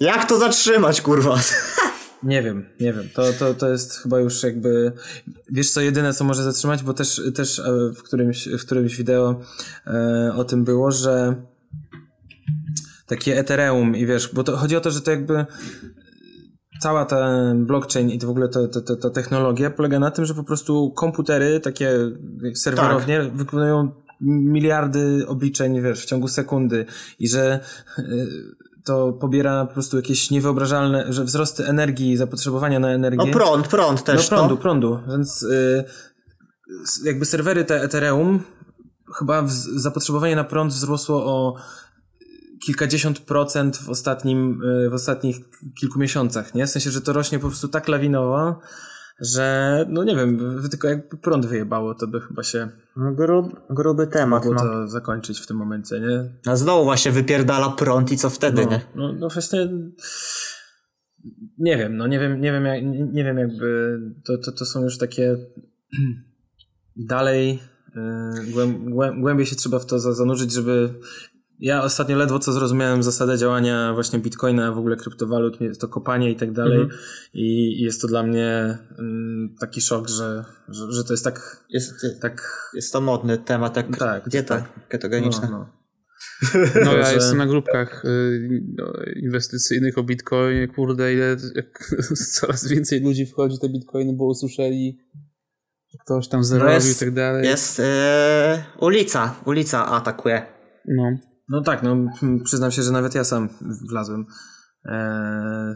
Jak 0.00 0.28
to 0.28 0.38
zatrzymać, 0.38 1.00
kurwa? 1.00 1.38
Nie 2.24 2.42
wiem, 2.42 2.66
nie 2.80 2.92
wiem. 2.92 3.08
To, 3.14 3.32
to, 3.32 3.54
to 3.54 3.68
jest 3.68 3.98
chyba 3.98 4.20
już 4.20 4.42
jakby. 4.42 4.92
Wiesz 5.50 5.70
co, 5.70 5.80
jedyne 5.80 6.14
co 6.14 6.24
może 6.24 6.42
zatrzymać, 6.42 6.82
bo 6.82 6.94
też, 6.94 7.22
też 7.34 7.58
e, 7.58 7.92
w, 7.96 8.02
którymś, 8.02 8.48
w 8.48 8.64
którymś 8.64 8.96
wideo 8.96 9.40
e, 9.86 10.32
o 10.36 10.44
tym 10.44 10.64
było, 10.64 10.90
że 10.90 11.34
takie 13.06 13.38
Ethereum 13.38 13.96
i 13.96 14.06
wiesz, 14.06 14.30
bo 14.34 14.44
to 14.44 14.56
chodzi 14.56 14.76
o 14.76 14.80
to, 14.80 14.90
że 14.90 15.00
to 15.00 15.10
jakby 15.10 15.46
cała 16.80 17.04
ta 17.04 17.54
blockchain 17.56 18.10
i 18.10 18.18
to 18.18 18.26
w 18.26 18.30
ogóle 18.30 18.48
ta, 18.48 18.60
ta, 18.68 18.96
ta, 18.96 19.10
technologia 19.10 19.70
polega 19.70 19.98
na 19.98 20.10
tym, 20.10 20.24
że 20.24 20.34
po 20.34 20.44
prostu 20.44 20.90
komputery, 20.90 21.60
takie 21.60 21.90
serwerownie, 22.54 23.30
wykonują 23.34 23.90
miliardy 24.20 25.26
obliczeń, 25.26 25.82
wiesz, 25.82 26.02
w 26.02 26.06
ciągu 26.06 26.28
sekundy 26.28 26.86
i 27.18 27.28
że 27.28 27.60
y, 27.98 28.02
to 28.84 29.12
pobiera 29.12 29.66
po 29.66 29.72
prostu 29.74 29.96
jakieś 29.96 30.30
niewyobrażalne, 30.30 31.12
że 31.12 31.24
wzrosty 31.24 31.66
energii, 31.66 32.16
zapotrzebowania 32.16 32.78
na 32.80 32.88
energię. 32.90 33.26
No 33.26 33.32
prąd, 33.32 33.68
prąd 33.68 33.98
No 34.00 34.04
też, 34.06 34.28
prądu, 34.28 34.54
no. 34.54 34.60
prądu, 34.60 34.98
więc 35.08 35.42
y, 35.42 35.84
jakby 37.04 37.24
serwery 37.24 37.64
te 37.64 37.82
Ethereum 37.82 38.40
chyba 39.18 39.42
wz- 39.42 39.68
zapotrzebowanie 39.78 40.36
na 40.36 40.44
prąd 40.44 40.72
wzrosło 40.72 41.24
o 41.26 41.54
kilkadziesiąt 42.66 43.18
procent 43.20 43.76
w 43.76 43.90
ostatnim, 43.90 44.62
y, 44.86 44.90
w 44.90 44.94
ostatnich 44.94 45.36
kilku 45.80 45.98
miesiącach, 45.98 46.54
nie? 46.54 46.66
W 46.66 46.70
sensie, 46.70 46.90
że 46.90 47.00
to 47.00 47.12
rośnie 47.12 47.38
po 47.38 47.46
prostu 47.48 47.68
tak 47.68 47.88
lawinowo, 47.88 48.60
że 49.20 49.86
no 49.88 50.04
nie 50.04 50.16
wiem, 50.16 50.58
tylko 50.70 50.88
jakby 50.88 51.16
prąd 51.16 51.46
wyjebało, 51.46 51.94
to 51.94 52.06
by 52.06 52.20
chyba 52.20 52.42
się 52.42 52.68
no 52.96 53.12
grub, 53.12 53.46
gruby 53.70 54.06
temat, 54.06 54.44
mogło 54.44 54.64
no. 54.64 54.70
to 54.70 54.88
zakończyć 54.88 55.40
w 55.40 55.46
tym 55.46 55.56
momencie, 55.56 56.00
nie? 56.00 56.32
A 56.52 56.56
znowu 56.56 56.84
właśnie 56.84 57.12
wypierdala 57.12 57.70
prąd 57.70 58.12
i 58.12 58.16
co 58.16 58.30
wtedy, 58.30 58.64
No, 58.64 58.70
nie? 58.70 58.80
no, 58.94 59.12
no 59.12 59.28
właśnie 59.28 59.68
nie 61.58 61.76
wiem, 61.76 61.96
no 61.96 62.06
nie 62.06 62.18
wiem, 62.18 62.40
nie 62.40 62.52
wiem, 62.52 62.64
jak, 62.64 62.82
nie, 62.84 63.02
nie 63.12 63.24
wiem 63.24 63.38
jakby 63.38 63.98
to, 64.24 64.38
to, 64.38 64.52
to 64.52 64.64
są 64.64 64.82
już 64.82 64.98
takie 64.98 65.36
dalej 66.96 67.58
głęb, 68.52 68.78
głęb, 68.90 69.20
głębiej 69.20 69.46
się 69.46 69.56
trzeba 69.56 69.78
w 69.78 69.86
to 69.86 69.98
za- 69.98 70.12
zanurzyć, 70.12 70.52
żeby 70.52 70.94
ja 71.60 71.82
ostatnio 71.82 72.16
ledwo 72.16 72.38
co 72.38 72.52
zrozumiałem 72.52 73.02
zasadę 73.02 73.38
działania 73.38 73.92
właśnie 73.94 74.18
bitcoina, 74.18 74.72
w 74.72 74.78
ogóle 74.78 74.96
kryptowalut, 74.96 75.58
to 75.80 75.88
kopanie 75.88 76.30
i 76.30 76.36
tak 76.36 76.52
dalej 76.52 76.80
Mhm. 76.80 77.00
i, 77.34 77.80
jest 77.82 78.00
to 78.02 78.08
dla 78.08 78.22
mnie 78.22 78.78
mm, 78.98 79.54
taki 79.60 79.80
szok, 79.80 80.08
że, 80.08 80.44
że, 80.68 80.92
że 80.92 81.04
to 81.04 81.12
jest 81.12 81.24
tak, 81.24 81.64
Jest, 81.70 81.92
tak 82.20 82.70
jest 82.74 82.92
to 82.92 83.00
modny 83.00 83.38
temat, 83.38 83.76
jak 83.76 83.96
Tak, 83.96 84.28
dieta 84.28 84.56
tak. 84.60 84.88
ketogeniczna. 84.88 85.48
no, 85.50 85.58
no. 85.58 85.68
No 86.84 86.96
ja 86.96 87.04
Że- 87.10 87.14
jestem 87.14 87.38
na 87.38 87.46
grupkach 87.46 88.04
y, 88.04 88.48
no, 88.78 88.92
inwestycyjnych 89.16 89.98
o 89.98 90.02
bitcoinie, 90.02 90.68
kurde, 90.68 91.14
ile 91.14 91.36
coraz 92.40 92.68
więcej 92.68 93.00
ludzi 93.00 93.26
wchodzi 93.26 93.58
te 93.60 93.68
bitcoiny, 93.68 94.12
bo 94.16 94.24
usłyszeli, 94.26 94.98
że 95.92 95.98
ktoś 96.04 96.28
tam 96.28 96.44
zarobił 96.44 96.68
No 96.68 96.74
jest- 96.74 97.02
i 97.02 97.04
tak 97.04 97.14
dalej. 97.14 97.46
Jest 97.46 97.80
e, 97.80 98.64
ulica, 98.80 99.34
ulica 99.46 99.86
atakuje. 99.86 100.46
No. 100.88 101.16
No 101.48 101.60
tak, 101.62 101.82
no 101.82 101.96
przyznam 102.44 102.70
się, 102.70 102.82
że 102.82 102.92
nawet 102.92 103.14
ja 103.14 103.24
sam 103.24 103.48
wlazłem. 103.88 104.26
Eee, 104.84 105.74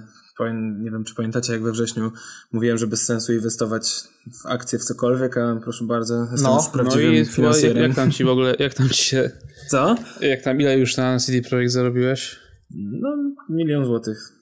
nie 0.78 0.90
wiem, 0.90 1.04
czy 1.04 1.14
pamiętacie, 1.14 1.52
jak 1.52 1.62
we 1.62 1.72
wrześniu 1.72 2.12
mówiłem, 2.52 2.78
że 2.78 2.86
bez 2.86 3.04
sensu 3.04 3.32
inwestować 3.32 4.02
w 4.42 4.46
akcje, 4.46 4.78
w 4.78 4.84
cokolwiek, 4.84 5.36
a 5.36 5.56
proszę 5.62 5.84
bardzo, 5.84 6.14
jestem 6.20 6.42
No, 6.42 6.56
już 6.56 6.64
No 6.66 6.70
prawdziwym 6.72 7.14
i 7.14 7.18
jak, 7.18 7.28
finansjerem. 7.28 7.82
jak 7.82 7.94
tam 7.96 8.10
ci 8.10 8.24
w 8.24 8.28
ogóle, 8.28 8.54
jak 8.58 8.74
tam 8.74 8.88
ci 8.88 9.04
się, 9.04 9.30
Co? 9.70 9.96
jak 10.20 10.42
tam, 10.42 10.60
ile 10.60 10.78
już 10.78 10.96
na 10.96 11.18
CD 11.18 11.48
Projekt 11.48 11.72
zarobiłeś? 11.72 12.36
No, 12.70 13.08
milion 13.50 13.84
złotych. 13.84 14.32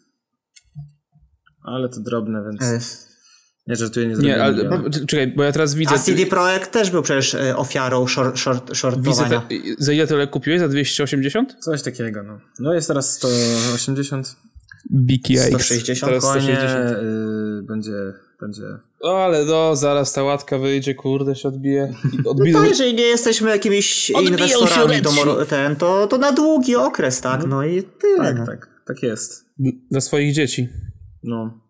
Ale 1.63 1.89
to 1.89 2.01
drobne, 2.01 2.43
więc 2.45 2.63
E, 2.63 2.81
nie 3.67 3.77
żartuję, 3.77 4.07
nie 4.07 4.13
Nie, 4.15 4.17
zrobię 4.21 4.43
ale 4.45 4.65
bo- 4.65 4.91
czekaj, 5.07 5.27
bo 5.37 5.43
ja 5.43 5.53
teraz 5.53 5.75
widzę... 5.75 5.95
A 5.95 5.99
CD 5.99 6.27
Projekt 6.27 6.73
też 6.73 6.91
był 6.91 7.03
przecież 7.03 7.35
e, 7.35 7.57
ofiarą 7.57 8.07
short, 8.07 8.39
short, 8.39 8.63
Widzę, 8.65 8.75
shortowania. 8.75 9.41
te, 9.41 9.55
za 9.79 9.93
ile 9.93 10.07
tyle 10.07 10.27
kupiłeś? 10.27 10.61
Za 10.61 10.69
280? 10.69 11.57
Coś 11.61 11.83
takiego, 11.83 12.23
no. 12.23 12.41
No 12.59 12.75
jest 12.75 12.89
teraz 12.89 13.13
180. 13.13 14.37
BKX. 14.91 15.49
160? 15.49 16.01
Teraz 16.11 16.23
Spokojnie 16.25 16.57
160. 16.57 16.91
y, 16.91 17.63
będzie, 17.63 17.93
będzie... 18.41 18.63
O, 19.01 19.25
ale 19.25 19.45
no, 19.45 19.77
zaraz 19.77 20.13
ta 20.13 20.23
łatka 20.23 20.59
wyjdzie, 20.59 20.95
kurde, 20.95 21.35
się 21.37 21.49
odbije. 21.49 21.95
I 22.13 22.17
No 22.25 22.31
Odbije, 22.31 22.53
to 22.53 22.65
jeżeli 22.65 22.95
nie 22.95 23.03
jesteśmy 23.07 23.51
jakimiś 23.51 24.11
Odbiją 24.11 24.33
inwestorami 24.33 25.03
do 25.03 25.47
ten, 25.47 25.77
to, 25.77 26.07
to 26.07 26.19
na 26.19 26.33
długi 26.33 26.77
okres, 26.77 27.21
tak? 27.21 27.47
No 27.47 27.65
i 27.65 27.83
tyle. 27.83 28.25
Tak, 28.25 28.39
no. 28.39 28.47
tak, 28.47 28.69
tak 28.87 29.03
jest. 29.03 29.45
dla 29.91 30.01
swoich 30.01 30.33
dzieci. 30.35 30.69
No. 31.23 31.66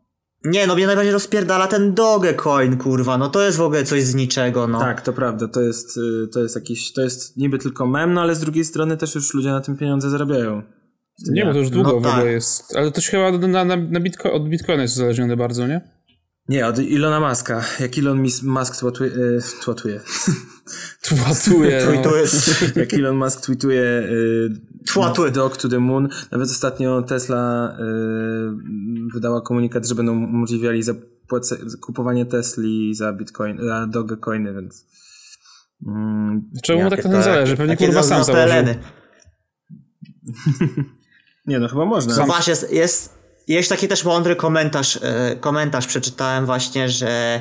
Nie, 0.47 0.67
no 0.67 0.75
mnie 0.75 0.87
najbardziej 0.87 1.13
rozpierdala 1.13 1.67
ten 1.67 1.95
Dogecoin, 1.95 2.77
kurwa, 2.77 3.19
no 3.19 3.29
to 3.29 3.43
jest 3.43 3.59
w 3.59 3.63
ogóle 3.63 3.85
coś 3.85 4.03
z 4.03 4.15
niczego, 4.15 4.67
no. 4.69 4.81
Tak, 4.81 5.03
to 5.03 5.13
prawda, 5.13 5.49
to 5.49 5.61
jest, 5.61 5.97
y, 5.97 6.29
to 6.33 6.43
jest 6.43 6.55
jakiś, 6.55 6.93
to 6.93 7.03
jest 7.03 7.37
niby 7.37 7.59
tylko 7.59 7.87
mem, 7.87 8.13
no 8.15 8.21
ale 8.21 8.35
z 8.35 8.41
drugiej 8.41 8.65
strony 8.65 8.97
też 8.97 9.15
już 9.15 9.35
ludzie 9.35 9.51
na 9.51 9.61
tym 9.61 9.77
pieniądze 9.77 10.11
zarabiają. 10.11 10.63
Nie, 11.31 11.45
bo 11.45 11.53
to 11.53 11.59
już 11.59 11.71
długo 11.71 11.89
No 11.89 11.95
w 11.95 11.99
ogóle 11.99 12.13
tak. 12.13 12.25
jest. 12.25 12.77
Ale 12.77 12.91
to 12.91 13.01
się 13.01 13.11
chyba 13.11 13.49
na, 13.49 13.65
na, 13.65 13.77
na 13.77 14.01
Bitco 14.01 14.33
od 14.33 14.49
Bitcoina 14.49 14.83
jest 14.83 14.97
uzależnione 14.97 15.37
bardzo, 15.37 15.67
nie? 15.67 15.96
Nie, 16.49 16.67
od 16.67 16.79
Ilona 16.79 17.29
Muska. 17.29 17.65
Jak 17.81 17.99
Elon 17.99 18.23
Musk 18.43 18.77
twatuje, 18.77 19.11
y, 19.11 19.41
twatuje. 19.61 20.01
Twatuje. 21.01 21.87
no. 21.95 22.03
To 22.03 22.17
jest... 22.17 22.77
jak 22.77 22.95
Elon 22.95 23.17
Musk 23.17 23.41
tweetuje 23.41 23.83
y, 23.83 24.51
Twatuje. 24.87 25.31
Dog 25.31 25.57
to 25.57 25.69
the 25.69 25.79
Moon. 25.79 26.09
Nawet 26.31 26.51
ostatnio 26.51 27.03
Tesla 27.03 27.77
y, 27.81 29.13
wydała 29.15 29.41
komunikat, 29.41 29.87
że 29.87 29.95
będą 29.95 30.13
umożliwiali 30.13 30.83
zapłace- 30.83 31.79
kupowanie 31.81 32.27
Tesli 32.27 32.95
za 32.95 33.13
Bitcoin, 33.13 33.59
za 33.63 33.87
Dogecoiny, 33.87 34.55
więc 34.55 34.87
mm, 35.87 36.51
Czemu 36.63 36.83
mu 36.83 36.91
tak 36.91 37.05
na 37.05 37.11
tym 37.11 37.23
zależy? 37.23 37.57
Pewnie 37.57 37.77
kurwa 37.77 38.03
sam 38.03 38.25
za 38.25 38.33
założył. 38.33 38.65
nie 41.47 41.59
no 41.59 41.69
chyba 41.69 41.85
można. 41.85 42.17
No 42.17 42.27
właśnie, 42.27 42.51
jest, 42.51 42.73
jest, 42.73 43.19
jest 43.49 43.69
taki 43.69 43.89
też 43.89 44.05
mądry 44.05 44.37
komentarz, 44.37 44.99
e, 45.03 45.37
komentarz 45.41 45.87
przeczytałem 45.87 46.47
właśnie, 46.47 46.89
że 46.89 47.41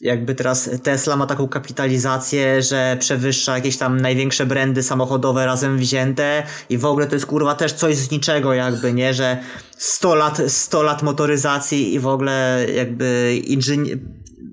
jakby 0.00 0.34
teraz 0.34 0.70
Tesla 0.82 1.16
ma 1.16 1.26
taką 1.26 1.48
kapitalizację, 1.48 2.62
że 2.62 2.96
przewyższa 3.00 3.54
jakieś 3.54 3.76
tam 3.76 4.00
największe 4.00 4.46
brandy 4.46 4.82
samochodowe 4.82 5.46
razem 5.46 5.78
wzięte 5.78 6.42
i 6.70 6.78
w 6.78 6.84
ogóle 6.84 7.06
to 7.06 7.14
jest 7.14 7.26
kurwa 7.26 7.54
też 7.54 7.72
coś 7.72 7.96
z 7.96 8.10
niczego 8.10 8.54
jakby, 8.54 8.92
nie, 8.92 9.14
że 9.14 9.38
100 9.78 10.14
lat, 10.14 10.42
100 10.48 10.82
lat 10.82 11.02
motoryzacji 11.02 11.94
i 11.94 12.00
w 12.00 12.06
ogóle 12.06 12.66
jakby 12.74 13.40
inżynie 13.44 13.96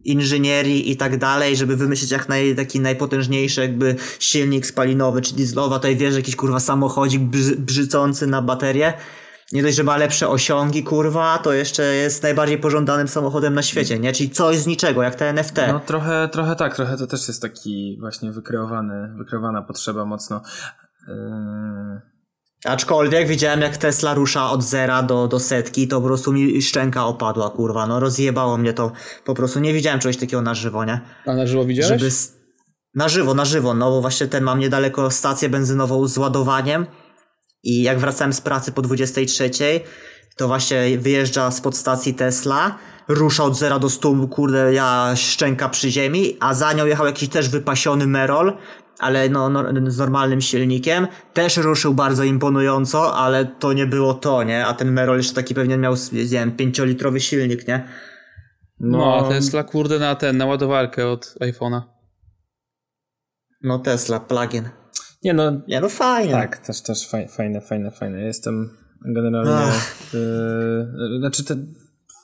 inżynierii 0.05 0.91
i 0.91 0.97
tak 0.97 1.17
dalej, 1.17 1.57
żeby 1.57 1.75
wymyślić 1.75 2.11
jak 2.11 2.29
naj, 2.29 2.55
taki 2.55 2.79
najpotężniejszy 2.79 3.61
jakby 3.61 3.95
silnik 4.19 4.65
spalinowy 4.65 5.21
czy 5.21 5.35
dieslowa, 5.35 5.75
tutaj 5.75 5.95
wiesz, 5.95 6.15
jakiś 6.15 6.35
kurwa 6.35 6.59
samochodzik 6.59 7.21
brzy, 7.21 7.55
brzycący 7.55 8.27
na 8.27 8.41
baterię. 8.41 8.93
Nie 9.53 9.63
dość, 9.63 9.75
że 9.75 9.83
ma 9.83 9.97
lepsze 9.97 10.29
osiągi, 10.29 10.83
kurwa, 10.83 11.37
to 11.37 11.53
jeszcze 11.53 11.83
jest 11.83 12.23
najbardziej 12.23 12.57
pożądanym 12.57 13.07
samochodem 13.07 13.53
na 13.53 13.61
świecie, 13.61 13.99
nie? 13.99 14.13
Czyli 14.13 14.29
coś 14.29 14.57
z 14.57 14.67
niczego, 14.67 15.03
jak 15.03 15.15
te 15.15 15.29
NFT. 15.29 15.57
No 15.67 15.79
trochę, 15.79 16.29
trochę 16.31 16.55
tak, 16.55 16.75
trochę 16.75 16.97
to 16.97 17.07
też 17.07 17.27
jest 17.27 17.41
taki 17.41 17.97
właśnie 17.99 18.31
wykreowany, 18.31 19.13
wykreowana 19.17 19.61
potrzeba 19.61 20.05
mocno. 20.05 20.41
Yy, 21.07 21.13
Aczkolwiek 22.65 23.27
widziałem, 23.27 23.61
jak 23.61 23.77
Tesla 23.77 24.13
rusza 24.13 24.51
od 24.51 24.63
zera 24.63 25.03
do, 25.03 25.27
do 25.27 25.39
setki, 25.39 25.87
to 25.87 26.01
po 26.01 26.07
prostu 26.07 26.33
mi 26.33 26.61
szczęka 26.61 27.05
opadła, 27.05 27.49
kurwa, 27.49 27.87
no 27.87 27.99
rozjebało 27.99 28.57
mnie 28.57 28.73
to. 28.73 28.91
Po 29.25 29.33
prostu 29.33 29.59
nie 29.59 29.73
widziałem 29.73 29.99
czegoś 29.99 30.17
takiego 30.17 30.41
na 30.41 30.53
żywo, 30.53 30.85
nie? 30.85 31.01
A 31.25 31.33
na 31.33 31.47
żywo 31.47 31.65
widziałeś? 31.65 32.01
Żeby... 32.01 32.11
Na 32.95 33.09
żywo, 33.09 33.33
na 33.33 33.45
żywo, 33.45 33.73
no 33.73 33.89
bo 33.89 34.01
właśnie 34.01 34.27
ten 34.27 34.43
mam 34.43 34.59
niedaleko 34.59 35.11
stację 35.11 35.49
benzynową 35.49 36.07
z 36.07 36.17
ładowaniem 36.17 36.85
i 37.63 37.83
jak 37.83 37.99
wracałem 37.99 38.33
z 38.33 38.41
pracy 38.41 38.71
po 38.71 38.81
23, 38.81 39.49
to 40.35 40.47
właśnie 40.47 40.97
wyjeżdża 40.97 41.51
spod 41.51 41.77
stacji 41.77 42.13
Tesla, 42.13 42.77
rusza 43.07 43.43
od 43.43 43.57
zera 43.57 43.79
do 43.79 43.89
100, 43.89 44.27
kurde, 44.27 44.73
ja 44.73 45.13
szczęka 45.15 45.69
przy 45.69 45.91
ziemi, 45.91 46.37
a 46.39 46.53
za 46.53 46.73
nią 46.73 46.85
jechał 46.85 47.05
jakiś 47.05 47.29
też 47.29 47.49
wypasiony 47.49 48.07
Merol, 48.07 48.57
ale 48.99 49.29
no, 49.29 49.49
no, 49.49 49.63
z 49.91 49.97
normalnym 49.97 50.41
silnikiem. 50.41 51.07
Też 51.33 51.57
ruszył 51.57 51.93
bardzo 51.93 52.23
imponująco, 52.23 53.15
ale 53.15 53.45
to 53.45 53.73
nie 53.73 53.85
było 53.85 54.13
to, 54.13 54.43
nie? 54.43 54.65
A 54.65 54.73
ten 54.73 54.91
Merol 54.91 55.17
jeszcze 55.17 55.33
taki 55.33 55.55
pewnie 55.55 55.77
miał, 55.77 55.95
nie 56.11 56.25
wiem, 56.25 56.57
5-litrowy 56.57 57.19
silnik, 57.19 57.67
nie? 57.67 57.87
No, 58.79 59.25
a 59.25 59.29
Tesla 59.29 59.63
kurde 59.63 59.99
na 59.99 60.15
ten, 60.15 60.37
na 60.37 60.45
ładowarkę 60.45 61.07
od 61.07 61.35
iPhone'a. 61.41 61.81
No 63.61 63.79
Tesla, 63.79 64.19
plugin. 64.19 64.69
Nie 65.23 65.33
no, 65.33 65.61
Nie, 65.67 65.81
no 65.81 65.89
fajnie. 65.89 66.31
Tak, 66.31 66.57
też, 66.57 66.81
też 66.81 67.07
fajne, 67.09 67.27
fajne, 67.27 67.61
fajne, 67.61 67.91
fajne. 67.91 68.21
Jestem 68.21 68.77
generalnie. 69.05 69.73
Yy, 70.13 71.19
znaczy, 71.19 71.43
ten, 71.43 71.73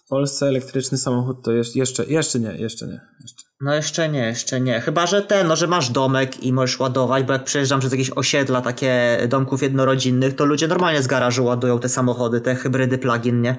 w 0.06 0.10
Polsce 0.10 0.48
elektryczny 0.48 0.98
samochód 0.98 1.44
to 1.44 1.52
jeszcze, 1.52 1.80
jeszcze, 1.80 2.06
jeszcze 2.06 2.40
nie, 2.40 2.52
jeszcze 2.52 2.88
nie. 2.88 3.02
Jeszcze. 3.22 3.44
No 3.62 3.74
jeszcze 3.74 4.10
nie, 4.10 4.20
jeszcze 4.20 4.62
nie. 4.62 4.82
Chyba, 4.82 5.08
że 5.08 5.22
ten, 5.22 5.48
no 5.48 5.56
że 5.56 5.68
masz 5.68 5.90
domek 5.90 6.44
i 6.44 6.54
możesz 6.54 6.80
ładować, 6.80 7.24
bo 7.24 7.34
jak 7.34 7.44
przejeżdżam 7.44 7.80
przez 7.80 7.92
jakieś 7.92 8.12
osiedla 8.12 8.62
takie 8.62 9.18
domków 9.30 9.62
jednorodzinnych, 9.64 10.36
to 10.36 10.46
ludzie 10.46 10.68
normalnie 10.68 11.04
z 11.04 11.08
garażu 11.08 11.46
ładują 11.46 11.80
te 11.80 11.90
samochody, 11.90 12.42
te 12.42 12.56
hybrydy 12.56 12.98
plug-in, 12.98 13.42
nie? 13.42 13.56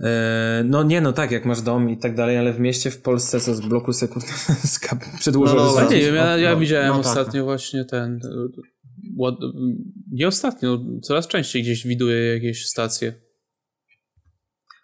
Yy, 0.00 0.08
no 0.64 0.82
nie, 0.82 1.00
no 1.00 1.12
tak, 1.12 1.30
jak 1.30 1.44
masz 1.44 1.62
dom 1.62 1.90
i 1.90 1.98
tak 1.98 2.14
dalej, 2.14 2.38
ale 2.38 2.52
w 2.52 2.60
mieście 2.60 2.90
w 2.90 3.02
Polsce 3.02 3.40
co 3.40 3.54
z 3.54 3.60
bloku 3.60 3.92
sekund 3.92 4.24
przedłużony 5.18 5.60
No 5.60 5.70
A 5.78 5.82
dobra. 5.82 5.96
nie 5.96 6.00
wiem, 6.00 6.14
ja, 6.14 6.36
ja 6.36 6.50
no, 6.50 6.56
widziałem 6.60 6.88
no 6.88 6.94
tak. 6.94 7.06
ostatnio 7.06 7.44
właśnie 7.44 7.84
ten. 7.84 8.14
y, 8.16 8.76
Ład... 9.18 9.34
Nie 10.12 10.28
ostatnio, 10.28 10.78
coraz 11.02 11.26
częściej 11.26 11.62
gdzieś 11.62 11.86
widuję 11.86 12.34
jakieś 12.34 12.66
stacje. 12.66 13.14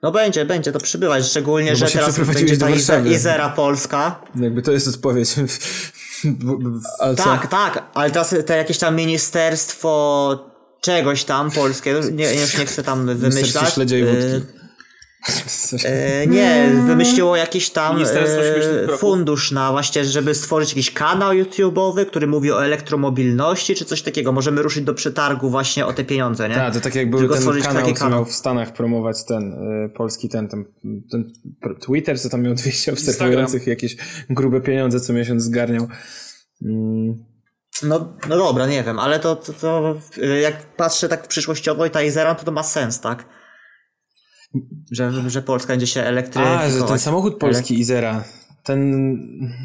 No 0.03 0.13
będzie, 0.13 0.45
będzie 0.45 0.73
to 0.73 0.81
przybywać, 0.81 1.25
szczególnie, 1.25 1.71
No 1.71 1.77
że 1.77 1.87
teraz 1.87 2.19
będzie 2.35 2.57
ta 2.57 2.71
Izera 3.01 3.49
Polska. 3.51 4.25
Jakby 4.41 4.63
to 4.63 4.73
jest 4.73 4.89
odpowiedź. 4.89 5.35
Ale 6.99 7.17
co? 7.17 7.25
Tak, 7.25 7.47
tak, 7.47 7.91
ale 7.95 8.11
teraz 8.11 8.35
te 8.47 8.57
jakieś 8.57 8.79
tam 8.79 8.97
ministerstwo 8.97 10.53
czegoś 10.81 11.25
tam 11.25 11.51
polskie, 11.51 12.01
nie, 12.13 12.35
już 12.35 12.59
nie 12.59 12.67
chcę 12.67 12.83
tam 12.83 13.07
wymyślać. 13.17 13.75
śledzia 13.75 13.99
i 13.99 14.03
y, 14.03 14.07
wódki. 14.07 14.62
E, 15.85 16.27
nie, 16.27 16.71
wymyśliło 16.87 17.37
jakiś 17.37 17.71
tam 17.71 18.03
e, 18.03 18.97
fundusz 18.99 19.51
na 19.53 19.71
właśnie, 19.71 20.05
żeby 20.05 20.35
stworzyć 20.35 20.69
jakiś 20.71 20.91
kanał 20.91 21.33
YouTube'owy, 21.33 22.07
który 22.07 22.27
mówi 22.27 22.53
o 22.53 22.65
elektromobilności 22.65 23.75
czy 23.75 23.85
coś 23.85 24.03
takiego. 24.03 24.33
Możemy 24.33 24.63
ruszyć 24.63 24.85
do 24.85 24.95
przetargu 24.95 25.51
właśnie 25.51 25.87
o 25.87 25.93
te 25.93 26.05
pieniądze, 26.05 26.49
nie? 26.49 26.55
Tak, 26.55 26.75
to 26.75 26.81
tak 26.81 26.95
jak 26.95 27.11
był 27.11 27.19
Tylko 27.19 27.35
ten 27.35 27.63
kanał, 27.63 27.83
taki 27.83 27.95
co 27.95 28.01
kanał. 28.01 28.19
miał 28.19 28.25
w 28.25 28.33
Stanach 28.33 28.73
promować 28.73 29.25
ten 29.25 29.53
y, 29.53 29.89
polski 29.89 30.29
ten, 30.29 30.49
ten, 30.49 30.65
ten 31.11 31.33
Twitter, 31.81 32.21
co 32.21 32.29
tam 32.29 32.43
miał 32.43 32.55
200 32.55 32.93
obserwujących, 32.93 33.67
jakieś 33.67 33.97
grube 34.31 34.61
pieniądze 34.61 35.01
co 35.01 35.13
miesiąc 35.13 35.43
zgarniał. 35.43 35.89
Mm, 36.63 37.25
No, 37.83 38.17
no 38.29 38.37
dobra, 38.37 38.67
nie 38.67 38.83
wiem, 38.85 38.99
ale 38.99 39.21
to, 39.21 39.37
to, 39.37 39.53
to 39.53 39.95
e, 40.23 40.27
jak 40.41 40.77
patrzę 40.77 41.09
tak 41.09 41.29
przyszłościowo 41.29 41.87
i 41.87 41.91
ta 41.91 42.03
Izera, 42.03 42.35
to 42.35 42.45
to 42.45 42.53
ma 42.53 42.63
sens, 42.63 43.01
tak? 43.01 43.25
Że, 44.91 45.31
że 45.31 45.43
Polska 45.43 45.73
będzie 45.73 45.87
się 45.87 46.01
elektryfikować. 46.03 46.61
A, 46.67 46.71
że 46.71 46.83
ten 46.83 46.99
samochód 46.99 47.39
polski 47.39 47.81
Izera, 47.81 48.25
ten, 48.63 49.19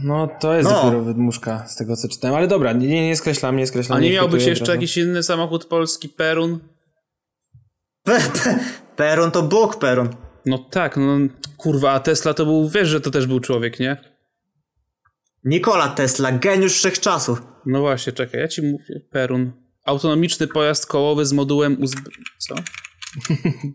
no 0.03 0.27
to 0.39 0.55
jest 0.55 0.69
No. 0.69 0.75
dopiero 0.83 1.01
wydmuszka 1.03 1.67
z 1.67 1.75
tego 1.75 1.95
co 1.95 2.07
czytałem, 2.07 2.37
ale 2.37 2.47
dobra, 2.47 2.73
nie, 2.73 2.87
nie, 2.87 3.07
nie 3.07 3.15
skreślam, 3.15 3.57
nie 3.57 3.67
skreślam. 3.67 3.97
A 3.97 4.01
nie 4.01 4.09
nie 4.09 4.15
miał 4.15 4.25
być 4.29 4.33
hejtuję 4.33 4.49
jeszcze 4.49 4.71
jakiś 4.71 4.97
inny 4.97 5.23
samochód 5.23 5.65
polski, 5.65 6.09
Perun? 6.09 6.59
Pe, 8.03 8.19
pe, 8.19 8.59
Perun 8.95 9.31
to 9.31 9.43
Bóg 9.43 9.79
Perun. 9.79 10.09
No 10.45 10.57
tak, 10.57 10.97
no 10.97 11.17
kurwa, 11.57 11.91
a 11.91 11.99
Tesla 11.99 12.33
to 12.33 12.45
był, 12.45 12.69
wiesz, 12.69 12.87
że 12.89 13.01
to 13.01 13.11
też 13.11 13.27
był 13.27 13.39
człowiek, 13.39 13.79
nie? 13.79 13.97
Nikola 15.43 15.87
Tesla, 15.87 16.31
geniusz 16.31 16.73
wszechczasów. 16.73 17.41
No 17.65 17.79
właśnie, 17.79 18.13
czekaj, 18.13 18.41
ja 18.41 18.47
ci 18.47 18.61
mówię, 18.61 19.01
Perun. 19.11 19.51
Autonomiczny 19.85 20.47
pojazd 20.47 20.85
kołowy 20.85 21.25
z 21.25 21.33
modułem 21.33 21.81
uzb... 21.81 21.99
Co? 22.37 22.55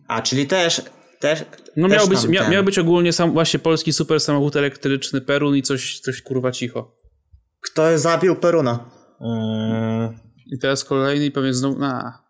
A, 0.08 0.22
czyli 0.22 0.46
też... 0.46 0.82
też 1.22 1.44
No 1.76 1.88
też 1.88 1.98
miał 1.98 2.08
być, 2.08 2.24
mia, 2.24 2.48
miał 2.48 2.64
być 2.64 2.78
ogólnie 2.78 3.12
sam, 3.12 3.32
właśnie 3.32 3.60
polski 3.60 3.92
super 3.92 4.20
samochód 4.20 4.56
elektryczny 4.56 5.20
Perun 5.20 5.56
i 5.56 5.62
coś, 5.62 6.00
coś 6.00 6.22
kurwa 6.22 6.52
cicho. 6.52 6.96
Kto 7.60 7.98
zabił 7.98 8.36
Peruna? 8.36 8.90
Eee, 9.20 10.18
I 10.46 10.58
teraz 10.58 10.84
kolejny 10.84 11.26
i 11.26 11.30
pewnie 11.30 11.54
znowu, 11.54 11.84
a, 11.84 12.22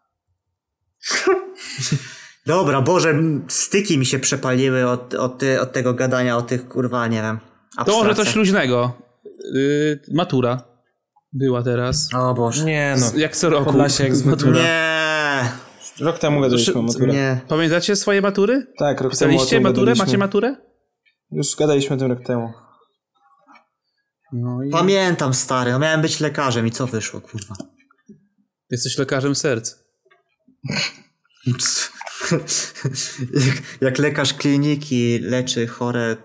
Dobra, 2.47 2.81
Boże, 2.83 3.15
styki 3.49 3.99
mi 3.99 4.07
się 4.07 4.19
przepaliły 4.19 4.89
od, 4.89 5.15
od, 5.15 5.43
od 5.61 5.73
tego 5.73 5.95
gadania 5.95 6.37
o 6.37 6.43
tych, 6.43 6.69
kurwa, 6.69 7.07
nie 7.07 7.23
wiem. 7.23 7.39
To 7.87 7.93
może 7.99 8.15
coś 8.15 8.37
luźnego. 8.37 8.93
Yy, 9.55 10.01
matura. 10.13 10.63
Była 11.33 11.63
teraz. 11.63 12.09
O 12.15 12.35
Boże. 12.35 12.65
nie 12.65 12.95
no, 13.01 13.07
Z- 13.07 13.15
Jak 13.17 13.37
co 13.37 13.51
roku. 13.51 13.65
Podlasie 13.65 14.05
jak 14.05 14.17
zwykle. 14.17 14.31
matura. 14.33 14.63
Nie, 14.63 15.02
rok 16.01 16.19
temu 16.19 16.41
gadaliśmy 16.41 16.75
o 16.75 16.83
maturę. 16.83 17.13
nie. 17.13 17.41
Pamiętacie 17.49 17.97
swoje 17.97 18.21
matury? 18.23 18.67
Tak, 18.79 19.01
rok 19.01 19.17
temu 19.17 19.31
o 19.31 19.33
Pisaliście 19.33 19.57
tym 19.57 19.63
maturę? 19.63 19.85
gadaliśmy. 19.85 20.05
Macie 20.07 20.19
maturę? 20.19 20.57
Już 21.31 21.57
gadaliśmy 21.57 21.97
o 21.97 21.99
tym 21.99 22.09
rok 22.13 22.27
temu. 22.27 22.53
No 24.33 24.63
i 24.63 24.71
Pamiętam, 24.71 25.35
stary, 25.35 25.73
no 25.73 25.79
miałem 25.79 26.03
być 26.03 26.21
lekarzem 26.21 26.67
i 26.67 26.71
co 26.71 26.87
wyszło, 26.87 27.21
kurwa. 27.21 27.55
jesteś 28.71 28.99
lekarzem 28.99 29.35
serc. 29.35 29.75
jak, 31.47 31.57
jak 33.81 33.99
lekarz 33.99 34.35
kliniki 34.35 35.19
leczy 35.19 35.67
chore... 35.67 36.17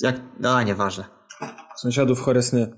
Jak... 0.00 0.16
A, 0.44 0.62
nieważne. 0.62 1.04
Sąsiadów 1.76 2.20
chore 2.20 2.42
sny. 2.42 2.72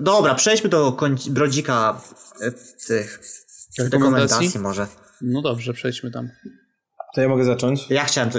Dobra, 0.00 0.34
przejdźmy 0.34 0.70
do 0.70 0.96
brodzika 1.30 2.00
e, 2.40 2.52
tych 2.86 3.20
Rekomendacji? 3.78 4.26
rekomendacji 4.26 4.60
może. 4.60 4.86
No 5.20 5.42
dobrze, 5.42 5.72
przejdźmy 5.72 6.10
tam. 6.10 6.28
To 7.14 7.20
ja 7.20 7.28
mogę 7.28 7.44
zacząć? 7.44 7.90
Ja 7.90 8.04
chciałem... 8.04 8.30
To... 8.30 8.38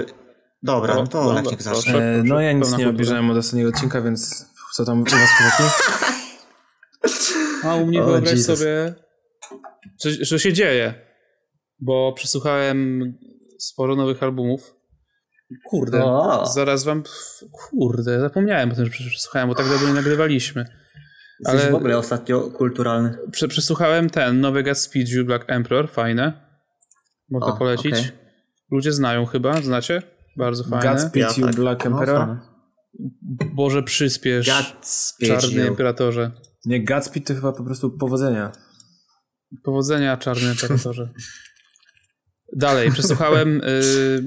Dobra, 0.62 0.94
no 0.94 1.06
to 1.06 1.32
Lechnik 1.32 1.62
proszę. 1.62 1.74
zacznę. 1.74 1.98
E, 1.98 2.22
no 2.22 2.40
ja 2.40 2.52
nic 2.52 2.76
nie 2.76 2.88
obejrzałem 2.88 3.30
od 3.30 3.36
ostatniego 3.36 3.68
odcinka, 3.68 4.02
więc 4.02 4.46
co 4.72 4.84
tam 4.84 5.02
u 5.02 5.04
was? 5.04 5.30
A 7.64 7.74
u 7.74 7.86
mnie 7.86 8.02
O, 8.02 8.06
wyobraź 8.06 8.32
Jesus. 8.32 8.58
sobie, 8.58 8.94
że, 10.04 10.10
że 10.24 10.38
się 10.38 10.52
dzieje, 10.52 10.94
bo 11.80 12.12
przesłuchałem 12.12 13.12
sporo 13.58 13.96
nowych 13.96 14.22
albumów. 14.22 14.74
Kurde, 15.64 16.04
O. 16.04 16.46
zaraz 16.46 16.84
wam... 16.84 17.02
Kurde, 17.52 18.20
zapomniałem 18.20 18.72
o 18.72 18.74
tym, 18.74 18.84
że 18.84 18.90
przesłuchałem, 18.90 19.48
bo 19.48 19.54
tak 19.54 19.68
dawno 19.68 19.88
nie 19.88 19.94
nagrywaliśmy. 19.94 20.81
Jesteś 21.46 21.62
ale- 21.62 21.70
w 21.72 21.74
ogóle 21.74 21.98
ostatnio 21.98 22.40
kulturalny. 22.40 23.18
Prze 23.32 23.48
przesłuchałem 23.48 24.10
ten, 24.10 24.40
nowy 24.40 24.62
Godspeed 24.62 25.08
You 25.08 25.24
Black 25.24 25.44
Emperor, 25.50 25.88
fajne. 25.90 26.32
Można 27.30 27.54
O, 27.54 27.56
polecić. 27.56 27.92
okej. 27.92 28.04
Ludzie 28.70 28.92
znają 28.92 29.26
chyba, 29.26 29.62
znacie? 29.62 30.02
Bardzo 30.36 30.64
fajne. 30.64 30.90
Godspeed 30.92 31.38
You 31.38 31.46
tak. 31.46 31.54
Black 31.54 31.84
No, 31.84 31.90
Emperor? 31.90 32.36
Boże 33.54 33.82
przyspiesz, 33.82 34.46
Godspeed 34.46 35.40
czarny 35.40 35.62
you. 35.62 35.68
imperatorze. 35.70 36.30
Nie, 36.66 36.84
Godspeed 36.84 37.26
to 37.26 37.34
chyba 37.34 37.52
po 37.52 37.64
prostu 37.64 37.90
powodzenia. 37.90 38.52
Powodzenia, 39.64 40.16
czarny 40.16 40.50
imperatorze. 40.50 41.08
Dalej, 42.56 42.90
przesłuchałem 42.90 43.60
y, 43.60 44.24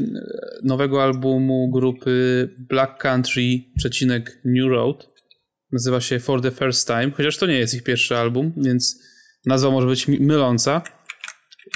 nowego 0.64 1.04
albumu 1.04 1.72
grupy 1.72 2.50
Black 2.70 3.02
Country, 3.02 3.44
przecinek 3.78 4.42
New 4.46 4.70
Road. 4.70 5.10
Nazywa 5.76 6.02
się 6.02 6.20
For 6.20 6.42
the 6.42 6.52
First 6.52 6.88
Time, 6.88 7.12
chociaż 7.12 7.38
to 7.38 7.46
nie 7.46 7.60
jest 7.60 7.74
ich 7.74 7.84
pierwszy 7.84 8.18
album, 8.18 8.54
więc 8.58 9.04
nazwa 9.46 9.72
może 9.72 9.88
być 9.88 10.08
myląca. 10.08 10.82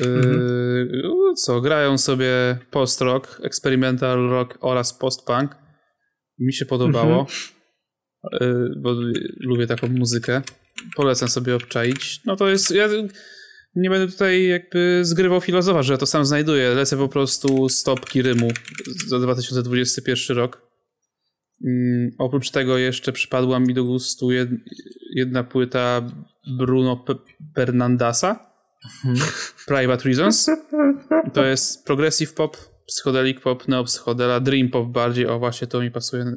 Y, 0.02 1.02
Co, 1.38 1.62
grają 1.62 1.98
sobie 1.98 2.58
post-rock, 2.72 3.42
experimental 3.44 4.30
rock 4.30 4.58
oraz 4.62 4.94
post-punk. 5.00 5.56
Mi 6.40 6.54
się 6.54 6.66
podobało, 6.66 7.28
y, 8.34 8.38
bo 8.78 8.96
lubię 9.40 9.68
taką 9.68 9.88
muzykę. 9.88 10.42
Polecam 10.96 11.30
sobie 11.30 11.56
obczaić. 11.56 12.26
No 12.26 12.36
to 12.36 12.50
jest... 12.50 12.72
Ja 12.72 12.88
nie 13.76 13.90
będę 13.90 14.12
tutaj 14.12 14.48
jakby 14.48 15.00
zgrywał 15.06 15.42
filozofa, 15.42 15.84
że 15.84 15.94
ja 15.94 15.98
to 15.98 16.06
sam 16.06 16.26
znajduję. 16.26 16.70
Lecę 16.70 16.98
po 16.98 17.10
prostu 17.10 17.70
stopki 17.70 18.22
rymu 18.22 18.48
za 19.08 19.20
2021 19.20 20.38
rok. 20.38 20.69
Mm, 21.66 22.12
oprócz 22.18 22.52
tego 22.52 22.78
jeszcze 22.78 23.12
przypadła 23.12 23.60
mi 23.60 23.74
do 23.74 23.84
gustu 23.84 24.32
jed, 24.32 24.50
jedna 25.16 25.44
płyta 25.44 26.02
Bruno 26.58 26.98
Pe 26.98 27.16
Fernandasa. 27.56 28.50
Private 29.68 30.04
Reasons. 30.04 30.50
To 31.34 31.46
jest 31.46 31.86
progressive 31.86 32.34
pop, 32.34 32.58
psychedelic 32.88 33.42
pop, 33.42 33.68
neopsychodela, 33.68 34.40
dream 34.40 34.70
pop 34.70 34.92
bardziej. 34.92 35.28
O, 35.28 35.40
właśnie 35.40 35.68
to 35.68 35.82
mi 35.82 35.92
pasuje. 35.92 36.26
No, 36.26 36.36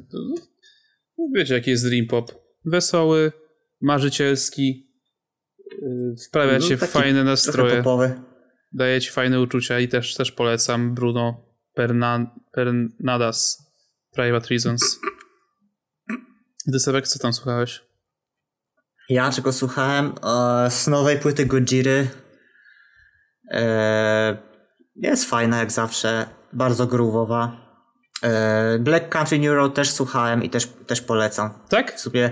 Wiecie, 1.34 1.54
jaki 1.54 1.70
jest 1.70 1.88
dream 1.88 2.06
pop. 2.06 2.34
Wesoły, 2.64 3.32
marzycielski, 3.80 4.90
yy, 5.82 6.14
wprawia 6.28 6.58
No, 6.58 6.68
taki 6.68 6.92
fajne 6.92 7.24
nastroje, 7.24 7.82
daje 8.72 9.00
ci 9.00 9.10
fajne 9.10 9.40
uczucia 9.40 9.80
i 9.80 9.88
też, 9.88 10.14
też 10.14 10.32
polecam 10.32 10.94
Bruno 10.94 11.46
Pernan 11.74 12.26
Pernadas, 12.52 13.58
Private 14.14 14.48
Reasons. 14.50 15.00
Ty 16.72 16.80
Sebek, 16.80 17.08
co 17.08 17.18
tam 17.18 17.32
słuchałeś? 17.32 17.82
Ja 19.08 19.32
czego 19.32 19.52
słuchałem 19.52 20.14
e, 20.24 20.70
z 20.70 20.86
nowej 20.86 21.18
płyty 21.18 21.46
Godziry. 21.46 22.08
E, 23.50 24.36
jest 24.96 25.24
fajna 25.24 25.58
jak 25.58 25.72
zawsze, 25.72 26.26
bardzo 26.52 26.86
groovowa. 26.86 27.56
E, 28.22 28.78
Black 28.78 29.08
Country 29.08 29.38
New 29.38 29.54
Road 29.54 29.74
też 29.74 29.90
słuchałem 29.90 30.42
i 30.42 30.50
też, 30.50 30.68
też 30.86 31.00
polecam. 31.00 31.50
Tak? 31.68 31.96
W 31.96 32.00
sobie 32.00 32.30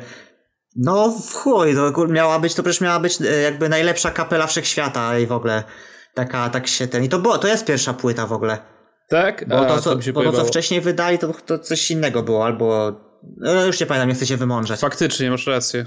no 0.76 1.10
w 1.10 1.34
chuj, 1.34 1.74
to 1.74 2.06
miała 2.06 2.38
być, 2.38 2.54
to 2.54 2.62
przecież 2.62 2.80
miała 2.80 3.00
być 3.00 3.20
e, 3.20 3.40
jakby 3.40 3.68
najlepsza 3.68 4.10
kapela 4.10 4.46
wszechświata 4.46 5.18
i 5.18 5.26
w 5.26 5.32
ogóle 5.32 5.64
taka, 6.14 6.50
tak 6.50 6.66
się 6.66 6.86
ten, 6.86 7.04
i 7.04 7.08
to 7.08 7.18
było, 7.18 7.38
to 7.38 7.48
jest 7.48 7.64
pierwsza 7.64 7.94
płyta 7.94 8.26
w 8.26 8.32
ogóle. 8.32 8.58
Tak? 9.08 9.48
Bo, 9.48 9.60
A, 9.60 9.64
to, 9.64 9.80
co, 9.80 10.02
się 10.02 10.12
bo 10.12 10.22
to, 10.22 10.32
co 10.32 10.44
wcześniej 10.44 10.80
wydali, 10.80 11.18
to, 11.18 11.32
to 11.46 11.58
coś 11.58 11.90
innego 11.90 12.22
było, 12.22 12.44
albo, 12.44 12.92
no, 13.36 13.66
już 13.66 13.80
nie 13.80 13.86
pamiętam, 13.86 14.08
nie 14.08 14.14
chcę 14.14 14.26
się 14.26 14.36
wymądrzeć. 14.36 14.80
Faktycznie, 14.80 15.30
masz 15.30 15.46
rację. 15.46 15.86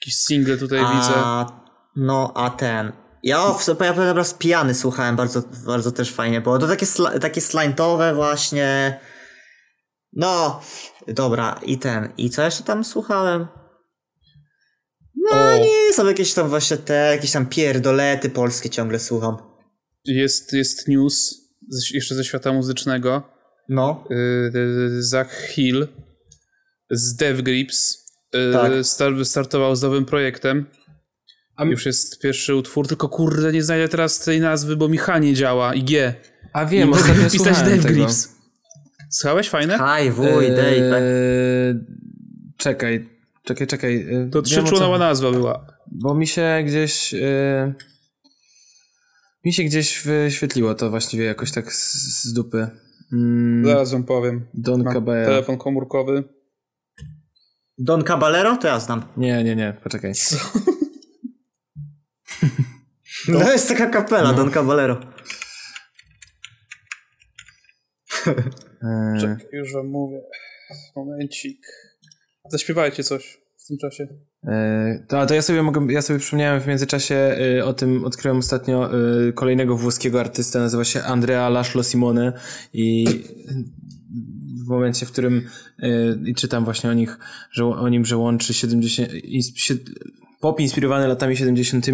Jakiś 0.00 0.16
single 0.16 0.56
tutaj 0.58 0.78
widzę. 0.78 1.12
A, 1.14 1.62
no, 1.96 2.32
a 2.34 2.50
ten. 2.50 2.92
Ja 3.22 3.54
ja 3.80 3.94
powiem 3.94 4.16
raz 4.16 4.34
pijany 4.34 4.74
słuchałem 4.74 5.16
bardzo, 5.16 5.42
bardzo 5.66 5.92
też 5.92 6.12
fajnie, 6.12 6.40
bo 6.40 6.58
to 6.58 6.68
takie, 6.68 6.86
sla, 6.86 7.18
takie 7.18 7.40
slańtowe 7.40 8.14
właśnie. 8.14 9.00
No, 10.12 10.60
dobra, 11.08 11.60
i 11.66 11.78
ten. 11.78 12.12
I 12.16 12.30
co 12.30 12.42
jeszcze 12.42 12.64
tam 12.64 12.84
słuchałem? 12.84 13.46
No 15.16 15.30
O. 15.30 15.58
nie, 15.58 15.92
są 15.92 16.06
jakieś 16.06 16.34
tam 16.34 16.48
właśnie 16.48 16.76
te, 16.76 16.94
jakieś 16.94 17.32
tam 17.32 17.46
pierdolety 17.46 18.30
polskie 18.30 18.70
ciągle 18.70 18.98
słucham. 18.98 19.36
Jest, 20.04 20.52
jest 20.52 20.88
news 20.88 21.34
z, 21.68 21.90
jeszcze 21.90 22.14
ze 22.14 22.24
świata 22.24 22.52
muzycznego. 22.52 23.22
No. 23.68 24.04
Yy, 24.10 25.02
Zach 25.02 25.46
Hill 25.48 25.88
z 26.90 27.16
Dev 27.16 27.42
Grips 27.42 28.06
yy, 28.34 28.52
Tak. 28.52 28.72
star- 28.84 29.24
startował 29.24 29.76
z 29.76 29.82
nowym 29.82 30.04
projektem. 30.04 30.66
A, 31.56 31.64
Już 31.64 31.86
jest 31.86 32.20
pierwszy 32.20 32.54
utwór, 32.54 32.88
tylko 32.88 33.08
kurde, 33.08 33.52
nie 33.52 33.62
znajdę 33.62 33.88
teraz 33.88 34.18
tej 34.18 34.40
nazwy, 34.40 34.76
bo 34.76 34.88
mi 34.88 34.98
H 34.98 35.18
nie 35.18 35.34
działa 35.34 35.74
i 35.74 35.84
G. 35.84 36.14
a 36.52 36.66
wiem, 36.66 36.88
mogę 36.88 37.00
ostatnio 37.00 37.28
wpisać 37.28 37.46
słuchałem 37.56 37.70
Dev 37.70 37.82
tego. 37.88 37.94
Grips. 37.94 38.28
Słuchałeś? 39.10 39.48
Fajne? 39.48 39.78
Haj, 39.78 40.10
wuj, 40.10 40.46
dej, 40.48 40.80
tak. 40.90 41.02
Eee, 41.02 41.74
czekaj, 42.56 43.08
czekaj, 43.44 43.66
czekaj. 43.66 44.06
e, 44.14 44.30
To 44.30 44.42
trzyczłonowa 44.42 44.98
nazwa 44.98 45.30
była. 45.32 45.66
Bo 45.92 46.14
mi 46.14 46.26
się 46.26 46.62
gdzieś. 46.66 47.14
e, 47.14 47.74
mi 49.44 49.52
się 49.52 49.64
gdzieś 49.64 50.02
wyświetliło 50.02 50.74
to 50.74 50.90
właściwie 50.90 51.24
jakoś 51.24 51.52
tak 51.52 51.72
z, 51.72 51.92
z 52.22 52.32
dupy. 52.32 52.68
Mm, 53.12 53.64
Zaraz 53.66 53.92
wam 53.92 54.04
powiem. 54.04 54.46
Don 54.54 54.82
Mam 54.84 54.94
Caballero. 54.94 55.26
telefon 55.30 55.58
komórkowy. 55.58 56.24
Don 57.78 58.04
Caballero? 58.04 58.56
To 58.56 58.68
ja 58.68 58.80
znam. 58.80 59.02
Nie, 59.16 59.44
nie, 59.44 59.56
nie, 59.56 59.76
poczekaj. 59.82 60.12
No. 63.28 63.40
To 63.40 63.52
jest 63.52 63.68
taka 63.68 63.86
kapela, 63.86 64.32
Don 64.32 64.50
Caballero. 64.50 65.00
Eee, 68.26 69.20
Czekaj, 69.20 69.46
już 69.52 69.72
wam 69.72 69.86
mówię. 69.86 70.20
Momencik. 70.96 71.66
Zaśpiewajcie 72.50 73.04
coś 73.04 73.38
w 73.64 73.66
tym 73.66 73.76
czasie. 73.78 74.06
E, 74.48 75.04
To, 75.08 75.26
to 75.26 75.34
ja 75.34 75.42
sobie 75.42 75.62
mogę, 75.62 75.92
ja 75.92 76.02
sobie 76.02 76.18
przypomniałem 76.18 76.60
w 76.60 76.66
międzyczasie 76.66 77.14
e, 77.14 77.64
o 77.64 77.72
tym, 77.74 78.04
odkryłem 78.04 78.38
ostatnio 78.38 78.90
e, 79.28 79.32
kolejnego 79.32 79.76
włoskiego 79.76 80.20
artystę, 80.20 80.58
nazywa 80.58 80.84
się 80.84 81.02
Andrea 81.02 81.48
Laszlo 81.48 81.82
Simone 81.82 82.32
i 82.72 83.04
w 84.64 84.68
momencie, 84.68 85.06
w 85.06 85.12
którym 85.12 85.42
e, 86.28 86.34
czytam 86.34 86.64
właśnie 86.64 86.90
o 86.90 86.92
nich, 86.92 87.18
że 87.52 87.66
o 87.66 87.88
nim, 87.88 88.04
że 88.04 88.16
łączy 88.16 88.54
70, 88.54 89.08
ins- 89.12 89.52
sie- 89.56 89.78
pop 90.40 90.60
inspirowany 90.60 91.08
latami 91.08 91.36
70. 91.36 91.86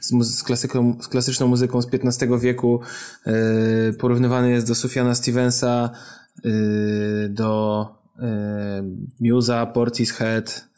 z, 0.00 0.12
muzy- 0.12 0.24
z, 0.36 0.42
klasyką, 0.42 0.98
z 1.02 1.08
klasyczną 1.08 1.46
muzyką 1.46 1.82
z 1.82 1.88
XV 1.94 2.38
wieku, 2.40 2.80
e, 3.26 3.32
porównywany 3.92 4.50
jest 4.50 4.66
do 4.68 4.74
Sufjana 4.74 5.14
Stevensa, 5.14 5.90
e, 6.44 6.48
do 7.28 7.86
e, 8.22 8.82
Musa, 9.20 9.66
Portishead, 9.66 10.68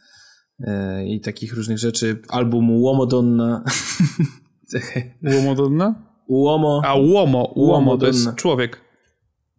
i 1.06 1.20
takich 1.20 1.54
różnych 1.54 1.78
rzeczy. 1.78 2.22
Album 2.28 2.70
Uomo-Donna. 2.70 3.64
Czekaj. 4.72 5.14
Łomodonna? 5.34 5.94
Uomo. 6.26 6.82
A 6.84 6.94
Łomo, 6.94 7.52
Łomo 7.56 7.98
to 7.98 8.06
jest 8.06 8.18
Łomodonna. 8.18 8.36
człowiek. 8.36 8.80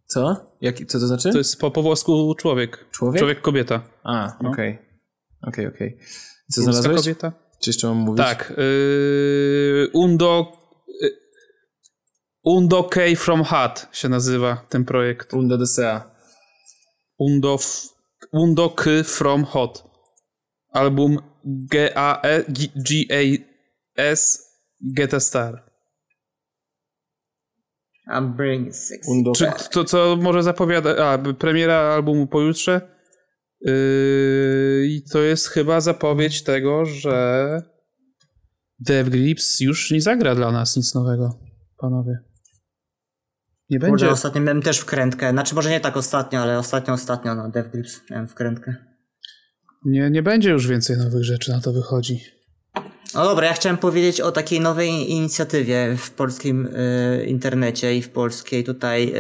Co? 0.06 0.51
Jak, 0.62 0.78
co 0.88 1.00
to 1.00 1.08
znaczy? 1.08 1.32
To 1.32 1.38
jest 1.38 1.60
po, 1.60 1.72
po 1.72 1.82
włosku 1.82 2.36
człowiek. 2.36 2.86
Człowiek? 2.92 3.20
Człowiek 3.20 3.42
kobieta. 3.42 3.82
A, 4.04 4.38
No. 4.42 4.50
okej. 4.50 4.80
Okej, 5.42 5.68
okej. 5.68 5.98
Co 6.52 6.62
Ludzka 6.62 6.74
znalazłeś? 6.74 7.02
kobieta? 7.02 7.34
Czy 7.64 7.70
jeszcze 7.70 7.88
mam 7.88 7.98
mówić? 7.98 8.26
Tak. 8.26 8.54
Yy, 8.58 9.90
Undo. 9.94 10.52
Yy, 11.02 11.10
Undo 12.44 12.84
K 12.84 13.02
from 13.18 13.44
Hat 13.44 13.88
się 13.92 14.10
nazywa 14.10 14.66
ten 14.70 14.86
projekt. 14.86 15.34
Unda 15.34 15.58
Desea. 15.58 16.12
Undo, 17.18 17.54
f, 17.54 17.88
Undo 18.32 18.70
K 18.70 18.90
from 19.04 19.44
Hot. 19.46 19.84
Album 20.74 21.18
G-A-E 21.46 22.44
G-A-S 22.76 24.48
Get 24.96 25.14
a 25.14 25.20
Star. 25.20 25.71
I'm 28.12 28.34
bringing 28.36 28.76
six. 28.76 29.08
Undo. 29.08 29.32
Czy 29.32 29.48
to, 29.72 29.84
co 29.84 30.18
może 30.22 30.44
zapowiada... 30.44 31.12
A, 31.12 31.18
premiera 31.18 31.76
albumu 31.76 32.28
pojutrze. 32.28 32.82
Yy, 33.62 33.74
I 34.88 35.04
to 35.12 35.20
jest 35.20 35.48
chyba 35.48 35.82
zapowiedź 35.82 36.44
tego, 36.44 36.86
że 36.86 37.62
Dev 38.80 39.10
Grips 39.10 39.60
już 39.60 39.92
nie 39.92 40.02
zagra 40.02 40.36
dla 40.36 40.52
nas 40.52 40.76
nic 40.76 40.94
nowego, 40.94 41.40
panowie. 41.78 42.20
Nie 43.70 43.80
Kurde, 43.80 43.92
będzie. 43.92 44.10
ostatnio 44.10 44.42
miałem 44.42 44.62
też 44.62 44.80
wkrętkę. 44.80 45.32
Znaczy 45.32 45.56
może 45.56 45.70
nie 45.70 45.80
tak 45.80 45.98
ostatnio, 45.98 46.40
ale 46.40 46.60
ostatnio, 46.60 46.94
ostatnio 46.94 47.36
na 47.36 47.50
DevGrips 47.50 48.02
miałem 48.10 48.28
wkrętkę. 48.28 48.76
Nie, 49.86 50.10
nie 50.10 50.24
będzie 50.24 50.50
już 50.50 50.68
więcej 50.68 50.98
nowych 50.98 51.24
rzeczy, 51.24 51.52
na 51.52 51.62
to 51.62 51.74
wychodzi. 51.74 52.22
No 53.16 53.24
dobra, 53.26 53.48
ja 53.48 53.54
chciałem 53.54 53.78
powiedzieć 53.78 54.22
o 54.22 54.32
takiej 54.32 54.60
nowej 54.60 55.12
inicjatywie 55.12 55.96
w 55.98 56.12
polskim 56.12 56.66
y, 56.66 57.26
internecie 57.28 57.96
i 57.96 58.02
w 58.02 58.10
polskiej 58.10 58.64
tutaj 58.64 59.14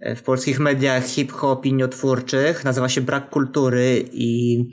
y, 0.00 0.16
w 0.16 0.22
polskich 0.22 0.60
mediach 0.60 1.06
hip-hop 1.06 1.58
opiniotwórczych. 1.58 2.64
Nazywa 2.64 2.88
się 2.88 3.00
Brak 3.00 3.30
Kultury 3.30 4.04
i 4.12 4.64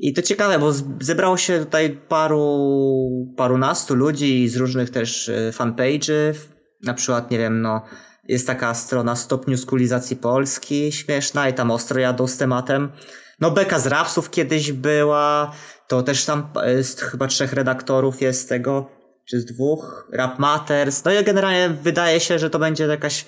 i 0.00 0.12
to 0.12 0.22
ciekawe, 0.22 0.58
bo 0.58 0.72
zebrało 1.00 1.36
się 1.36 1.58
tutaj 1.58 1.90
paru, 2.08 3.34
parunastu 3.36 3.94
ludzi 3.94 4.48
z 4.48 4.56
różnych 4.56 4.90
też 4.90 5.30
fanpage'y. 5.52 6.34
Na 6.82 6.94
przykład, 6.94 7.30
nie 7.30 7.38
wiem, 7.38 7.62
no, 7.62 7.82
jest 8.28 8.46
taka 8.46 8.74
strona 8.74 9.16
Stop 9.16 9.48
Newskulizacji 9.48 10.16
Polski, 10.16 10.92
śmieszna 10.92 11.48
i 11.48 11.54
tam 11.54 11.70
ostro 11.70 12.00
jadą 12.00 12.26
z 12.26 12.36
tematem. 12.36 12.92
No, 13.40 13.50
Beka 13.50 13.78
z 13.78 13.86
Rapsów 13.86 14.30
kiedyś 14.30 14.72
była, 14.72 15.52
to 15.88 16.02
też 16.02 16.24
tam 16.24 16.48
jest 16.66 17.00
chyba 17.00 17.26
trzech 17.26 17.52
redaktorów 17.52 18.20
jest 18.20 18.40
z 18.40 18.46
tego, 18.46 18.90
czy 19.28 19.40
z 19.40 19.44
dwóch, 19.44 20.08
Rap 20.12 20.38
Matters. 20.38 21.04
No 21.04 21.12
i 21.12 21.24
generalnie 21.24 21.68
wydaje 21.68 22.20
się, 22.20 22.38
że 22.38 22.50
to 22.50 22.58
będzie 22.58 22.84
jakaś 22.84 23.26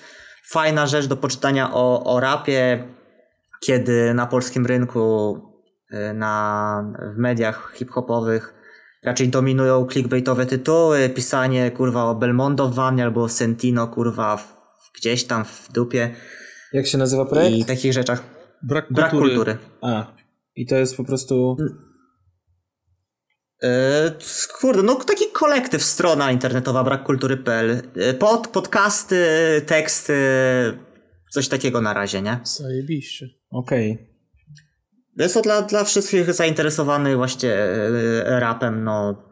fajna 0.49 0.87
rzecz 0.87 1.05
do 1.05 1.17
poczytania 1.17 1.73
o, 1.73 2.03
o 2.03 2.19
rapie, 2.19 2.87
kiedy 3.61 4.13
na 4.13 4.27
polskim 4.27 4.65
rynku, 4.65 5.37
y, 5.93 6.13
na, 6.13 6.93
w 7.15 7.17
mediach 7.17 7.73
hip-hopowych 7.75 8.53
raczej 9.03 9.29
dominują 9.29 9.87
clickbaitowe 9.87 10.45
tytuły, 10.45 11.09
pisanie 11.09 11.71
kurwa 11.71 12.05
o 12.05 12.15
Belmondo 12.15 12.69
w 12.69 12.75
wannie 12.75 13.03
albo 13.03 13.29
Sentino 13.29 13.87
kurwa 13.87 14.37
w, 14.37 14.53
gdzieś 14.97 15.23
tam 15.23 15.45
w 15.45 15.71
dupie 15.71 16.15
Jak 16.73 16.87
się 16.87 16.97
nazywa 16.97 17.25
projekt? 17.25 17.55
i 17.57 17.65
takich 17.65 17.93
rzeczach. 17.93 18.23
Brak 18.63 18.87
kultury. 18.87 19.09
Brak 19.09 19.11
kultury. 19.11 19.57
A. 19.81 20.13
I 20.55 20.65
to 20.65 20.75
jest 20.75 20.97
po 20.97 21.03
prostu... 21.03 21.57
Yy, 23.61 23.69
kurde, 24.59 24.83
no 24.83 24.95
taki 24.95 25.31
kolektyw, 25.33 25.83
strona 25.83 26.31
internetowa 26.31 26.83
brakkultury.pl. 26.83 27.81
Yy, 27.95 28.13
Pod, 28.13 28.47
podcasty, 28.47 29.25
teksty, 29.65 30.13
coś 31.31 31.47
takiego 31.47 31.81
na 31.81 31.93
razie, 31.93 32.21
nie? 32.21 32.39
Zajebiście. 32.43 33.27
Okej. 33.51 34.11
Jest 35.17 35.33
to 35.33 35.41
dla, 35.41 35.61
dla 35.61 35.83
wszystkich 35.83 36.33
zainteresowanych 36.33 37.15
właśnie 37.15 37.49
yy, 37.49 38.39
rapem, 38.39 38.83
no. 38.83 39.27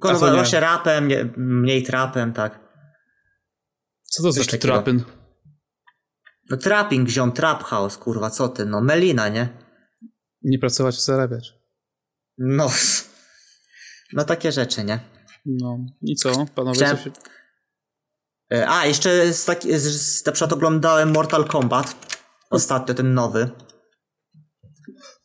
Kurwa, 0.00 0.30
nie? 0.30 0.34
właśnie 0.34 0.60
rapem, 0.60 1.08
nie, 1.08 1.28
mniej 1.36 1.82
trapem, 1.82 2.32
tak. 2.32 2.60
Co 4.02 4.22
to 4.22 4.32
Coś 4.32 4.44
znaczy 4.44 4.58
trapyn? 4.58 5.04
No 6.50 6.56
trapping, 6.56 7.08
ziom, 7.08 7.32
trap 7.32 7.62
house, 7.62 7.98
kurwa, 7.98 8.30
co 8.30 8.48
ty, 8.48 8.66
no 8.66 8.80
Melina, 8.80 9.28
nie? 9.28 9.48
Nie 10.42 10.58
pracować, 10.58 11.02
zarabiać. 11.02 11.54
No, 12.38 12.70
no 14.12 14.24
takie 14.24 14.52
rzeczy, 14.52 14.84
nie? 14.84 15.00
No 15.46 15.78
i 16.02 16.16
co, 16.16 16.46
panowie? 16.54 16.76
Chciałem- 16.76 16.96
się... 16.96 17.10
E, 18.52 18.68
A, 18.68 18.86
jeszcze 18.86 19.32
z 19.32 19.44
taki, 19.44 19.78
z, 19.78 19.82
z, 19.82 20.26
na 20.26 20.32
przykład 20.32 20.52
oglądałem 20.52 21.12
Mortal 21.12 21.44
Kombat. 21.44 22.16
Ostatnio 22.50 22.94
ten 22.94 23.14
nowy. 23.14 23.50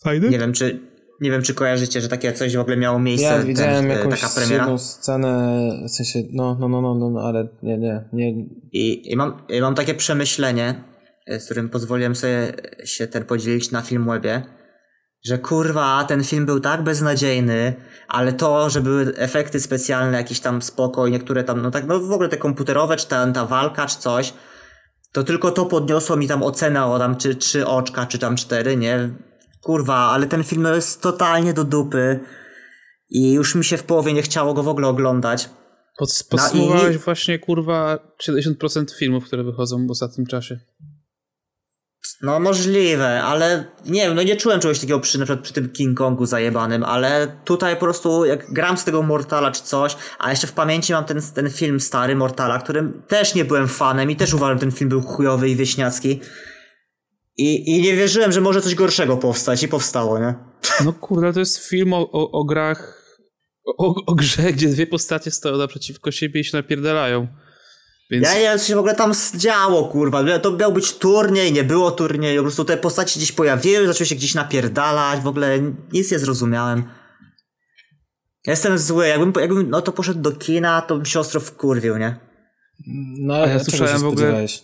Fajny? 0.04 0.30
Nie 0.30 0.40
wiem, 0.40 0.54
czy 0.54 0.92
nie 1.22 1.32
wiem, 1.32 1.42
czy 1.42 1.54
kojarzycie, 1.54 2.02
że 2.02 2.10
takie 2.10 2.34
coś 2.34 2.56
w 2.56 2.60
ogóle 2.60 2.78
miało 2.78 3.00
miejsce. 3.00 3.28
Ja 3.28 3.38
ten, 3.38 3.48
widziałem 3.48 3.92
e, 3.92 3.94
jakąś 3.94 4.22
taka 4.22 4.34
premiera. 4.34 4.64
jedną 4.64 4.78
scenę, 4.78 5.62
w 5.88 5.92
sensie, 5.92 6.20
no, 6.32 6.58
no, 6.60 6.70
no, 6.70 6.82
no, 6.82 6.96
no, 6.96 7.10
no 7.10 7.22
ale 7.22 7.48
nie, 7.64 7.78
nie, 7.78 8.10
nie. 8.14 8.32
I, 8.72 9.12
i, 9.12 9.16
mam, 9.16 9.42
I 9.50 9.62
mam 9.62 9.76
takie 9.76 9.94
przemyślenie, 9.94 10.84
e, 11.28 11.40
z 11.40 11.46
którym 11.46 11.70
pozwoliłem 11.70 12.16
sobie 12.16 12.54
się 12.86 13.08
ten 13.08 13.26
podzielić 13.26 13.72
na 13.72 13.82
Filmwebie, 13.82 14.44
że 15.26 15.38
kurwa, 15.38 16.04
ten 16.04 16.24
film 16.24 16.46
był 16.46 16.60
tak 16.60 16.84
beznadziejny, 16.84 17.74
ale 18.08 18.34
to, 18.34 18.70
że 18.70 18.82
były 18.82 19.16
efekty 19.16 19.60
specjalne, 19.60 20.18
jakieś 20.18 20.40
tam 20.40 20.62
spoko 20.62 21.08
i 21.08 21.12
niektóre 21.12 21.44
tam, 21.44 21.62
no 21.62 21.72
tak, 21.72 21.88
no 21.88 22.00
w 22.00 22.12
ogóle 22.12 22.30
te 22.30 22.38
komputerowe, 22.38 22.96
czy 22.98 23.08
ta, 23.08 23.32
ta 23.32 23.46
walka, 23.46 23.86
czy 23.86 23.98
coś, 24.00 24.34
to 25.12 25.24
tylko 25.24 25.52
to 25.52 25.66
podniosło 25.66 26.16
mi 26.16 26.28
tam 26.28 26.44
ocenę 26.44 26.86
o 26.86 27.00
tam 27.00 27.16
czy 27.16 27.36
trzy 27.36 27.68
oczka, 27.68 28.06
czy 28.06 28.20
tam 28.20 28.36
cztery, 28.36 28.78
nie? 28.78 29.10
Kurwa, 29.62 29.96
ale 29.96 30.28
ten 30.28 30.44
film 30.44 30.66
jest 30.76 31.02
totalnie 31.02 31.54
do 31.54 31.64
dupy 31.64 32.20
i 33.10 33.32
już 33.32 33.56
mi 33.56 33.64
się 33.66 33.78
w 33.78 33.84
połowie 33.84 34.14
nie 34.14 34.22
chciało 34.22 34.54
go 34.54 34.64
w 34.64 34.68
ogóle 34.68 34.88
oglądać. 34.88 35.50
Pod, 35.98 36.10
No 36.10 36.16
i- 36.26 36.30
podsumowałeś 36.30 36.98
właśnie, 36.98 37.40
kurwa, 37.40 38.00
70% 38.28 38.92
filmów, 39.00 39.26
które 39.26 39.44
wychodzą 39.44 39.88
w 39.88 39.92
ostatnim 39.92 40.28
czasie. 40.28 40.60
No 42.22 42.40
możliwe, 42.40 43.24
ale 43.24 43.66
nie 43.86 44.02
wiem, 44.02 44.16
no 44.16 44.24
nie 44.24 44.36
czułem 44.36 44.60
czegoś 44.60 44.80
takiego 44.80 45.00
przy, 45.00 45.20
na 45.20 45.26
przykład 45.26 45.44
przy 45.44 45.54
tym 45.54 45.70
King 45.70 45.98
Kongu 45.98 46.26
zajebanym, 46.26 46.84
ale 46.84 47.38
tutaj 47.46 47.76
po 47.76 47.80
prostu 47.80 48.26
jak 48.26 48.54
gram 48.54 48.78
z 48.78 48.84
tego 48.84 49.04
Mortala 49.04 49.52
czy 49.52 49.64
coś, 49.64 49.96
a 50.20 50.30
jeszcze 50.30 50.48
w 50.48 50.54
pamięci 50.54 50.94
mam 50.94 51.06
ten, 51.06 51.22
ten 51.36 51.50
film 51.50 51.80
stary 51.80 52.16
Mortala, 52.16 52.60
którym 52.60 53.04
też 53.08 53.36
nie 53.36 53.46
byłem 53.46 53.68
fanem 53.68 54.12
i 54.12 54.16
też 54.16 54.34
uważam, 54.34 54.58
że 54.58 54.62
ten 54.62 54.72
film 54.72 54.90
był 54.90 55.02
chujowy 55.02 55.50
i 55.50 55.56
wieśniacki. 55.56 56.20
I, 57.38 57.76
I 57.76 57.82
nie 57.82 57.96
wierzyłem, 57.96 58.32
że 58.32 58.42
może 58.42 58.62
coś 58.62 58.76
gorszego 58.76 59.18
powstać 59.18 59.64
i 59.64 59.68
powstało, 59.68 60.20
nie? 60.20 60.36
No 60.86 60.94
kurde, 60.94 61.34
to 61.34 61.40
jest 61.40 61.68
film 61.68 61.94
o, 61.94 62.12
o, 62.12 62.32
o 62.32 62.44
grach, 62.44 63.02
o, 63.78 64.06
o 64.06 64.16
grze, 64.16 64.54
gdzie 64.54 64.68
dwie 64.68 64.88
postacie 64.88 65.32
stoją 65.32 65.58
naprzeciwko 65.58 66.12
siebie 66.12 66.42
i 66.42 66.44
się 66.44 66.58
napierdalają. 66.58 67.28
Więc 68.12 68.28
Ja 68.28 68.34
nie 68.34 68.40
wiem, 68.42 68.60
co 68.60 68.66
się 68.66 68.76
w 68.76 68.80
ogóle 68.80 68.96
tam 68.96 69.14
działo, 69.36 69.84
kurwa. 69.88 70.40
To 70.40 70.52
miał 70.52 70.74
być 70.74 70.94
turniej, 70.94 71.54
nie 71.54 71.64
było 71.64 71.92
turnieju, 71.92 72.42
po 72.42 72.44
prostu 72.44 72.66
te 72.66 72.78
postaci 72.78 73.20
gdzieś 73.20 73.32
pojawiły, 73.32 73.88
zaczęły 73.88 74.08
się 74.08 74.16
gdzieś 74.16 74.34
napierdalać, 74.36 75.20
w 75.22 75.28
ogóle 75.28 75.60
nic 75.94 76.12
nie 76.12 76.20
zrozumiałem. 76.20 76.84
Jestem 78.48 78.78
zły, 78.78 79.08
jakbym, 79.08 79.34
jakbym 79.42 79.70
no 79.70 79.82
to 79.82 79.92
poszedł 79.92 80.22
do 80.22 80.32
kina, 80.32 80.82
to 80.82 80.96
bym 80.96 81.06
się 81.06 81.20
ostro 81.20 81.40
wkurwił, 81.40 81.98
nie? 81.98 82.16
No, 83.20 83.34
A 83.34 83.38
ja 83.38 83.44
ale 83.44 83.52
czego 83.60 83.64
słyszałem 83.72 83.94
się 83.94 84.00
w 84.00 84.06
ogóle- 84.08 84.18
spodziewałeś? 84.18 84.64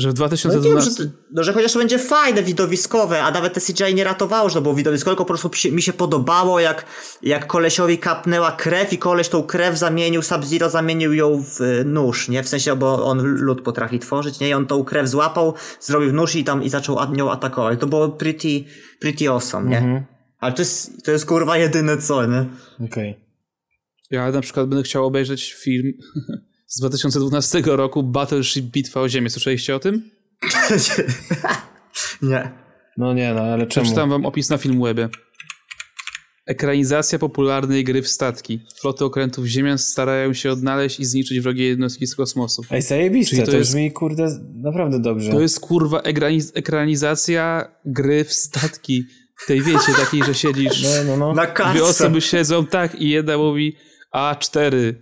Że 0.00 0.10
w 0.10 0.18
No, 0.18 0.26
nie 0.26 0.30
wiem, 0.30 0.60
2012... 0.60 1.02
że, 1.02 1.10
no, 1.32 1.44
że 1.44 1.52
chociaż 1.52 1.72
to 1.72 1.78
będzie 1.78 1.98
fajne, 1.98 2.42
widowiskowe, 2.42 3.22
a 3.22 3.30
nawet 3.30 3.54
te 3.54 3.60
CGI 3.60 3.94
nie 3.94 4.04
ratowało, 4.04 4.48
że 4.48 4.54
to 4.54 4.60
było 4.60 4.74
widowiskowe, 4.74 5.10
tylko 5.10 5.24
po 5.24 5.38
prostu 5.38 5.72
mi 5.72 5.82
się 5.82 5.92
podobało, 5.92 6.60
jak, 6.60 6.84
jak 7.22 7.46
kolesiowi 7.46 7.98
kapnęła 7.98 8.52
krew 8.52 8.92
i 8.92 8.98
koleś 8.98 9.28
tą 9.28 9.42
krew 9.42 9.78
zamienił, 9.78 10.22
Sub-Zero 10.22 10.70
zamienił 10.70 11.12
ją 11.12 11.44
w 11.44 11.60
y, 11.60 11.84
nóż, 11.84 12.28
nie? 12.28 12.42
W 12.42 12.48
sensie, 12.48 12.76
bo 12.76 13.04
on 13.04 13.22
lód 13.22 13.62
potrafi 13.62 13.98
tworzyć, 13.98 14.40
nie? 14.40 14.48
I 14.48 14.54
on 14.54 14.66
tą 14.66 14.84
krew 14.84 15.08
złapał, 15.08 15.54
zrobił 15.80 16.12
nóż 16.12 16.36
i 16.36 16.44
tam 16.44 16.62
i 16.62 16.68
zaczął 16.68 17.12
nią 17.12 17.30
atakować. 17.30 17.80
To 17.80 17.86
było 17.86 18.08
pretty, 18.08 18.64
pretty 19.00 19.30
awesome, 19.30 19.70
nie? 19.70 19.78
Mhm. 19.78 20.04
Ale 20.38 20.52
to 20.52 20.62
jest, 20.62 21.04
to 21.04 21.10
jest 21.10 21.26
kurwa 21.26 21.56
jedyne 21.56 21.98
co, 21.98 22.26
nie? 22.26 22.46
Okej. 22.84 23.20
Ja 24.10 24.30
na 24.30 24.40
przykład 24.40 24.68
będę 24.68 24.82
chciał 24.82 25.06
obejrzeć 25.06 25.54
film 25.54 25.92
z 26.70 26.78
2012 26.80 27.62
roku 27.66 28.02
Battleship 28.02 28.64
Bitwa 28.64 29.00
o 29.00 29.08
Ziemię. 29.08 29.30
Słyszeliście 29.30 29.76
o 29.76 29.78
tym? 29.78 30.10
nie. 32.22 32.50
No 32.96 33.14
nie, 33.14 33.34
no 33.34 33.40
ale 33.40 33.66
czemu? 33.66 33.84
Przeczytam 33.84 34.10
wam 34.10 34.26
opis 34.26 34.50
na 34.50 34.58
Filmwebie. 34.58 35.08
Ekranizacja 36.46 37.18
popularnej 37.18 37.84
gry 37.84 38.02
w 38.02 38.08
statki. 38.08 38.60
Floty 38.80 39.04
okrętów 39.04 39.46
Ziemian 39.46 39.78
starają 39.78 40.32
się 40.34 40.50
odnaleźć 40.52 41.00
i 41.00 41.04
zniszczyć 41.04 41.40
wrogie 41.40 41.68
jednostki 41.68 42.06
z 42.06 42.14
kosmosu. 42.14 42.62
Ej, 42.70 42.82
zajebiste, 42.82 43.30
Czyli 43.30 43.42
to, 43.46 43.50
to 43.52 43.58
już 43.58 43.66
jest- 43.66 43.74
mi 43.76 43.92
kurde 43.92 44.38
naprawdę 44.54 45.00
dobrze. 45.00 45.30
To 45.30 45.40
jest 45.40 45.60
kurwa 45.60 46.00
ekraniz- 46.00 46.50
ekranizacja 46.54 47.70
gry 47.84 48.24
w 48.24 48.32
statki. 48.32 49.04
Tej 49.46 49.62
wiecie, 49.62 49.92
takiej, 50.04 50.24
że 50.24 50.34
siedzisz... 50.34 50.82
No, 50.82 51.04
no, 51.04 51.16
no. 51.16 51.34
Na 51.34 51.44
Dwie 51.44 51.52
kartce. 51.54 51.84
osoby 51.84 52.20
siedzą 52.20 52.66
tak 52.66 52.94
i 53.00 53.10
jedna 53.10 53.38
mówi 53.38 53.76
A4 54.16 54.94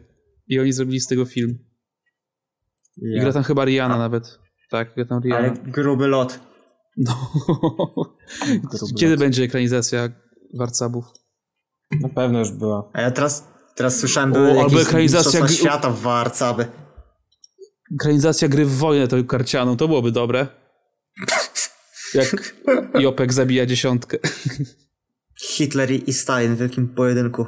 i 0.48 0.58
oni 0.60 0.72
zrobili 0.72 1.00
z 1.00 1.06
tego 1.06 1.24
film. 1.24 1.58
I 3.02 3.20
gra 3.20 3.32
tam 3.32 3.42
chyba 3.42 3.64
Rihanna 3.64 3.98
nawet. 3.98 4.38
Tak, 4.70 4.94
gra 4.94 5.04
tam 5.04 5.22
Rihanna. 5.22 5.48
Ale 5.48 5.56
gruby 5.66 6.06
lot. 6.08 6.40
No. 6.96 7.14
Kiedy 9.00 9.16
będzie 9.16 9.44
ekranizacja 9.44 10.08
Warcabów? 10.58 11.04
Na 12.00 12.08
pewno 12.08 12.38
już 12.38 12.50
była. 12.50 12.90
A 12.92 13.00
ja 13.00 13.10
teraz, 13.10 13.48
teraz 13.74 13.98
słyszałem, 13.98 14.32
były 14.32 14.48
albo 14.48 14.62
jakieś 14.62 14.82
ekranizacja 14.82 15.40
gry- 15.40 15.52
świata 15.52 15.90
w 15.90 16.00
Warcaby. 16.00 16.66
Ekranizacja 18.00 18.48
gry 18.48 18.64
w 18.64 18.76
wojnę 18.76 19.08
tą 19.08 19.24
karcianą, 19.24 19.76
to 19.76 19.88
byłoby 19.88 20.12
dobre. 20.12 20.46
Jak 22.14 22.54
Jopek 23.02 23.32
zabija 23.32 23.66
dziesiątkę. 23.66 24.18
Hitler 25.40 25.90
i 25.90 26.10
i 26.10 26.12
Stalin 26.12 26.54
w 26.54 26.58
wielkim 26.58 26.88
pojedynku. 26.88 27.46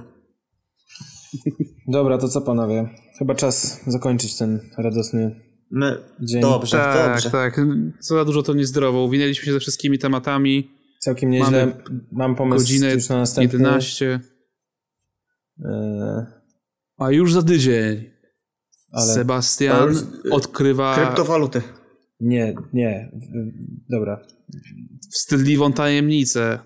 Dobra, 1.89 2.19
to 2.19 2.29
co 2.29 2.41
panowie? 2.41 2.89
Chyba 3.19 3.35
czas 3.35 3.81
zakończyć 3.87 4.37
ten 4.39 4.61
radosny 4.79 5.41
My... 5.71 5.97
dzień. 6.21 6.41
Dobrze, 6.41 6.77
tak, 6.77 7.13
dobrze. 7.13 7.31
tak. 7.31 7.61
Co 8.01 8.15
za 8.15 8.25
dużo 8.25 8.43
to 8.43 8.55
niezdrowo. 8.55 9.05
Uwinęliśmy 9.05 9.45
się 9.45 9.53
ze 9.53 9.61
wszystkimi 9.61 9.99
tematami. 9.99 10.71
Całkiem 11.01 11.31
nieźle. 11.31 11.67
Mamy 11.67 11.83
Mam 12.13 12.37
pomysł 12.37 12.65
Godzinę 12.65 12.95
już 12.95 13.09
na 13.09 13.17
następny. 13.19 13.59
11. 13.59 14.21
E, 15.65 16.27
A 16.99 17.11
już 17.11 17.33
za 17.33 17.43
tydzień. 17.43 18.11
Ale 18.93 19.15
Sebastian 19.15 19.95
To- 19.95 20.35
odkrywa 20.35 20.95
Kryptowaluty. 20.95 21.63
nie, 22.21 22.55
nie. 22.73 23.11
Dobra. 23.91 24.21
wstydliwą 25.13 25.73
tajemnicę. 25.73 26.59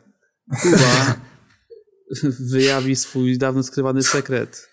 Kuba 0.63 1.15
wyjawi 2.53 2.97
swój 2.97 3.39
dawno 3.39 3.63
skrywany 3.63 4.03
sekret. 4.03 4.69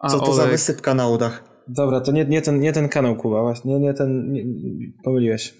A 0.00 0.08
Co 0.08 0.20
to 0.20 0.34
za 0.34 0.42
Olek 0.42 0.52
wysypka 0.52 0.94
na 0.94 1.08
udach? 1.08 1.44
Dobra, 1.68 2.00
to 2.00 2.12
nie, 2.12 2.24
nie, 2.24 2.42
ten, 2.42 2.60
nie 2.60 2.72
ten 2.72 2.88
kanał, 2.88 3.16
Kuba, 3.16 3.42
właśnie. 3.42 3.72
Nie, 3.72 3.80
nie 3.80 3.94
ten. 3.94 4.32
Nie, 4.32 4.44
pomyliłeś. 5.04 5.54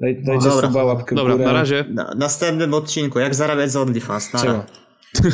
Daj, 0.00 0.22
dajcie 0.24 0.48
dobra. 0.48 0.68
suba, 0.68 0.84
łapkę 0.84 1.14
w 1.14 1.18
Dobra, 1.18 1.32
górę. 1.32 1.44
na 1.46 1.52
razie. 1.52 1.84
Na 1.88 2.14
następnym 2.16 2.74
odcinku, 2.74 3.18
jak 3.18 3.34
zarabiać 3.34 3.70
z 3.70 3.76
OnlyFans. 3.76 4.32
Nara. 4.32 4.42
Siema. 4.42 4.66